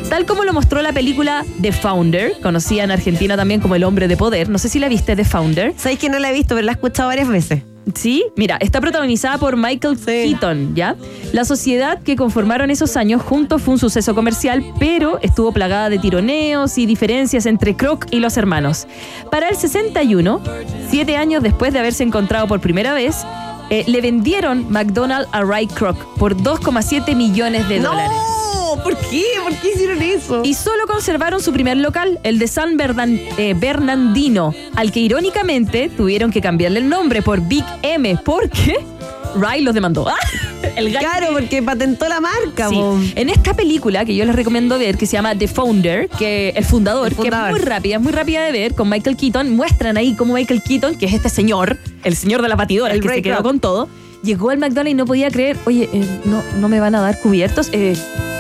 Tal 0.09 0.25
como 0.25 0.45
lo 0.45 0.55
mostró 0.55 0.81
la 0.81 0.93
película 0.93 1.45
The 1.61 1.73
Founder, 1.73 2.33
conocida 2.41 2.85
en 2.85 2.91
Argentina 2.91 3.37
también 3.37 3.61
como 3.61 3.75
El 3.75 3.85
Hombre 3.85 4.09
de 4.09 4.17
Poder. 4.17 4.49
No 4.49 4.57
sé 4.57 4.71
si 4.71 4.79
la 4.79 4.89
viste, 4.89 5.17
The 5.17 5.25
Founder. 5.25 5.75
Sabéis 5.77 5.99
que 5.99 6.09
no 6.09 6.19
la 6.19 6.31
he 6.31 6.33
visto, 6.33 6.55
pero 6.55 6.65
la 6.65 6.73
he 6.73 6.75
escuchado 6.75 7.09
varias 7.09 7.29
veces. 7.29 7.63
Sí, 7.95 8.25
mira, 8.37 8.57
está 8.61 8.81
protagonizada 8.81 9.39
por 9.39 9.57
Michael 9.57 9.99
Keaton, 9.99 10.75
¿ya? 10.75 10.97
La 11.33 11.45
sociedad 11.45 12.03
que 12.03 12.17
conformaron 12.17 12.71
esos 12.71 12.97
años 12.97 13.23
juntos 13.23 13.63
fue 13.63 13.75
un 13.75 13.81
suceso 13.81 14.15
comercial, 14.15 14.65
pero 14.79 15.19
estuvo 15.23 15.53
plagada 15.53 15.89
de 15.89 15.99
tironeos 15.99 16.77
y 16.79 16.87
diferencias 16.87 17.47
entre 17.47 17.77
Kroc 17.77 18.07
y 18.11 18.21
los 18.21 18.37
hermanos. 18.37 18.87
Para 19.31 19.49
el 19.49 19.57
61, 19.57 20.41
siete 20.91 21.17
años 21.17 21.43
después 21.43 21.73
de 21.73 21.79
haberse 21.79 22.03
encontrado 22.03 22.47
por 22.47 22.61
primera 22.61 22.95
vez, 22.95 23.25
eh, 23.71 23.85
le 23.87 24.01
vendieron 24.01 24.71
McDonald's 24.71 25.29
a 25.33 25.43
Ray 25.43 25.67
Kroc 25.67 25.97
por 26.19 26.37
2,7 26.37 27.15
millones 27.15 27.69
de 27.69 27.81
dólares. 27.81 28.17
No, 28.17 28.48
¿por 28.85 28.97
qué? 28.97 29.25
¿Por 29.43 29.55
qué 29.57 29.71
hicieron 29.75 30.03
eso? 30.03 30.43
Y 30.45 30.55
solo 30.55 30.87
conservaron 30.87 31.41
su 31.43 31.53
primer 31.53 31.77
local, 31.77 32.19
el 32.23 32.39
de 32.39 32.49
San 32.49 32.77
Bernan- 32.77 33.21
eh, 33.39 33.55
Bernardino, 33.57 34.55
al 34.77 34.93
que 34.93 35.01
irónicamente 35.01 35.89
tuvieron 35.97 36.31
que 36.31 36.41
cambiarle 36.41 36.81
el 36.81 36.89
nombre 36.89 37.23
por 37.23 37.41
Big 37.41 37.65
M, 37.83 38.19
porque 38.25 38.79
Ray 39.39 39.63
los 39.63 39.75
demandó. 39.75 40.09
¡Ah! 40.09 40.17
El 40.77 40.91
Claro, 40.93 41.29
que- 41.29 41.33
porque 41.35 41.63
patentó 41.63 42.09
la 42.09 42.21
marca. 42.21 42.69
Sí. 42.69 42.81
En 43.15 43.29
esta 43.29 43.55
película 43.55 44.05
que 44.05 44.15
yo 44.15 44.25
les 44.25 44.35
recomiendo 44.35 44.79
ver, 44.79 44.97
que 44.97 45.07
se 45.07 45.13
llama 45.13 45.35
The 45.37 45.47
Founder, 45.49 46.09
que 46.09 46.51
el 46.51 46.65
fundador, 46.65 47.09
El 47.09 47.15
fundador. 47.15 47.49
que 47.51 47.55
es 47.55 47.61
muy 47.61 47.69
rápida, 47.69 47.97
es 47.97 48.03
muy 48.03 48.13
rápida 48.13 48.45
de 48.45 48.53
ver, 48.53 48.75
con 48.75 48.89
Michael 48.89 49.17
Keaton, 49.17 49.55
muestran 49.55 49.97
ahí 49.97 50.15
cómo 50.15 50.35
Michael 50.35 50.63
Keaton, 50.63 50.97
que 50.97 51.07
es 51.07 51.13
este 51.15 51.29
señor, 51.29 51.77
el 52.05 52.17
señor 52.17 52.43
de 52.43 52.49
las 52.49 52.59
batidoras, 52.59 52.95
El 52.97 53.03
que 53.03 53.09
se 53.09 53.23
quedó 53.23 53.43
con 53.43 53.61
todo, 53.61 53.89
llegó 54.25 54.51
al 54.51 54.59
McDonald's 54.59 54.91
y 54.91 54.95
no 54.95 55.05
podía 55.07 55.31
creer, 55.31 55.57
oye, 55.67 55.89
eh, 55.93 56.05
no, 56.25 56.43
no 56.59 56.69
me 56.69 56.81
van 56.81 56.95
a 56.97 57.01
dar 57.01 57.21
cubiertos, 57.21 57.69
eh, 57.73 57.97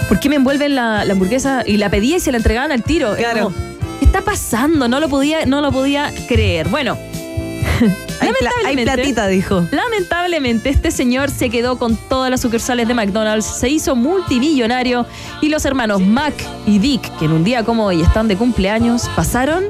¿por 0.09 0.19
qué 0.21 0.29
me 0.29 0.37
envuelven 0.37 0.75
la, 0.75 1.05
la 1.05 1.13
hamburguesa? 1.13 1.63
Y 1.67 1.77
la 1.77 1.91
pedía 1.91 2.17
y 2.17 2.21
se 2.21 2.31
la 2.33 2.39
entregaban 2.39 2.73
al 2.73 2.83
tiro. 2.83 3.15
Claro. 3.17 3.45
como, 3.45 3.57
¿Qué 3.99 4.05
está 4.05 4.23
pasando? 4.23 4.89
No 4.89 5.01
lo 5.01 5.09
podía, 5.09 5.47
no 5.47 5.61
lo 5.61 5.71
podía 5.73 6.13
creer. 6.29 6.69
Bueno, 6.69 6.97
Hay, 8.21 8.31
pla- 8.41 8.51
hay 8.67 8.75
lamentablemente- 8.77 8.93
platita, 8.95 9.27
dijo. 9.29 9.65
Lamentablemente, 9.71 10.69
este 10.71 10.91
señor 10.91 11.31
se 11.31 11.51
quedó 11.51 11.79
con 11.79 11.97
todas 11.97 12.31
las 12.31 12.41
sucursales 12.41 12.89
de 12.89 12.95
McDonald's, 12.95 13.47
se 13.47 13.69
hizo 13.69 13.95
multimillonario 13.95 15.07
y 15.41 15.49
los 15.49 15.65
hermanos 15.65 16.01
Mac 16.01 16.35
y 16.67 16.79
Dick, 16.79 17.17
que 17.19 17.27
en 17.27 17.33
un 17.33 17.45
día 17.45 17.65
como 17.65 17.85
hoy 17.87 18.03
están 18.03 18.27
de 18.29 18.37
cumpleaños, 18.37 19.09
pasaron 19.15 19.65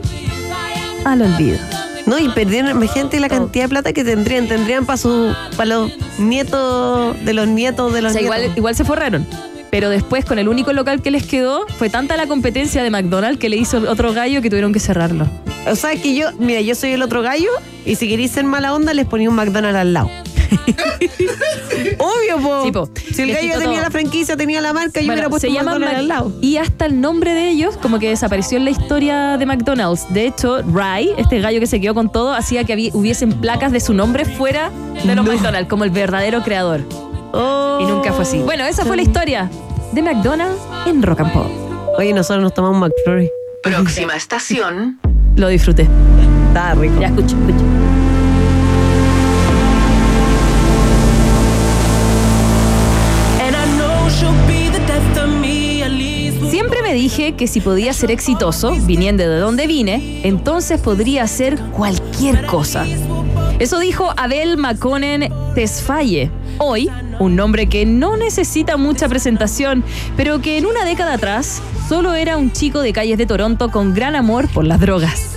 al 1.04 1.22
olvido. 1.22 1.58
No, 2.06 2.18
y 2.18 2.30
perdieron, 2.30 2.70
imagínate 2.70 3.20
la 3.20 3.28
cantidad 3.28 3.64
de 3.64 3.68
plata 3.68 3.92
que 3.92 4.02
tendrían. 4.02 4.48
Tendrían 4.48 4.86
para 4.86 4.96
su, 4.96 5.34
para 5.58 5.66
los 5.66 5.92
nietos 6.18 7.22
de 7.22 7.34
los 7.34 7.46
nietos 7.48 7.92
de 7.92 7.98
O 7.98 8.02
los 8.02 8.12
sea, 8.14 8.22
igual, 8.22 8.40
nietos. 8.40 8.56
igual 8.56 8.74
se 8.74 8.84
forraron. 8.86 9.26
Pero 9.70 9.90
después, 9.90 10.24
con 10.24 10.38
el 10.38 10.48
único 10.48 10.72
local 10.72 11.02
que 11.02 11.10
les 11.10 11.26
quedó, 11.26 11.66
fue 11.78 11.90
tanta 11.90 12.16
la 12.16 12.26
competencia 12.26 12.82
de 12.82 12.90
McDonald's 12.90 13.38
que 13.38 13.48
le 13.48 13.56
hizo 13.56 13.78
otro 13.90 14.12
gallo 14.12 14.40
que 14.40 14.48
tuvieron 14.48 14.72
que 14.72 14.80
cerrarlo. 14.80 15.26
O 15.66 15.76
sea, 15.76 15.94
que 15.96 16.14
yo, 16.14 16.28
mira, 16.38 16.60
yo 16.60 16.74
soy 16.74 16.92
el 16.92 17.02
otro 17.02 17.22
gallo 17.22 17.50
y 17.84 17.96
si 17.96 18.08
queréis 18.08 18.30
ser 18.30 18.44
mala 18.44 18.74
onda, 18.74 18.94
les 18.94 19.06
ponía 19.06 19.28
un 19.28 19.36
McDonald's 19.36 19.78
al 19.78 19.92
lado. 19.92 20.10
Obvio, 21.98 22.38
po. 22.42 22.64
Sí, 22.64 22.72
po. 22.72 22.88
Si 23.12 23.22
el 23.22 23.32
gallo 23.32 23.58
tenía 23.58 23.74
todo. 23.76 23.82
la 23.82 23.90
franquicia, 23.90 24.36
tenía 24.36 24.60
la 24.60 24.72
marca, 24.72 25.00
yo 25.00 25.06
Bueno, 25.06 25.12
hubiera 25.14 25.28
puesto 25.28 25.46
se 25.46 25.52
llaman 25.52 25.74
McDonald's 25.74 25.98
al 25.98 26.08
lado. 26.08 26.32
Y 26.40 26.56
hasta 26.56 26.86
el 26.86 27.00
nombre 27.00 27.34
de 27.34 27.48
ellos 27.50 27.76
como 27.76 27.98
que 27.98 28.08
desapareció 28.08 28.56
en 28.56 28.64
la 28.64 28.70
historia 28.70 29.36
de 29.36 29.46
McDonald's. 29.46 30.06
De 30.12 30.26
hecho, 30.26 30.62
Ray, 30.62 31.10
este 31.18 31.40
gallo 31.40 31.60
que 31.60 31.66
se 31.66 31.80
quedó 31.80 31.94
con 31.94 32.10
todo, 32.10 32.32
hacía 32.32 32.64
que 32.64 32.90
hubiesen 32.94 33.32
placas 33.40 33.72
de 33.72 33.80
su 33.80 33.92
nombre 33.92 34.24
fuera 34.24 34.70
de 35.04 35.14
los 35.14 35.26
McDonald's, 35.26 35.68
como 35.68 35.84
el 35.84 35.90
verdadero 35.90 36.42
creador. 36.42 37.07
Oh. 37.32 37.78
Y 37.80 37.86
nunca 37.86 38.12
fue 38.12 38.22
así. 38.22 38.38
Bueno, 38.40 38.64
esa 38.64 38.84
fue 38.84 38.96
la 38.96 39.02
historia 39.02 39.50
de 39.92 40.02
McDonald's 40.02 40.60
en 40.86 41.02
Rock 41.02 41.20
and 41.20 41.32
Pop. 41.32 41.46
Oye, 41.98 42.12
nosotros 42.12 42.42
nos 42.42 42.54
tomamos 42.54 42.76
un 42.76 42.88
McFlurry. 42.88 43.30
Próxima 43.62 44.14
estación. 44.14 44.98
Lo 45.36 45.48
disfruté. 45.48 45.88
Estaba 46.48 46.74
rico. 46.74 47.00
Ya 47.00 47.08
escucho, 47.08 47.36
escucho. 47.36 47.64
Siempre 56.50 56.82
me 56.82 56.92
dije 56.92 57.34
que 57.36 57.46
si 57.46 57.60
podía 57.60 57.92
ser 57.92 58.10
exitoso, 58.10 58.74
viniendo 58.86 59.22
de 59.22 59.38
donde 59.38 59.66
vine, 59.66 60.22
entonces 60.24 60.80
podría 60.80 61.22
hacer 61.22 61.58
cualquier 61.72 62.46
cosa. 62.46 62.84
Eso 63.58 63.78
dijo 63.78 64.12
Abel 64.16 64.56
Maconen 64.56 65.32
Tesfaye. 65.54 66.30
Hoy, 66.58 66.90
un 67.18 67.36
nombre 67.36 67.68
que 67.68 67.86
no 67.86 68.16
necesita 68.16 68.76
mucha 68.76 69.08
presentación, 69.08 69.84
pero 70.16 70.40
que 70.40 70.58
en 70.58 70.66
una 70.66 70.84
década 70.84 71.14
atrás 71.14 71.60
solo 71.88 72.14
era 72.14 72.36
un 72.36 72.52
chico 72.52 72.80
de 72.80 72.92
calles 72.92 73.18
de 73.18 73.26
Toronto 73.26 73.70
con 73.70 73.94
gran 73.94 74.16
amor 74.16 74.48
por 74.48 74.64
las 74.64 74.80
drogas. 74.80 75.36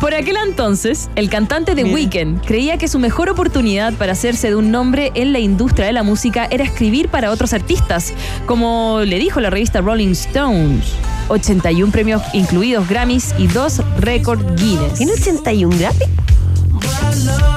Por 0.00 0.14
aquel 0.14 0.36
entonces, 0.36 1.10
el 1.16 1.28
cantante 1.28 1.74
de 1.74 1.84
Weekend 1.84 2.44
creía 2.44 2.78
que 2.78 2.88
su 2.88 2.98
mejor 2.98 3.28
oportunidad 3.28 3.92
para 3.94 4.12
hacerse 4.12 4.48
de 4.48 4.56
un 4.56 4.70
nombre 4.70 5.10
en 5.14 5.32
la 5.32 5.40
industria 5.40 5.86
de 5.86 5.92
la 5.92 6.02
música 6.02 6.46
era 6.50 6.64
escribir 6.64 7.08
para 7.08 7.30
otros 7.30 7.52
artistas, 7.52 8.12
como 8.46 9.00
le 9.04 9.18
dijo 9.18 9.40
la 9.40 9.50
revista 9.50 9.80
Rolling 9.80 10.12
Stones. 10.12 10.94
81 11.28 11.90
premios 11.90 12.22
incluidos 12.32 12.88
Grammys 12.88 13.34
y 13.38 13.46
dos 13.46 13.80
récord 13.98 14.40
Guinness. 14.56 14.94
¿Tiene 14.94 15.12
81 15.12 15.76
Grammy? 15.78 16.13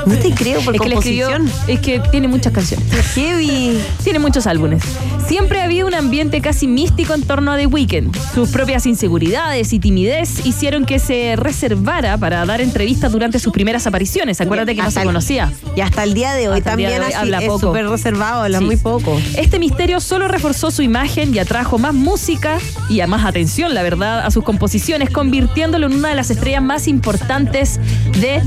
No 0.06 0.16
te 0.16 0.32
creo 0.32 0.62
por 0.62 0.76
es 0.76 0.82
que 0.82 0.90
le 0.90 0.96
escribió, 0.96 1.28
composición. 1.32 1.70
es 1.76 1.80
que 1.80 2.00
tiene 2.12 2.28
muchas 2.28 2.54
canciones. 2.54 2.86
Heavy. 3.16 3.78
Tiene 4.04 4.20
muchos 4.20 4.48
álbumes. 4.48 4.84
Siempre 5.28 5.62
había 5.62 5.86
un 5.86 5.94
ambiente 5.94 6.40
casi 6.42 6.68
místico 6.68 7.14
en 7.14 7.24
torno 7.24 7.52
a 7.52 7.58
The 7.58 7.66
Weeknd. 7.68 8.16
Sus 8.34 8.50
propias 8.50 8.86
inseguridades 8.86 9.74
y 9.74 9.80
timidez 9.80 10.46
hicieron 10.46 10.86
que 10.86 11.00
se 11.00 11.36
reservara 11.36 12.18
para 12.18 12.46
dar 12.46 12.62
entrevistas 12.62 13.12
durante 13.12 13.38
sus 13.40 13.52
primeras 13.52 13.86
apariciones. 13.88 14.40
Acuérdate 14.40 14.76
que 14.76 14.82
no 14.84 14.92
se 14.92 15.00
el- 15.02 15.06
conocía. 15.08 15.52
Y 15.76 15.82
hasta 15.82 16.04
el 16.04 16.14
día 16.14 16.34
de 16.34 16.48
hoy 16.48 16.60
Hasta 16.60 16.72
también 16.72 16.92
de 16.92 17.00
hoy 17.00 17.06
así, 17.08 17.14
habla 17.16 17.40
es 17.40 17.48
poco. 17.48 17.60
súper 17.68 17.90
reservado, 17.90 18.44
habla 18.44 18.60
Sí. 18.60 18.66
muy 18.66 18.78
poco. 18.78 19.20
Este 19.38 19.60
misterio 19.60 20.00
solo 20.00 20.28
reforzó 20.30 20.72
su 20.72 20.82
imagen 20.82 21.34
y 21.36 21.40
atrajo 21.40 21.78
más 21.78 21.94
música 21.94 22.60
y 22.90 23.02
a 23.02 23.08
más 23.08 23.26
atención, 23.26 23.74
la 23.74 23.84
verdad, 23.84 24.26
a 24.26 24.32
sus 24.32 24.44
composiciones, 24.46 25.10
convirtiéndolo 25.10 25.88
en 25.88 25.94
una 25.96 26.10
de 26.10 26.16
las 26.16 26.30
estrellas 26.30 26.62
más 26.64 26.88
importantes 26.88 27.80
de 28.20 28.42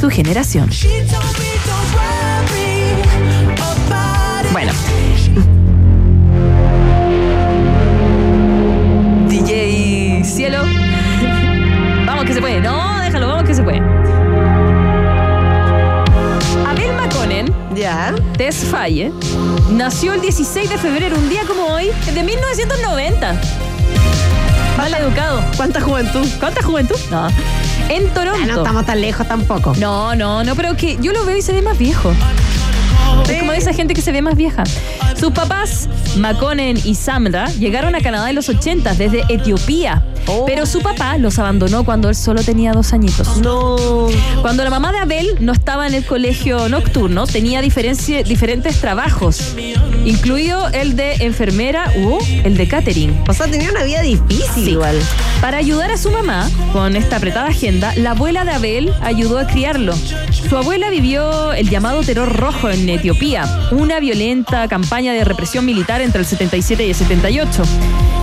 su 0.00 0.10
generación. 0.10 0.45
Bueno. 4.52 4.72
DJ 9.28 10.22
Cielo. 10.24 10.62
Vamos 12.06 12.24
que 12.26 12.34
se 12.34 12.40
puede. 12.40 12.60
No, 12.60 13.00
déjalo, 13.00 13.26
vamos 13.26 13.42
que 13.42 13.54
se 13.54 13.62
puede. 13.64 13.78
Abel 16.64 16.92
Maconen 16.94 17.52
Ya. 17.74 18.14
Tess 18.38 18.66
Faye 18.70 19.10
nació 19.72 20.12
el 20.14 20.20
16 20.20 20.70
de 20.70 20.78
febrero, 20.78 21.16
un 21.16 21.28
día 21.28 21.42
como 21.44 21.66
hoy, 21.66 21.90
de 22.14 22.22
1990. 22.22 23.40
Mal 24.76 24.94
educado. 24.94 25.42
¿Cuánta 25.56 25.80
juventud? 25.80 26.28
¿Cuánta 26.38 26.62
juventud? 26.62 26.96
No. 27.10 27.28
En 27.88 28.08
Toronto. 28.12 28.40
Ah, 28.42 28.46
no 28.46 28.56
estamos 28.58 28.86
tan 28.86 29.00
lejos 29.00 29.26
tampoco. 29.28 29.74
No, 29.78 30.14
no, 30.14 30.42
no, 30.44 30.54
pero 30.56 30.76
que 30.76 30.98
yo 31.00 31.12
lo 31.12 31.24
veo 31.24 31.36
y 31.36 31.42
se 31.42 31.52
ve 31.52 31.62
más 31.62 31.78
viejo. 31.78 32.12
Es 33.28 33.38
como 33.40 33.52
de 33.52 33.58
esa 33.58 33.72
gente 33.72 33.94
que 33.94 34.02
se 34.02 34.12
ve 34.12 34.22
más 34.22 34.36
vieja. 34.36 34.64
Sus 35.18 35.32
papás, 35.32 35.88
Makonnen 36.16 36.78
y 36.84 36.94
Samra, 36.94 37.46
llegaron 37.52 37.94
a 37.94 38.00
Canadá 38.00 38.28
en 38.28 38.36
los 38.36 38.48
80 38.48 38.94
desde 38.94 39.24
Etiopía. 39.28 40.02
Oh. 40.28 40.44
Pero 40.46 40.66
su 40.66 40.80
papá 40.80 41.18
los 41.18 41.38
abandonó 41.38 41.84
cuando 41.84 42.08
él 42.08 42.14
solo 42.14 42.42
tenía 42.42 42.72
dos 42.72 42.92
añitos. 42.92 43.36
No. 43.38 43.76
Cuando 44.42 44.64
la 44.64 44.70
mamá 44.70 44.92
de 44.92 44.98
Abel 44.98 45.36
no 45.40 45.52
estaba 45.52 45.86
en 45.86 45.94
el 45.94 46.04
colegio 46.04 46.68
nocturno, 46.68 47.26
tenía 47.26 47.60
diferentes 47.62 48.80
trabajos, 48.80 49.54
incluido 50.04 50.68
el 50.68 50.96
de 50.96 51.14
enfermera 51.20 51.92
o 52.04 52.18
el 52.44 52.56
de 52.56 52.68
catering. 52.68 53.16
O 53.28 53.32
sea, 53.34 53.46
tenía 53.46 53.70
una 53.70 53.84
vida 53.84 54.02
difícil 54.02 54.64
Sí. 54.64 54.70
igual. 54.70 54.98
Para 55.40 55.58
ayudar 55.58 55.90
a 55.90 55.96
su 55.96 56.10
mamá 56.10 56.48
con 56.72 56.96
esta 56.96 57.16
apretada 57.16 57.48
agenda, 57.48 57.92
la 57.96 58.12
abuela 58.12 58.44
de 58.44 58.52
Abel 58.52 58.92
ayudó 59.02 59.38
a 59.38 59.46
criarlo. 59.46 59.94
Su 60.48 60.56
abuela 60.56 60.90
vivió 60.90 61.52
el 61.52 61.68
llamado 61.68 62.02
terror 62.02 62.32
rojo 62.34 62.70
en 62.70 62.88
Etiopía, 62.88 63.68
una 63.70 64.00
violenta 64.00 64.66
campaña 64.68 65.12
de 65.12 65.24
represión 65.24 65.64
militar 65.64 66.00
entre 66.00 66.20
el 66.20 66.26
77 66.26 66.86
y 66.86 66.90
el 66.90 66.94
78. 66.94 67.62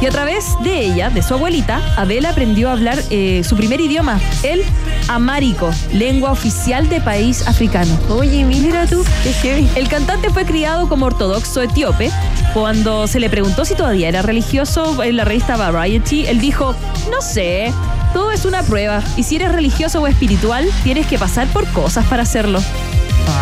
Y 0.02 0.06
a 0.06 0.10
través 0.10 0.56
de 0.64 0.82
ella, 0.82 1.10
de 1.10 1.22
su 1.22 1.34
abuelita, 1.34 1.82
Abel 1.96 2.26
aprendió 2.26 2.70
a 2.70 2.74
hablar 2.74 3.02
eh, 3.10 3.42
su 3.44 3.56
primer 3.56 3.80
idioma, 3.80 4.20
el 4.44 4.62
amárico, 5.08 5.72
lengua 5.94 6.32
oficial 6.32 6.90
de 6.90 7.00
país 7.00 7.48
africano. 7.48 7.98
Oye, 8.10 8.44
mira 8.44 8.86
tú. 8.86 9.04
Qué. 9.42 9.66
El 9.76 9.88
cantante 9.88 10.30
fue 10.30 10.46
criado 10.46 10.90
como 10.90 11.06
ortodoxo 11.06 11.62
etíope. 11.62 12.12
Cuando 12.54 13.08
se 13.08 13.20
le 13.20 13.30
preguntó 13.30 13.66
si 13.66 13.76
todavía 13.76 14.10
era 14.10 14.22
religioso 14.22 15.02
en 15.04 15.18
la 15.18 15.26
revista 15.26 15.56
Variety, 15.56 16.26
él 16.28 16.40
dijo, 16.40 16.76
no 17.10 17.22
sé, 17.22 17.74
todo 18.14 18.32
es 18.32 18.46
una 18.46 18.62
prueba 18.62 19.02
y 19.18 19.24
si 19.24 19.38
eres 19.38 19.52
religioso 19.52 20.02
o 20.02 20.08
espiritual, 20.08 20.70
tienes 20.84 21.08
que 21.08 21.18
pasar 21.18 21.48
por 21.48 21.66
cosas 21.70 22.06
para 22.06 22.24
hacerlo. 22.24 22.62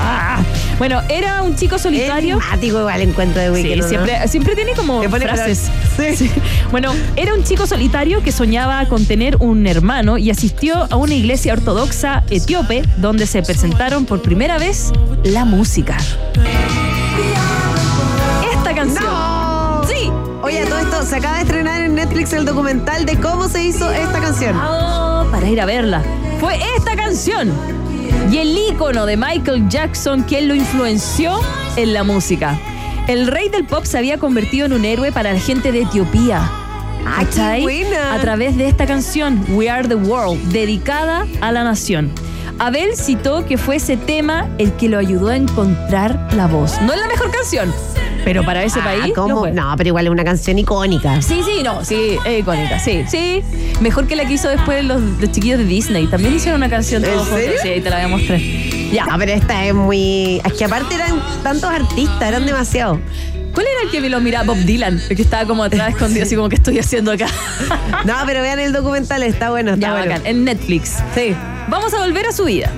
Ah. 0.02 0.44
Bueno, 0.82 1.00
era 1.10 1.44
un 1.44 1.56
chico 1.56 1.78
solitario. 1.78 2.40
Igual 2.60 3.02
encuentro 3.02 3.40
de 3.40 3.50
Sí, 3.50 3.54
Weekend. 3.54 3.82
¿no? 3.82 4.28
siempre, 4.28 4.56
tiene 4.56 4.74
como 4.74 5.04
frases. 5.04 5.70
Sí. 6.16 6.32
Bueno, 6.72 6.92
era 7.16 7.36
un 7.36 7.44
chico 7.44 7.68
solitario 7.68 8.24
que 8.24 8.32
soñaba 8.32 8.88
con 8.88 9.06
tener 9.06 9.38
un 9.42 9.68
hermano 9.68 10.18
y 10.18 10.32
asistió 10.32 10.88
a 10.90 10.96
una 10.96 11.14
iglesia 11.14 11.54
ortodoxa 11.54 12.24
etíope 12.32 12.82
donde 12.98 13.28
se 13.28 13.44
presentaron 13.44 14.06
por 14.06 14.24
primera 14.24 14.58
vez 14.58 14.92
la 15.24 15.46
música. 15.46 15.98
Esta 18.52 18.74
canción. 18.74 19.04
¡No! 19.06 19.84
Sí. 19.88 20.12
Oye, 20.42 20.66
todo 20.66 20.80
esto 20.80 21.04
se 21.06 21.18
acaba 21.18 21.36
de 21.36 21.42
estrenar 21.44 21.82
en 21.84 21.94
Netflix 21.94 22.34
el 22.34 22.46
documental 22.46 23.06
de 23.06 23.18
cómo 23.20 23.48
se 23.50 23.64
hizo 23.64 23.92
esta 23.92 24.20
canción. 24.20 24.56
Oh, 24.58 25.28
para 25.32 25.48
ir 25.48 25.62
a 25.62 25.66
verla. 25.66 26.02
Fue 26.40 26.58
esta 26.76 26.96
canción 26.96 27.52
y 28.30 28.38
el 28.38 28.58
ícono 28.58 29.06
de 29.06 29.18
Michael 29.18 29.68
Jackson 29.70 30.24
quien 30.24 30.48
lo 30.48 30.56
influenció 30.56 31.40
en 31.76 31.94
la 31.94 32.04
música. 32.04 32.58
El 33.08 33.28
rey 33.28 33.50
del 33.50 33.66
pop 33.66 33.86
se 33.86 33.98
había 33.98 34.18
convertido 34.18 34.66
en 34.68 34.74
un 34.74 34.86
héroe 34.86 35.12
para 35.12 35.34
la 35.34 35.40
gente 35.40 35.72
de 35.72 35.82
Etiopía. 35.82 36.40
¡Ah, 37.06 37.20
qué 37.20 37.26
¿Cachai? 37.26 37.62
buena! 37.62 38.14
A 38.14 38.20
través 38.20 38.56
de 38.58 38.68
esta 38.68 38.86
canción, 38.86 39.44
We 39.50 39.70
Are 39.70 39.88
the 39.88 39.96
World, 39.96 40.40
dedicada 40.52 41.26
a 41.42 41.52
la 41.52 41.64
nación. 41.64 42.12
Abel 42.60 42.96
citó 42.96 43.46
que 43.46 43.58
fue 43.58 43.78
ese 43.78 43.98
tema 43.98 44.48
el 44.60 44.74
que 44.74 44.88
lo 44.88 45.00
ayudó 45.00 45.30
a 45.30 45.36
encontrar 45.36 46.30
la 46.36 46.46
voz. 46.46 46.80
No 46.82 46.94
es 46.94 47.00
la 47.00 47.08
mejor 47.08 47.32
canción, 47.32 47.74
pero 48.24 48.44
para 48.44 48.64
ese 48.64 48.80
Ah, 48.80 48.84
país. 48.86 49.14
¿cómo? 49.16 49.48
No, 49.48 49.74
pero 49.78 49.88
igual 49.90 50.06
es 50.06 50.12
una 50.12 50.24
canción 50.24 50.58
icónica. 50.60 51.22
Sí, 51.22 51.42
sí, 51.46 51.64
no, 51.64 51.84
sí, 51.86 52.18
es 52.26 52.40
icónica, 52.40 52.80
sí, 52.80 53.04
sí. 53.08 53.42
Mejor 53.80 54.08
que 54.08 54.16
la 54.16 54.26
que 54.26 54.34
hizo 54.34 54.48
después 54.50 54.84
los, 54.86 55.02
los 55.02 55.32
chiquillos 55.32 55.60
de 55.60 55.66
Disney. 55.66 56.08
También 56.08 56.36
hicieron 56.36 56.60
una 56.62 56.70
canción 56.70 57.04
¿En 57.04 57.12
todos 57.12 57.28
juntos. 57.28 57.46
Sí, 57.62 57.68
ahí 57.70 57.82
te 57.82 57.90
la 57.90 57.98
voy 57.98 58.06
a 58.06 58.08
mostrar. 58.10 58.40
Ya. 58.40 59.06
Ah, 59.10 59.16
pero 59.18 59.32
esta 59.34 59.66
es 59.66 59.74
muy. 59.74 60.42
Es 60.46 60.54
que 60.54 60.66
aparte 60.66 60.96
eran 60.96 61.22
tantos 61.44 61.70
artistas, 61.70 62.22
eran 62.22 62.46
demasiados. 62.46 63.00
¿Cuál 63.54 63.66
era 63.68 63.82
el 63.84 63.90
que 63.92 64.00
me 64.00 64.10
lo 64.10 64.22
miraba? 64.22 64.46
Bob 64.46 64.58
Dylan, 64.58 65.02
el 65.10 65.16
que 65.16 65.22
estaba 65.22 65.46
como 65.46 65.64
atrás 65.66 65.90
escondido, 65.90 66.24
así 66.24 66.36
como 66.38 66.48
que 66.48 66.56
estoy 66.56 66.80
haciendo 66.80 67.12
acá. 67.12 67.28
No, 68.06 68.14
pero 68.26 68.42
vean 68.42 68.60
el 68.60 68.72
documental, 68.72 69.24
está 69.24 69.50
bueno, 69.50 69.72
está 69.74 69.88
ya, 69.88 69.92
bueno. 69.94 70.08
bacán, 70.14 70.26
en 70.26 70.46
Netflix. 70.46 71.00
Sí. 71.16 71.36
Vamos 71.68 71.94
a 71.94 72.00
volver 72.00 72.28
a 72.28 72.32
su 72.32 72.46
vida. 72.46 72.72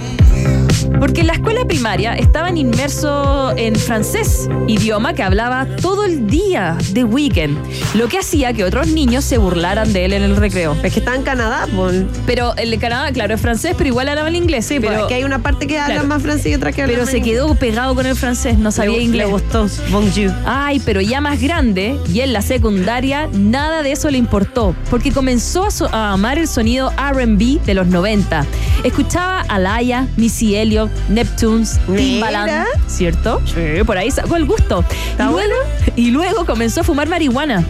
Porque 1.04 1.20
en 1.20 1.28
la 1.28 1.34
escuela 1.34 1.66
primaria 1.66 2.14
estaban 2.16 2.56
inmersos 2.56 3.54
en 3.58 3.76
francés, 3.76 4.48
idioma 4.70 5.14
que 5.14 5.22
hablaba 5.22 5.68
todo 5.82 6.06
el 6.06 6.28
día 6.28 6.78
de 6.92 7.04
weekend, 7.04 7.58
lo 7.94 8.08
que 8.08 8.20
hacía 8.20 8.54
que 8.54 8.64
otros 8.64 8.88
niños 8.88 9.26
se 9.26 9.38
burlaran 9.38 9.92
de 9.92 10.06
él 10.06 10.14
en 10.14 10.24
el 10.24 10.38
recreo. 10.38 10.78
Es 10.82 10.94
que 10.94 11.00
está 11.00 11.14
en 11.16 11.24
Canadá, 11.24 11.68
pues. 11.76 12.04
Pero 12.26 12.56
el 12.56 12.72
de 12.72 12.78
Canadá, 12.78 13.12
claro, 13.12 13.36
es 13.36 13.42
francés, 13.42 13.76
pero 13.78 13.90
igual 13.90 14.08
hablaba 14.08 14.30
el 14.30 14.38
inglés. 14.38 14.66
Sí, 14.66 14.80
pero, 14.80 14.94
pues, 14.94 15.06
que 15.08 15.16
hay 15.16 15.26
una 15.26 15.40
parte 15.40 15.68
que 15.68 15.78
habla 15.78 15.96
Claro. 15.96 16.08
más 16.08 16.22
francés 16.22 16.46
y 16.54 16.56
otra 16.56 16.72
que 16.72 16.84
habla 16.84 16.94
pero 16.94 17.06
se 17.06 17.18
inglés. 17.18 17.34
quedó 17.36 17.54
pegado 17.56 17.96
con 17.96 18.06
el 18.06 18.16
francés, 18.16 18.58
no 18.58 18.72
sabía 18.72 18.96
Le- 18.96 19.04
inglés. 19.04 19.26
Le 19.28 19.32
gustó. 19.34 19.68
Bonjour. 19.92 20.32
Ay, 20.46 20.82
pero 20.86 21.02
ya 21.02 21.20
más 21.20 21.42
grande 21.42 22.00
y 22.14 22.22
en 22.22 22.32
la 22.32 22.42
secundaria, 22.42 23.28
nada 23.34 23.84
de 23.84 23.92
eso 23.92 24.10
le 24.10 24.18
importó, 24.18 24.74
porque 24.90 25.12
comenzó 25.12 25.66
a, 25.66 25.72
so- 25.72 25.90
a 25.94 26.14
amar 26.14 26.38
el 26.40 26.48
sonido 26.48 26.92
RB 26.98 27.60
de 27.66 27.74
los 27.74 27.88
90. 27.88 28.46
Escuchaba 28.86 29.42
a 29.42 29.60
Laia, 29.60 30.08
Missy 30.16 30.56
Elliott, 30.56 30.93
Neptunes. 31.10 31.80
Timbaland, 31.96 32.66
¿cierto? 32.88 33.42
Sí, 33.46 33.84
por 33.86 33.98
ahí 33.98 34.10
sacó 34.12 34.36
el 34.36 34.46
gusto. 34.46 34.84
Y 34.90 35.12
¿Está 35.12 35.30
luego, 35.32 35.54
y 35.96 36.12
luego 36.12 36.46
comenzó 36.46 36.82
a 36.82 36.84
fumar 36.84 37.08
marihuana. 37.10 37.64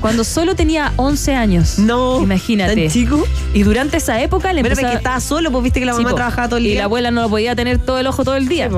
Cuando 0.00 0.22
solo 0.22 0.54
tenía 0.54 0.92
11 0.96 1.34
años. 1.34 1.78
No. 1.80 2.20
Imagínate. 2.22 2.76
¿Tan 2.82 2.88
chico? 2.90 3.26
Y 3.52 3.64
durante 3.64 3.96
esa 3.96 4.22
época 4.22 4.52
le 4.52 4.60
empezó 4.60 4.82
que 4.82 4.94
estaba 4.94 5.18
solo, 5.20 5.50
pues 5.50 5.64
viste 5.64 5.80
que 5.80 5.86
la 5.86 5.94
mamá 5.94 6.14
trabajaba 6.14 6.48
todo 6.48 6.58
el 6.58 6.66
Y 6.66 6.70
día. 6.70 6.78
la 6.78 6.84
abuela 6.84 7.10
no 7.10 7.22
lo 7.22 7.28
podía 7.28 7.56
tener 7.56 7.78
todo 7.78 7.98
el 7.98 8.06
ojo 8.06 8.22
todo 8.24 8.36
el 8.36 8.46
día. 8.46 8.70
Sí. 8.70 8.76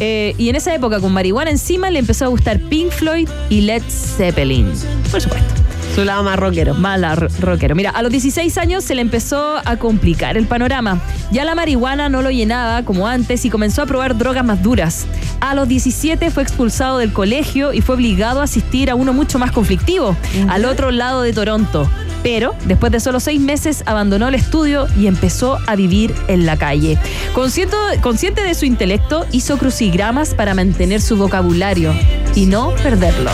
Eh, 0.00 0.34
y 0.38 0.48
en 0.48 0.56
esa 0.56 0.74
época, 0.74 0.98
con 0.98 1.12
marihuana 1.12 1.50
encima, 1.50 1.90
le 1.90 1.98
empezó 1.98 2.24
a 2.24 2.28
gustar 2.28 2.58
Pink 2.58 2.90
Floyd 2.90 3.28
y 3.50 3.60
Led 3.60 3.82
Zeppelin. 4.16 4.72
Por 5.10 5.20
supuesto. 5.20 5.52
Su 5.94 6.04
lado 6.04 6.22
más 6.22 6.38
rockero. 6.38 6.74
Mala 6.74 7.14
ro- 7.14 7.28
rockero. 7.40 7.74
Mira, 7.74 7.90
a 7.90 8.00
los 8.02 8.10
16 8.10 8.56
años 8.56 8.82
se 8.82 8.94
le 8.94 9.02
empezó 9.02 9.56
a 9.62 9.76
complicar 9.76 10.38
el 10.38 10.46
panorama. 10.46 11.00
Ya 11.30 11.44
la 11.44 11.54
marihuana 11.54 12.08
no 12.08 12.22
lo 12.22 12.30
llenaba 12.30 12.82
como 12.84 13.06
antes 13.06 13.44
y 13.44 13.50
comenzó 13.50 13.82
a 13.82 13.86
probar 13.86 14.16
drogas 14.16 14.42
más 14.44 14.62
duras. 14.62 15.04
A 15.40 15.54
los 15.54 15.68
17 15.68 16.30
fue 16.30 16.42
expulsado 16.44 16.96
del 16.96 17.12
colegio 17.12 17.74
y 17.74 17.82
fue 17.82 17.96
obligado 17.96 18.40
a 18.40 18.44
asistir 18.44 18.90
a 18.90 18.94
uno 18.94 19.12
mucho 19.12 19.38
más 19.38 19.52
conflictivo, 19.52 20.16
al 20.48 20.64
otro 20.64 20.90
lado 20.92 21.20
de 21.20 21.34
Toronto. 21.34 21.86
Pero 22.22 22.54
después 22.64 22.90
de 22.92 23.00
solo 23.00 23.20
seis 23.20 23.40
meses 23.40 23.82
abandonó 23.84 24.28
el 24.28 24.34
estudio 24.36 24.86
y 24.96 25.08
empezó 25.08 25.58
a 25.66 25.76
vivir 25.76 26.14
en 26.28 26.46
la 26.46 26.56
calle. 26.56 26.96
Consciente, 27.34 27.76
consciente 28.00 28.42
de 28.42 28.54
su 28.54 28.64
intelecto, 28.64 29.26
hizo 29.32 29.58
crucigramas 29.58 30.32
para 30.34 30.54
mantener 30.54 31.02
su 31.02 31.16
vocabulario 31.16 31.92
y 32.34 32.46
no 32.46 32.70
perderlo. 32.82 33.30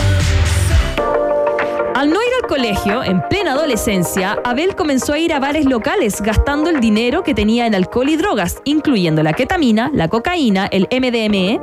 Al 1.99 2.11
no 2.11 2.15
ir 2.15 2.31
al 2.41 2.47
colegio, 2.47 3.03
en 3.03 3.21
plena 3.27 3.51
adolescencia, 3.51 4.39
Abel 4.45 4.73
comenzó 4.77 5.11
a 5.11 5.19
ir 5.19 5.33
a 5.33 5.39
bares 5.41 5.65
locales 5.65 6.21
gastando 6.21 6.69
el 6.69 6.79
dinero 6.79 7.23
que 7.23 7.33
tenía 7.33 7.65
en 7.65 7.75
alcohol 7.75 8.07
y 8.07 8.15
drogas, 8.15 8.61
incluyendo 8.63 9.21
la 9.21 9.33
ketamina, 9.33 9.91
la 9.93 10.07
cocaína, 10.07 10.67
el 10.67 10.87
MDME, 10.89 11.59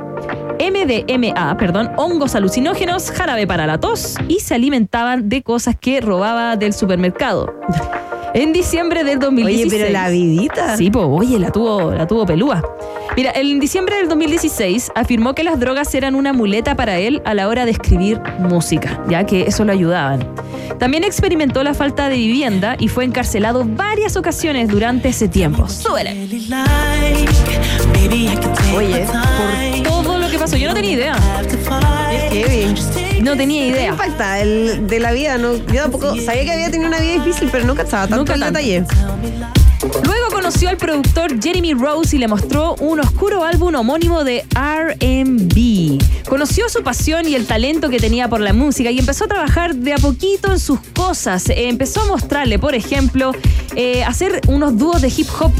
MDMA, 0.59 1.57
perdón, 1.57 1.89
hongos 1.97 2.35
alucinógenos, 2.35 3.09
jarabe 3.09 3.47
para 3.47 3.65
la 3.65 3.79
tos 3.79 4.13
y 4.27 4.41
se 4.41 4.53
alimentaban 4.53 5.27
de 5.27 5.41
cosas 5.41 5.75
que 5.75 6.01
robaba 6.01 6.55
del 6.55 6.73
supermercado. 6.73 7.55
En 8.35 8.53
diciembre 8.53 9.03
del 9.03 9.17
2016. 9.17 9.73
Oye, 9.73 9.81
pero 9.81 9.91
la 9.91 10.09
vidita. 10.09 10.77
Sí, 10.77 10.91
pues, 10.91 11.05
oye, 11.09 11.39
la 11.39 11.51
tuvo, 11.51 11.93
la 11.93 12.05
tuvo 12.05 12.27
pelúa. 12.27 12.61
Mira, 13.17 13.31
en 13.33 13.59
diciembre 13.59 13.95
del 13.95 14.07
2016 14.09 14.91
afirmó 14.93 15.33
que 15.33 15.43
las 15.43 15.59
drogas 15.59 15.91
eran 15.95 16.13
una 16.13 16.33
muleta 16.33 16.75
para 16.75 16.99
él 16.99 17.23
a 17.25 17.33
la 17.33 17.47
hora 17.47 17.65
de 17.65 17.71
escribir 17.71 18.21
música, 18.37 19.03
ya 19.09 19.25
que 19.25 19.41
eso 19.47 19.65
lo 19.65 19.71
ayudaban. 19.71 20.23
También 20.77 21.03
experimentó 21.03 21.63
la 21.63 21.73
falta 21.73 22.09
de 22.09 22.15
vivienda 22.17 22.75
y 22.77 22.89
fue 22.89 23.05
encarcelado 23.05 23.65
varias 23.65 24.15
ocasiones 24.17 24.67
durante 24.69 25.09
ese 25.09 25.27
tiempo. 25.27 25.67
Súbele. 25.67 26.27
Oye, 28.75 29.05
Por 29.83 30.03
todo 30.03 30.19
lo 30.19 30.29
que 30.29 30.37
pasó, 30.37 30.55
yo 30.55 30.67
no 30.69 30.75
tenía 30.75 30.91
idea. 30.91 31.15
No 33.23 33.35
tenía 33.35 33.61
¿Qué 33.63 33.67
idea. 33.69 33.89
impacta 33.93 34.39
el, 34.41 34.85
de 34.85 34.99
la 34.99 35.11
vida? 35.11 35.39
No, 35.39 35.55
yo 35.55 35.81
tampoco 35.81 36.15
sabía 36.21 36.43
que 36.45 36.51
había 36.51 36.69
tenido 36.69 36.87
una 36.87 36.99
vida 36.99 37.13
difícil, 37.13 37.49
pero 37.51 37.65
no 37.65 37.73
cachaba 37.73 38.03
tanto 38.07 38.17
Nunca 38.17 38.33
tanto. 38.33 38.59
detalle. 38.59 38.83
Luego 39.81 40.27
conoció 40.31 40.69
al 40.69 40.77
productor 40.77 41.41
Jeremy 41.41 41.73
Rose 41.73 42.15
y 42.15 42.19
le 42.19 42.27
mostró 42.27 42.75
un 42.79 42.99
oscuro 42.99 43.43
álbum 43.43 43.75
homónimo 43.75 44.23
de 44.23 44.43
RB. 44.55 46.27
Conoció 46.27 46.67
su 46.69 46.83
pasión 46.83 47.27
y 47.27 47.35
el 47.35 47.45
talento 47.45 47.89
que 47.89 47.99
tenía 47.99 48.27
por 48.27 48.41
la 48.41 48.53
música 48.53 48.89
y 48.89 48.99
empezó 48.99 49.25
a 49.25 49.27
trabajar 49.27 49.75
de 49.75 49.93
a 49.93 49.97
poquito 49.97 50.51
en 50.51 50.59
sus 50.59 50.79
cosas. 50.95 51.49
Eh, 51.49 51.69
empezó 51.69 52.01
a 52.01 52.05
mostrarle, 52.05 52.57
por 52.59 52.75
ejemplo, 52.75 53.31
eh, 53.75 54.03
hacer 54.03 54.41
unos 54.47 54.77
dúos 54.77 55.01
de 55.01 55.09
hip 55.15 55.27
hop. 55.39 55.51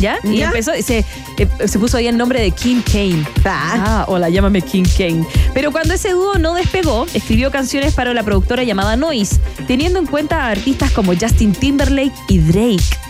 ¿Ya? 0.00 0.18
Y 0.24 0.40
empezó, 0.42 0.72
se, 0.82 1.04
eh, 1.38 1.48
se 1.66 1.78
puso 1.78 1.96
ahí 1.96 2.08
el 2.08 2.16
nombre 2.16 2.40
de 2.40 2.50
King 2.50 2.82
Kane. 2.84 3.24
Ah. 3.44 3.84
Ah, 3.86 4.04
hola, 4.08 4.28
llámame 4.28 4.60
King 4.60 4.84
Kane. 4.98 5.24
Pero 5.54 5.70
cuando 5.70 5.94
ese 5.94 6.10
dúo 6.10 6.34
no 6.36 6.54
despegó, 6.54 7.06
escribió 7.14 7.52
canciones 7.52 7.94
para 7.94 8.12
la 8.12 8.24
productora 8.24 8.64
llamada 8.64 8.96
Noise, 8.96 9.38
teniendo 9.68 10.00
en 10.00 10.06
cuenta 10.06 10.46
a 10.46 10.50
artistas 10.50 10.90
como 10.90 11.14
Justin 11.14 11.52
Timberlake 11.52 12.12
y 12.28 12.38
Drake. 12.38 13.03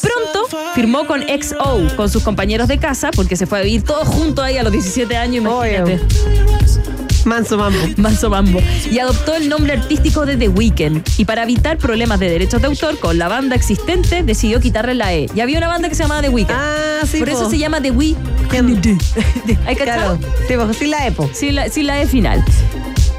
Pronto 0.00 0.48
firmó 0.74 1.06
con 1.06 1.22
XO, 1.22 1.96
con 1.96 2.08
sus 2.08 2.22
compañeros 2.22 2.68
de 2.68 2.78
casa, 2.78 3.10
porque 3.14 3.36
se 3.36 3.46
fue 3.46 3.60
a 3.60 3.62
vivir 3.62 3.82
todos 3.82 4.08
juntos 4.08 4.44
ahí 4.44 4.58
a 4.58 4.62
los 4.62 4.72
17 4.72 5.16
años, 5.16 5.44
imagínate. 5.44 6.00
Manso 7.24 7.56
mambo. 7.56 7.78
Manso 7.96 8.30
Mambo. 8.30 8.60
Y 8.90 8.98
adoptó 8.98 9.34
el 9.34 9.48
nombre 9.48 9.74
artístico 9.74 10.26
de 10.26 10.36
The 10.36 10.48
Weeknd. 10.48 11.02
Y 11.18 11.24
para 11.24 11.44
evitar 11.44 11.78
problemas 11.78 12.18
de 12.18 12.28
derechos 12.28 12.60
de 12.60 12.66
autor 12.66 12.98
con 12.98 13.18
la 13.18 13.28
banda 13.28 13.54
existente, 13.54 14.22
decidió 14.22 14.60
quitarle 14.60 14.94
la 14.94 15.14
E. 15.14 15.28
Ya 15.34 15.44
había 15.44 15.58
una 15.58 15.68
banda 15.68 15.88
que 15.88 15.94
se 15.94 16.02
llamaba 16.02 16.22
The 16.22 16.30
Weeknd. 16.30 16.52
Ah, 16.52 17.02
sí, 17.06 17.18
Por 17.18 17.28
eso 17.28 17.44
po. 17.44 17.50
se 17.50 17.58
llama 17.58 17.80
The 17.80 17.90
Weeknd. 17.92 19.00
¿Hay 19.66 19.76
cachado? 19.76 20.18
Claro. 20.48 20.72
Sí, 20.72 20.78
sí 20.78 20.86
la 21.52 21.64
la, 21.64 21.68
sin 21.68 21.86
la 21.86 22.02
E 22.02 22.06
final. 22.06 22.44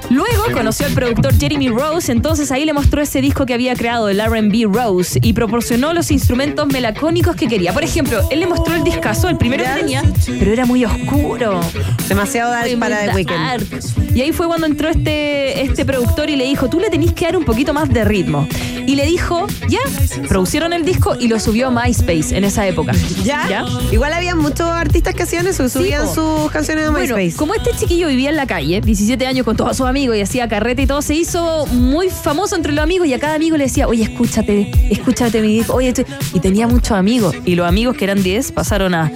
Luego 0.10 0.44
conoció 0.54 0.86
al 0.86 0.94
productor 0.94 1.34
Jeremy 1.38 1.70
Rose, 1.70 2.12
entonces 2.12 2.52
ahí 2.52 2.66
le 2.66 2.74
mostró 2.74 3.02
ese 3.02 3.22
disco 3.22 3.46
que 3.46 3.54
había 3.54 3.76
creado, 3.76 4.10
el 4.10 4.22
RB 4.24 4.72
Rose, 4.74 5.20
y 5.22 5.34
proporcionó 5.34 5.94
los 5.94 6.12
instrumentos 6.12 6.68
melacónicos 6.68 7.36
que 7.36 7.48
quería. 7.48 7.74
Por 7.74 7.84
ejemplo, 7.84 8.22
él 8.32 8.40
le 8.40 8.48
mostró 8.48 8.76
el 8.76 8.84
discazo, 8.84 9.30
el 9.30 9.38
primero 9.38 9.64
que 9.64 9.80
tenía, 9.80 10.04
pero 10.40 10.52
era 10.52 10.66
muy 10.66 10.86
oscuro. 10.86 11.60
Demasiado 12.08 12.52
dark 12.52 12.68
Muy 12.70 12.76
para 12.78 13.06
The. 13.06 13.16
Weeknd. 13.16 14.16
Y 14.16 14.22
ahí 14.22 14.32
fue 14.32 14.48
cuando 14.48 14.68
entró 14.68 14.90
este, 14.90 15.62
este 15.64 15.86
productor 15.86 16.30
y 16.30 16.36
le 16.36 16.46
dijo, 16.46 16.70
tú 16.70 16.80
le 16.80 16.90
tenés 16.90 17.14
que 17.14 17.26
dar 17.26 17.38
un 17.38 17.46
poquito 17.46 17.74
más 17.74 17.90
de 17.90 18.04
ritmo. 18.04 18.48
Y 18.86 18.96
le 18.96 19.06
dijo, 19.06 19.48
ya, 19.70 19.80
producieron 20.28 20.74
el 20.74 20.86
disco 20.86 21.16
y 21.20 21.28
lo 21.30 21.40
subió 21.40 21.68
a 21.70 21.72
MySpace 21.72 22.36
en 22.38 22.44
esa 22.44 22.68
época. 22.68 22.92
¿Ya? 23.24 23.66
Igual 23.92 24.14
había 24.14 24.36
muchos 24.36 24.68
artistas 24.70 25.16
que 25.16 25.24
hacían 25.24 25.48
eso, 25.48 25.68
subían 25.70 26.14
sus 26.14 26.52
canciones 26.52 26.88
a 26.88 26.92
Bueno, 26.92 27.16
MySpace. 27.16 27.38
como 27.38 27.56
este 27.56 27.72
chiquillo 27.78 28.08
vivía 28.08 28.30
en 28.30 28.36
la 28.36 28.46
calle, 28.46 28.82
17 28.82 29.26
años 29.26 29.46
con 29.46 29.56
todos 29.56 29.78
sus 29.78 29.88
amigos 29.94 30.18
y 30.18 30.22
hacía 30.22 30.48
carrete 30.48 30.82
y 30.82 30.88
todo, 30.88 31.04
se 31.04 31.14
hizo 31.14 31.68
muy 31.68 32.10
famoso 32.10 32.56
entre 32.56 32.74
los 32.74 32.82
amigos 32.84 33.08
y 33.08 33.14
a 33.14 33.20
cada 33.20 33.36
amigo 33.36 33.58
le 33.58 33.66
decía, 33.66 33.88
oye, 33.88 34.02
escúchate, 34.02 34.72
escúchate 34.90 35.40
mi 35.40 35.50
disco, 35.58 35.76
oye, 35.76 35.90
esto-". 35.90 36.04
y 36.34 36.40
tenía 36.40 36.68
muchos 36.68 36.94
amigos. 36.98 37.36
Y 37.46 37.54
los 37.54 37.68
amigos 37.68 37.96
que 37.96 38.06
eran 38.06 38.24
10 38.24 38.54
pasaron 38.54 38.96
a 38.96 39.12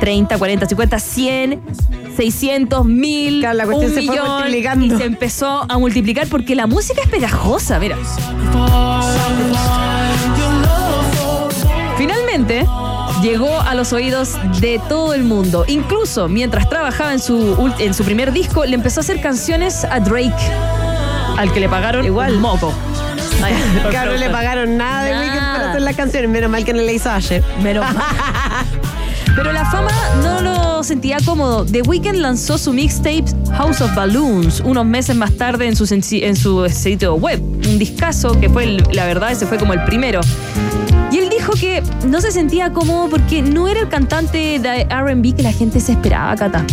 30, 0.00 0.36
40, 0.36 0.66
50, 0.66 0.98
100, 0.98 1.60
600, 2.16 2.84
1000, 2.86 3.38
Claro, 3.40 3.56
la 3.56 3.64
cuestión 3.66 3.90
un 3.92 3.94
se 3.96 4.02
fue 4.02 4.14
millón, 4.16 4.32
multiplicando. 4.32 4.84
y 4.86 4.90
se 4.98 5.04
empezó 5.04 5.64
a 5.68 5.78
multiplicar 5.78 6.26
porque 6.26 6.56
la 6.56 6.66
música 6.66 7.02
es 7.04 7.08
pegajosa, 7.08 7.78
mira. 7.78 7.96
Finalmente, 11.96 12.66
llegó 13.22 13.60
a 13.60 13.74
los 13.74 13.92
oídos 13.92 14.34
de 14.60 14.80
todo 14.88 15.14
el 15.14 15.24
mundo. 15.24 15.64
Incluso 15.68 16.28
mientras 16.28 16.68
trabajaba 16.68 17.12
en 17.12 17.18
su, 17.20 17.72
en 17.78 17.94
su 17.94 18.04
primer 18.04 18.32
disco, 18.32 18.64
le 18.64 18.74
empezó 18.74 19.00
a 19.00 19.02
hacer 19.02 19.20
canciones 19.20 19.84
a 19.84 20.00
Drake, 20.00 20.32
al 21.36 21.52
que 21.52 21.60
le 21.60 21.68
pagaron 21.68 22.04
Igual. 22.04 22.38
moco. 22.38 22.72
Ay, 23.42 23.54
Claro, 23.90 24.12
no 24.12 24.18
le 24.18 24.28
pagaron 24.30 24.76
nada 24.76 25.04
de 25.04 25.10
Nada. 25.12 25.22
Weeknd 25.24 25.40
para 25.56 25.70
hacer 25.70 25.82
las 25.82 25.96
canciones. 25.96 26.30
Menos 26.30 26.50
mal 26.50 26.64
que 26.64 26.72
no 26.72 26.82
le 26.82 26.92
hizo 26.92 27.10
Asher. 27.10 27.42
Menos 27.62 27.84
mal. 27.94 28.04
Pero 29.36 29.52
la 29.52 29.64
fama 29.70 29.90
no 30.22 30.40
lo 30.40 30.82
sentía 30.82 31.18
cómodo. 31.24 31.64
The 31.64 31.82
Weeknd 31.82 32.16
lanzó 32.16 32.58
su 32.58 32.72
mixtape 32.72 33.24
House 33.56 33.80
of 33.80 33.94
Balloons 33.94 34.60
unos 34.60 34.84
meses 34.84 35.14
más 35.16 35.32
tarde 35.32 35.66
en 35.68 35.76
su, 35.76 35.84
en 35.92 36.36
su 36.36 36.68
sitio 36.68 37.14
web. 37.14 37.40
Un 37.40 37.78
discazo 37.78 38.38
que 38.40 38.50
fue, 38.50 38.64
el- 38.64 38.84
la 38.92 39.06
verdad, 39.06 39.30
ese 39.30 39.46
fue 39.46 39.56
como 39.56 39.72
el 39.72 39.84
primero. 39.84 40.20
Dijo 41.52 41.60
que 41.60 41.82
no 42.06 42.20
se 42.20 42.30
sentía 42.30 42.72
cómodo 42.72 43.08
porque 43.08 43.42
no 43.42 43.68
era 43.68 43.80
el 43.80 43.88
cantante 43.88 44.58
de 44.58 44.84
RB 44.84 45.34
que 45.36 45.42
la 45.42 45.52
gente 45.52 45.80
se 45.80 45.92
esperaba, 45.92 46.36
Cata. 46.36 46.64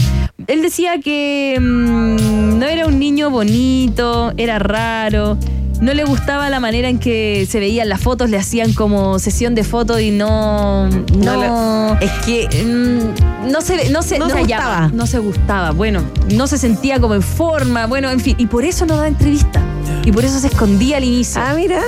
Él 0.47 0.61
decía 0.61 0.99
que 1.03 1.57
mm, 1.59 2.59
no 2.59 2.65
era 2.65 2.85
un 2.87 2.99
niño 2.99 3.29
bonito, 3.29 4.33
era 4.37 4.59
raro. 4.59 5.37
No 5.81 5.93
le 5.93 6.03
gustaba 6.05 6.49
la 6.49 6.59
manera 6.59 6.89
en 6.89 6.97
que 6.99 7.47
se 7.49 7.59
veían 7.59 7.87
las 7.89 8.01
fotos, 8.01 8.29
le 8.31 8.37
hacían 8.37 8.73
como 8.73 9.19
sesión 9.19 9.53
de 9.55 9.63
fotos 9.63 10.01
y 10.01 10.11
no. 10.11 10.87
No. 10.89 11.03
No 11.15 11.97
es 11.99 12.11
que 12.25 12.47
Mm, 12.65 13.51
no 13.51 13.61
se 13.61 13.89
no 13.89 14.01
se 14.01 14.19
No 14.19 14.25
no 14.27 14.31
se 14.33 14.41
hallaba, 14.41 14.63
gustaba. 14.65 14.89
no 14.93 15.07
se 15.07 15.19
gustaba 15.19 15.71
bueno 15.71 16.01
no 16.33 16.47
se 16.47 16.57
sentía 16.57 16.99
como 16.99 17.15
en 17.15 17.21
forma 17.21 17.85
bueno 17.87 18.09
en 18.09 18.19
fin 18.19 18.35
y 18.37 18.45
por 18.47 18.65
eso 18.65 18.85
no 18.85 18.95
daba 18.95 19.07
entrevista 19.07 19.61
y 20.03 20.11
por 20.11 20.25
eso 20.25 20.39
se 20.39 20.47
escondía 20.47 20.97
al 20.97 21.03
inicio 21.03 21.41
Ah, 21.43 21.53
mira. 21.55 21.79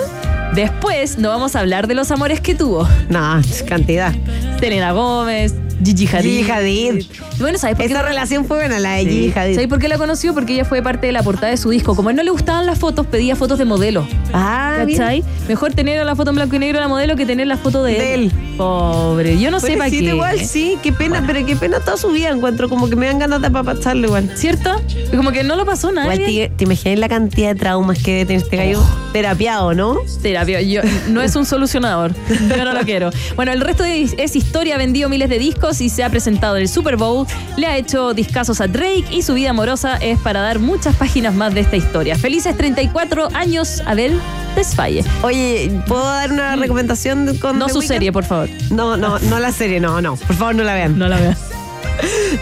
Después 0.53 1.17
no 1.17 1.29
vamos 1.29 1.55
a 1.55 1.59
hablar 1.59 1.87
de 1.87 1.95
los 1.95 2.11
amores 2.11 2.41
que 2.41 2.55
tuvo 2.55 2.87
No, 3.09 3.41
cantidad. 3.67 4.13
Selena 4.59 4.91
Gómez 4.91 5.53
Gigi 5.83 6.07
Hadid 6.07 6.23
Gigi 6.39 6.51
Hadid. 6.51 7.05
bueno 7.39 7.57
sabes 7.57 7.75
por 7.77 7.85
qué 7.85 7.91
Esa 7.93 8.01
relación 8.01 8.45
fue 8.45 8.57
buena, 8.57 8.79
la 8.79 8.93
de 8.95 9.03
Sí. 9.03 9.09
Gigi 9.09 9.33
Hadid. 9.39 9.53
¿Sabes 9.55 9.67
por 9.69 9.79
qué 9.79 9.87
la 9.87 9.97
conoció? 9.97 10.33
Porque 10.33 10.53
ella 10.53 10.65
fue 10.65 10.81
parte 10.81 11.07
de 11.07 11.13
la 11.13 11.23
portada 11.23 11.51
de 11.51 11.57
su 11.57 11.69
disco. 11.69 11.95
Como 11.95 12.09
a 12.09 12.11
él 12.11 12.17
no 12.17 12.23
le 12.23 12.31
gustaban 12.31 12.65
las 12.65 12.77
fotos, 12.77 13.05
pedía 13.07 13.35
fotos 13.35 13.57
de 13.59 13.65
modelo. 13.65 14.07
Ah, 14.33 14.83
¿Cachai? 14.85 15.23
Mejor 15.47 15.73
tener 15.73 16.05
la 16.05 16.15
foto 16.15 16.29
en 16.31 16.35
blanco 16.35 16.55
y 16.55 16.59
negro 16.59 16.77
de 16.79 16.81
la 16.83 16.87
modelo 16.87 17.15
que 17.15 17.25
tener 17.25 17.47
la 17.47 17.57
foto 17.57 17.83
de, 17.83 17.93
De 17.93 18.13
él. 18.15 18.21
él. 18.23 18.31
Pobre, 18.57 19.39
yo 19.39 19.51
no 19.51 19.59
sé 19.61 19.77
para 19.77 19.89
qué. 19.89 19.97
igual, 20.03 20.39
sí, 20.45 20.77
qué 20.83 20.91
pena, 20.91 21.23
pero 21.25 21.45
qué 21.45 21.55
pena 21.55 21.79
toda 21.79 21.95
su 21.97 22.09
vida 22.09 22.29
encuentro, 22.29 22.67
como 22.67 22.89
que 22.89 22.95
me 22.97 23.05
dan 23.07 23.19
ganas 23.19 23.39
de 23.41 23.47
apapacharlo 23.47 24.07
igual. 24.07 24.29
¿Cierto? 24.35 24.71
Como 25.15 25.31
que 25.31 25.43
no 25.43 25.55
lo 25.55 25.65
pasó 25.65 25.91
nada. 25.93 26.13
Igual 26.13 26.29
te, 26.29 26.51
te 26.57 26.63
imaginas 26.65 26.99
la 26.99 27.07
cantidad 27.09 27.49
de 27.53 27.55
traumas 27.55 27.99
que 28.03 28.11
debe 28.11 28.25
tener 28.25 28.43
este 28.43 28.57
gallo 28.57 28.83
terapiado, 29.13 29.73
¿no? 29.73 29.97
Terapia, 30.21 30.61
yo, 30.61 30.81
no 31.09 31.21
es 31.21 31.35
un 31.37 31.45
solucionador. 31.45 32.11
Yo 32.49 32.65
no 32.65 32.73
lo 32.73 32.81
quiero. 32.85 33.11
Bueno, 33.35 33.53
el 33.53 33.61
resto 33.61 33.85
es, 33.85 34.13
es 34.17 34.35
historia. 34.35 34.75
Ha 34.75 34.77
vendido 34.77 35.07
miles 35.09 35.29
de 35.29 35.39
discos 35.39 35.68
hijos 35.69 35.81
y 35.81 35.89
se 35.89 36.03
ha 36.03 36.09
presentado 36.09 36.55
en 36.55 36.63
el 36.63 36.69
Super 36.69 36.97
Bowl. 36.97 37.27
Le 37.57 37.67
ha 37.67 37.77
hecho 37.77 38.13
discazos 38.13 38.61
a 38.61 38.67
Drake 38.67 39.05
y 39.11 39.21
su 39.21 39.33
vida 39.33 39.51
amorosa 39.51 39.97
es 39.97 40.19
para 40.19 40.41
dar 40.41 40.59
muchas 40.59 40.95
páginas 40.95 41.33
más 41.33 41.53
de 41.53 41.61
esta 41.61 41.75
historia. 41.75 42.15
Felices 42.15 42.55
34 42.57 43.29
años, 43.33 43.81
Abel 43.85 44.19
Desfalle. 44.55 45.03
Oye, 45.21 45.71
¿puedo 45.87 46.03
dar 46.03 46.31
una 46.31 46.55
recomendación 46.55 47.37
con 47.37 47.59
No 47.59 47.67
The 47.67 47.73
su 47.73 47.81
serie, 47.81 48.11
por 48.11 48.23
favor. 48.23 48.49
No, 48.71 48.97
no, 48.97 49.19
no 49.19 49.39
la 49.39 49.51
serie, 49.51 49.79
no, 49.79 50.01
no. 50.01 50.15
Por 50.15 50.35
favor, 50.35 50.55
no 50.55 50.63
la 50.63 50.73
vean. 50.73 50.97
No 50.97 51.07
la 51.07 51.17
veas. 51.17 51.39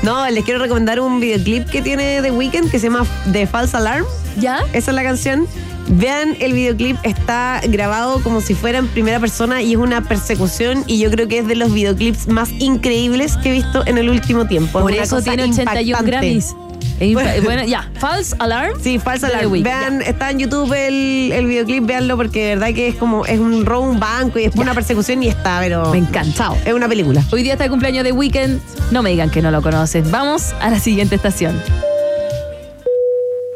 No, 0.04 0.30
les 0.30 0.44
quiero 0.44 0.60
recomendar 0.60 1.00
un 1.00 1.20
videoclip 1.20 1.68
que 1.68 1.82
tiene 1.82 2.22
The 2.22 2.30
Weeknd 2.30 2.70
que 2.70 2.78
se 2.78 2.88
llama 2.88 3.08
The 3.32 3.48
False 3.48 3.76
Alarm. 3.76 4.06
¿Ya? 4.40 4.60
Esa 4.72 4.92
es 4.92 4.96
la 4.96 5.02
canción. 5.02 5.48
Vean 5.90 6.36
el 6.40 6.54
videoclip, 6.54 6.98
está 7.04 7.62
grabado 7.68 8.22
como 8.22 8.42
si 8.42 8.54
fuera 8.56 8.78
en 8.80 8.88
primera 8.88 9.20
persona 9.20 9.62
y 9.62 9.72
es 9.72 9.78
una 9.78 10.02
persecución 10.04 10.84
y 10.86 11.00
yo 11.00 11.10
creo 11.10 11.28
que 11.30 11.40
es 11.40 11.48
de 11.48 11.56
los 11.56 11.74
videoclips 11.74 12.28
más 12.28 12.50
increíbles 12.60 13.38
que 13.38 13.50
he 13.50 13.54
visto 13.54 13.84
en 13.88 13.98
el 13.98 14.10
último 14.10 14.46
tiempo. 14.48 14.82
Por 14.82 14.92
Es 14.92 15.04
eso 15.04 15.22
tiene 15.22 15.44
81 15.44 15.80
impactante. 15.90 16.12
Grammys. 16.12 16.56
Es 17.00 17.08
impa- 17.10 17.42
Bueno, 17.44 17.64
ya. 17.66 17.90
False 18.00 18.36
Alarm. 18.40 18.74
Sí, 18.82 19.00
False 19.00 19.26
Alarm. 19.28 19.50
Vean, 19.64 20.02
está 20.02 20.30
en 20.32 20.40
YouTube 20.40 20.74
el, 20.74 21.32
el 21.32 21.46
videoclip, 21.46 21.86
véanlo 21.86 22.18
porque 22.18 22.44
de 22.50 22.56
verdad 22.56 22.74
que 22.76 22.90
es 22.90 22.96
como, 22.96 23.26
es 23.26 23.40
un 23.40 23.66
robo 23.66 23.90
un 23.90 24.00
banco 24.00 24.40
y 24.40 24.44
después 24.44 24.64
una 24.66 24.74
persecución 24.74 25.24
y 25.24 25.30
está, 25.30 25.60
pero... 25.62 25.90
Me 25.92 26.00
encanta. 26.00 26.52
Es 26.66 26.74
una 26.74 26.90
película. 26.90 27.24
Hoy 27.32 27.44
día 27.44 27.54
está 27.54 27.64
el 27.64 27.70
cumpleaños 27.72 28.04
de 28.04 28.12
Weekend. 28.12 28.60
No 28.92 29.02
me 29.04 29.12
digan 29.12 29.30
que 29.30 29.42
no 29.42 29.52
lo 29.52 29.62
conoces. 29.62 30.12
Vamos 30.12 30.54
a 30.60 30.70
la 30.70 30.80
siguiente 30.82 31.16
estación. 31.16 31.62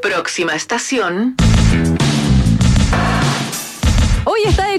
Próxima 0.02 0.56
estación. 0.56 1.36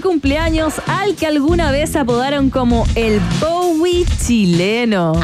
Cumpleaños 0.03 0.75
al 0.87 1.15
que 1.15 1.27
alguna 1.27 1.71
vez 1.71 1.97
apodaron 1.97 2.51
como 2.51 2.85
el 2.95 3.21
Bowie 3.41 4.05
chileno. 4.27 5.15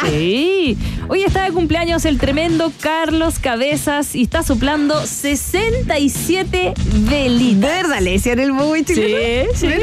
Sí. 0.10 0.76
Hoy 1.08 1.22
está 1.22 1.44
de 1.44 1.52
cumpleaños 1.52 2.04
el 2.04 2.18
tremendo 2.18 2.72
Carlos 2.80 3.38
Cabezas 3.38 4.14
y 4.14 4.22
está 4.22 4.42
soplando 4.42 5.06
67 5.06 6.74
velitas. 7.08 7.60
¿De 7.60 7.82
verdad 7.82 8.00
le 8.00 8.12
decían 8.12 8.38
el 8.38 8.52
Bowie 8.52 8.84
chileno? 8.84 9.50
Sí, 9.54 9.66
sí. 9.68 9.74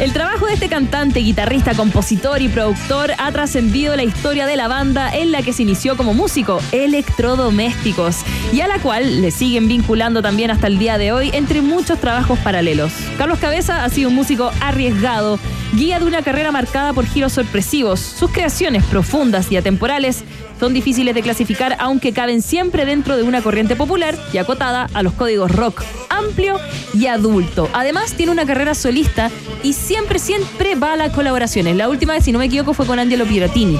El 0.00 0.14
trabajo 0.14 0.46
de 0.46 0.54
este 0.54 0.68
cantante, 0.68 1.20
guitarrista, 1.20 1.74
compositor 1.74 2.40
y 2.40 2.48
productor 2.48 3.12
ha 3.18 3.30
trascendido 3.32 3.94
la 3.96 4.02
historia 4.02 4.46
de 4.46 4.56
la 4.56 4.66
banda 4.66 5.14
en 5.14 5.30
la 5.30 5.42
que 5.42 5.52
se 5.52 5.62
inició 5.62 5.94
como 5.94 6.14
músico, 6.14 6.58
Electrodomésticos, 6.72 8.24
y 8.50 8.62
a 8.62 8.66
la 8.66 8.78
cual 8.78 9.20
le 9.20 9.30
siguen 9.30 9.68
vinculando 9.68 10.22
también 10.22 10.50
hasta 10.50 10.68
el 10.68 10.78
día 10.78 10.96
de 10.96 11.12
hoy 11.12 11.30
entre 11.34 11.60
muchos 11.60 12.00
trabajos 12.00 12.38
paralelos. 12.38 12.92
Carlos 13.18 13.38
Cabeza 13.40 13.84
ha 13.84 13.90
sido 13.90 14.08
un 14.08 14.14
músico 14.14 14.50
arriesgado, 14.60 15.38
guía 15.74 15.98
de 15.98 16.06
una 16.06 16.22
carrera 16.22 16.52
marcada 16.52 16.92
por 16.92 17.06
giros 17.06 17.32
sorpresivos. 17.32 18.00
Sus 18.00 18.30
creaciones 18.30 18.84
profundas 18.84 19.50
y 19.52 19.56
atemporales 19.56 20.24
son 20.60 20.72
difíciles 20.74 21.14
de 21.14 21.22
clasificar, 21.22 21.76
aunque 21.80 22.12
caben 22.12 22.42
siempre 22.42 22.84
dentro 22.84 23.16
de 23.16 23.22
una 23.24 23.40
corriente 23.42 23.74
popular 23.74 24.14
y 24.32 24.38
acotada 24.38 24.86
a 24.94 25.02
los 25.02 25.14
códigos 25.14 25.50
rock 25.50 25.82
amplio 26.10 26.60
y 26.92 27.06
adulto. 27.06 27.68
Además, 27.72 28.12
tiene 28.12 28.30
una 28.32 28.44
carrera 28.44 28.74
solista 28.74 29.30
y 29.62 29.72
siempre, 29.72 30.18
siempre 30.18 30.74
va 30.74 30.92
a 30.92 30.96
las 30.96 31.12
colaboraciones. 31.12 31.76
La 31.76 31.88
última 31.88 32.12
vez, 32.12 32.24
si 32.24 32.32
no 32.32 32.38
me 32.38 32.44
equivoco, 32.44 32.74
fue 32.74 32.84
con 32.86 32.98
Angelo 32.98 33.24
Piratini. 33.24 33.78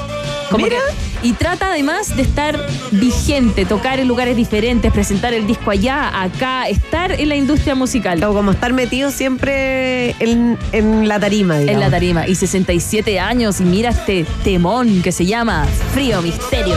Como 0.51 0.65
Mira. 0.65 0.79
que- 1.23 1.29
y 1.29 1.33
trata 1.35 1.67
además 1.67 2.17
de 2.17 2.23
estar 2.23 2.59
vigente, 2.93 3.67
tocar 3.67 4.01
en 4.01 4.09
lugares 4.09 4.37
diferentes, 4.37 4.91
presentar 4.91 5.35
el 5.35 5.47
disco 5.47 5.71
allá, 5.71 6.23
acá, 6.23 6.67
estar 6.67 7.13
en 7.13 7.29
la 7.29 7.37
industria 7.37 7.75
musical. 7.75 8.25
O 8.25 8.33
como 8.33 8.53
estar 8.53 8.73
metido 8.73 9.11
siempre 9.11 10.17
en, 10.19 10.57
en 10.73 11.09
la 11.09 11.21
tarima, 11.21 11.59
digamos. 11.59 11.75
En 11.75 11.81
la 11.81 11.91
tarima. 11.91 12.27
Y 12.27 12.35
67 12.37 13.21
años 13.21 13.61
y 13.61 13.65
mira 13.65 13.91
este 13.91 14.25
temón 14.43 15.03
que 15.03 15.13
se 15.13 15.27
llama 15.27 15.67
Frío 15.93 16.23
Misterio. 16.23 16.70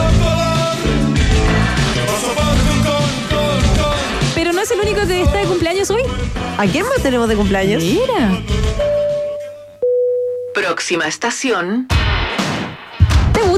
Pero 4.35 4.53
no 4.53 4.61
es 4.61 4.71
el 4.71 4.79
único 4.79 5.05
que 5.07 5.21
está 5.21 5.37
de 5.39 5.45
cumpleaños 5.45 5.89
hoy. 5.91 6.03
¿A 6.57 6.65
quién 6.65 6.85
más 6.87 7.01
tenemos 7.01 7.27
de 7.27 7.35
cumpleaños? 7.35 7.83
Mira. 7.83 8.41
Próxima 10.53 11.07
estación. 11.07 11.87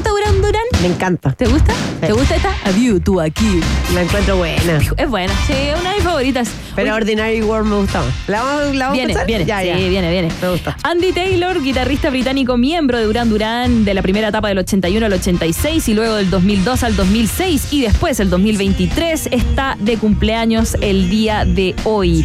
¿Te 0.06 0.12
gusta 0.12 0.30
Durán 0.30 0.42
Durán? 0.42 0.62
Me 0.82 0.86
encanta. 0.88 1.32
¿Te 1.32 1.46
gusta? 1.46 1.74
¿Te 2.00 2.12
gusta 2.12 2.36
esta? 2.36 2.54
A 2.64 2.70
View, 2.70 3.00
tú 3.00 3.20
aquí. 3.20 3.60
La 3.92 4.02
encuentro 4.02 4.36
buena. 4.36 4.78
Es 4.96 5.08
buena, 5.08 5.32
sí, 5.48 5.52
es 5.52 5.80
una 5.80 5.90
de 5.90 5.94
mis 5.96 6.04
favoritas. 6.04 6.48
Pero 6.76 6.90
Oye, 6.90 6.96
Ordinary 6.96 7.42
World 7.42 7.68
me 7.68 7.76
gusta 7.76 8.02
más. 8.02 8.14
¿La 8.28 8.42
vamos, 8.42 8.74
la 8.76 8.84
vamos 8.86 8.90
a 8.90 8.92
Viene, 8.92 9.02
empezar? 9.12 9.26
viene, 9.26 9.44
Ya, 9.46 9.60
sí, 9.62 9.66
ya. 9.66 9.76
viene, 9.76 10.10
viene. 10.10 10.28
Me 10.40 10.48
gusta. 10.50 10.76
Andy 10.84 11.12
Taylor, 11.12 11.60
guitarrista 11.60 12.10
británico, 12.10 12.56
miembro 12.56 12.98
de 12.98 13.04
Duran 13.04 13.28
Duran 13.30 13.84
de 13.84 13.94
la 13.94 14.02
primera 14.02 14.28
etapa 14.28 14.48
del 14.48 14.58
81 14.58 15.06
al 15.06 15.12
86 15.12 15.88
y 15.88 15.94
luego 15.94 16.14
del 16.14 16.30
2002 16.30 16.82
al 16.84 16.94
2006 16.94 17.72
y 17.72 17.80
después 17.82 18.20
el 18.20 18.30
2023, 18.30 19.28
está 19.32 19.76
de 19.80 19.96
cumpleaños 19.96 20.76
el 20.82 21.10
día 21.10 21.44
de 21.44 21.74
hoy. 21.84 22.24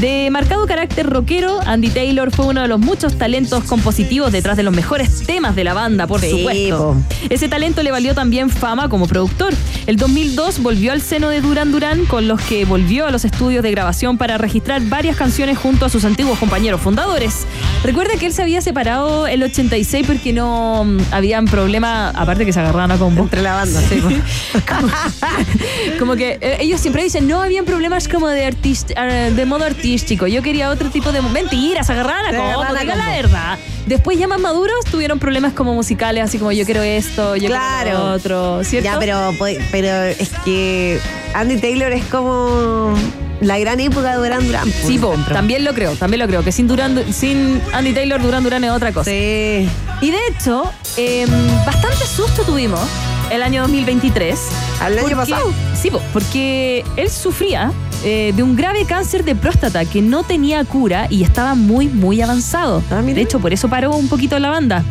De 0.00 0.28
marcado 0.30 0.66
carácter 0.66 1.08
rockero, 1.08 1.58
Andy 1.64 1.88
Taylor 1.88 2.30
fue 2.30 2.44
uno 2.44 2.60
de 2.60 2.68
los 2.68 2.78
muchos 2.78 3.16
talentos 3.16 3.64
compositivos 3.64 4.30
detrás 4.30 4.58
de 4.58 4.62
los 4.62 4.74
mejores 4.74 5.22
temas 5.26 5.56
de 5.56 5.64
la 5.64 5.72
banda, 5.72 6.06
por 6.06 6.20
supuesto. 6.20 6.96
Ese 7.30 7.48
talento 7.48 7.82
le 7.82 7.90
valió 7.90 8.14
también 8.14 8.50
fama 8.50 8.90
como 8.90 9.06
productor. 9.06 9.54
El 9.86 9.96
2002 9.96 10.62
volvió 10.62 10.92
al 10.92 11.00
seno 11.00 11.30
de 11.30 11.40
Duran 11.40 11.72
Duran, 11.72 12.04
con 12.04 12.28
los 12.28 12.42
que 12.42 12.66
volvió 12.66 13.06
a 13.06 13.10
los 13.10 13.24
estudios 13.24 13.62
de 13.62 13.70
grabación 13.70 14.18
para 14.18 14.36
registrar 14.36 14.82
varias 14.82 15.16
canciones 15.16 15.56
junto 15.56 15.86
a 15.86 15.88
sus 15.88 16.04
antiguos 16.04 16.38
compañeros 16.38 16.82
fundadores. 16.82 17.46
Recuerda 17.82 18.16
que 18.18 18.26
él 18.26 18.34
se 18.34 18.42
había 18.42 18.60
separado 18.60 19.26
el 19.26 19.42
86 19.42 20.06
porque 20.06 20.34
no 20.34 20.84
mm, 20.84 20.98
habían 21.10 21.46
problema, 21.46 22.10
aparte 22.10 22.44
que 22.44 22.52
se 22.52 22.60
agarraban 22.60 22.90
a 22.90 22.98
combo. 22.98 23.22
Entre 23.22 23.40
la 23.40 23.54
banda, 23.54 23.80
sí. 23.80 24.02
Como 25.98 26.16
que 26.16 26.38
eh, 26.42 26.58
ellos 26.60 26.82
siempre 26.82 27.02
dicen, 27.02 27.26
no 27.26 27.40
habían 27.40 27.64
problemas 27.64 28.08
como 28.08 28.28
de 28.28 28.44
artist, 28.44 28.90
eh, 28.94 29.32
de 29.34 29.46
modo 29.46 29.64
artístico. 29.64 29.86
Yo 30.04 30.42
quería 30.42 30.70
otro 30.70 30.90
tipo 30.90 31.12
de... 31.12 31.22
Mentiras, 31.22 31.86
se 31.86 31.92
agarraban 31.92 32.26
a 32.26 32.30
Se 32.30 32.36
combo, 32.36 32.50
agarraban 32.62 32.76
a 32.76 32.80
digan 32.80 32.98
la 32.98 33.08
verdad. 33.10 33.58
Después 33.86 34.18
ya 34.18 34.26
más 34.28 34.40
maduros 34.40 34.84
tuvieron 34.90 35.18
problemas 35.18 35.52
como 35.52 35.74
musicales, 35.74 36.24
así 36.24 36.38
como 36.38 36.52
yo 36.52 36.64
quiero 36.64 36.82
esto, 36.82 37.36
yo 37.36 37.40
quiero 37.48 37.54
Claro. 37.54 37.92
lo 37.92 38.12
otro, 38.12 38.64
¿cierto? 38.64 38.84
Ya, 38.90 38.98
pero, 38.98 39.32
pero 39.70 39.88
es 40.04 40.30
que 40.44 40.98
Andy 41.34 41.56
Taylor 41.60 41.92
es 41.92 42.04
como 42.06 42.94
la 43.40 43.58
gran 43.58 43.78
época 43.80 44.12
de 44.12 44.16
Duran 44.16 44.46
Duran. 44.46 44.68
Sí, 44.86 44.98
po, 44.98 45.14
también 45.32 45.64
lo 45.64 45.72
creo, 45.74 45.94
también 45.94 46.20
lo 46.20 46.26
creo, 46.26 46.42
que 46.42 46.50
sin, 46.52 46.66
Duran, 46.66 47.04
sin 47.12 47.60
Andy 47.72 47.92
Taylor, 47.92 48.20
Duran 48.20 48.42
Duran 48.42 48.64
es 48.64 48.70
otra 48.70 48.92
cosa. 48.92 49.10
Sí. 49.10 49.68
Y 50.00 50.10
de 50.10 50.18
hecho, 50.30 50.64
eh, 50.96 51.26
bastante 51.64 52.06
susto 52.06 52.42
tuvimos 52.42 52.80
el 53.30 53.42
año 53.42 53.62
2023. 53.62 54.38
¿Al 54.80 54.92
año 54.94 55.02
porque- 55.02 55.14
pasado? 55.16 55.52
Sí, 55.80 55.90
po, 55.90 56.00
porque 56.12 56.84
él 56.96 57.08
sufría 57.10 57.72
eh, 58.04 58.32
de 58.34 58.42
un 58.42 58.56
grave 58.56 58.84
cáncer 58.84 59.24
de 59.24 59.34
próstata 59.34 59.84
que 59.84 60.02
no 60.02 60.22
tenía 60.22 60.64
cura 60.64 61.06
y 61.10 61.22
estaba 61.22 61.54
muy, 61.54 61.88
muy 61.88 62.20
avanzado. 62.20 62.82
Ah, 62.90 63.02
de 63.02 63.20
hecho, 63.20 63.40
por 63.40 63.52
eso 63.52 63.68
paró 63.68 63.94
un 63.96 64.08
poquito 64.08 64.38
la 64.38 64.50
banda. 64.50 64.84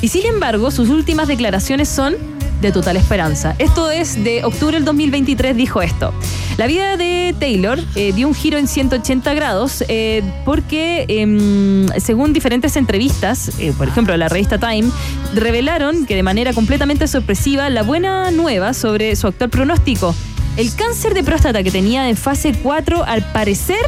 Y 0.00 0.08
sin 0.08 0.26
embargo, 0.26 0.70
sus 0.70 0.88
últimas 0.88 1.28
declaraciones 1.28 1.88
son 1.88 2.16
de 2.60 2.72
total 2.72 2.96
esperanza. 2.96 3.54
Esto 3.58 3.90
es 3.90 4.22
de 4.24 4.44
octubre 4.44 4.76
del 4.76 4.84
2023, 4.84 5.56
dijo 5.56 5.80
esto. 5.80 6.12
La 6.56 6.66
vida 6.66 6.96
de 6.96 7.34
Taylor 7.38 7.78
eh, 7.94 8.12
dio 8.12 8.26
un 8.26 8.34
giro 8.34 8.58
en 8.58 8.66
180 8.66 9.32
grados 9.34 9.84
eh, 9.88 10.22
porque, 10.44 11.04
em, 11.08 11.86
según 12.00 12.32
diferentes 12.32 12.76
entrevistas, 12.76 13.52
por 13.76 13.86
ejemplo, 13.86 14.16
la 14.16 14.28
revista 14.28 14.58
Time, 14.58 14.90
revelaron 15.34 16.04
que 16.04 16.16
de 16.16 16.22
manera 16.24 16.52
completamente 16.52 17.06
sorpresiva 17.06 17.70
la 17.70 17.82
buena 17.82 18.30
nueva 18.32 18.74
sobre 18.74 19.14
su 19.14 19.28
actual 19.28 19.50
pronóstico. 19.50 20.14
El 20.58 20.74
cáncer 20.74 21.14
de 21.14 21.22
próstata 21.22 21.62
que 21.62 21.70
tenía 21.70 22.08
en 22.08 22.16
fase 22.16 22.52
4, 22.52 23.04
al 23.04 23.22
parecer, 23.30 23.78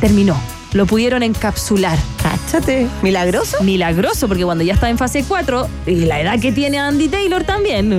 terminó. 0.00 0.36
Lo 0.72 0.84
pudieron 0.84 1.22
encapsular. 1.22 1.96
Cáchate. 2.20 2.88
Milagroso. 3.04 3.62
Milagroso, 3.62 4.26
porque 4.26 4.44
cuando 4.44 4.64
ya 4.64 4.74
está 4.74 4.90
en 4.90 4.98
fase 4.98 5.22
4, 5.22 5.68
y 5.86 6.06
la 6.06 6.20
edad 6.20 6.40
que 6.40 6.50
tiene 6.50 6.80
Andy 6.80 7.06
Taylor 7.06 7.44
también, 7.44 7.88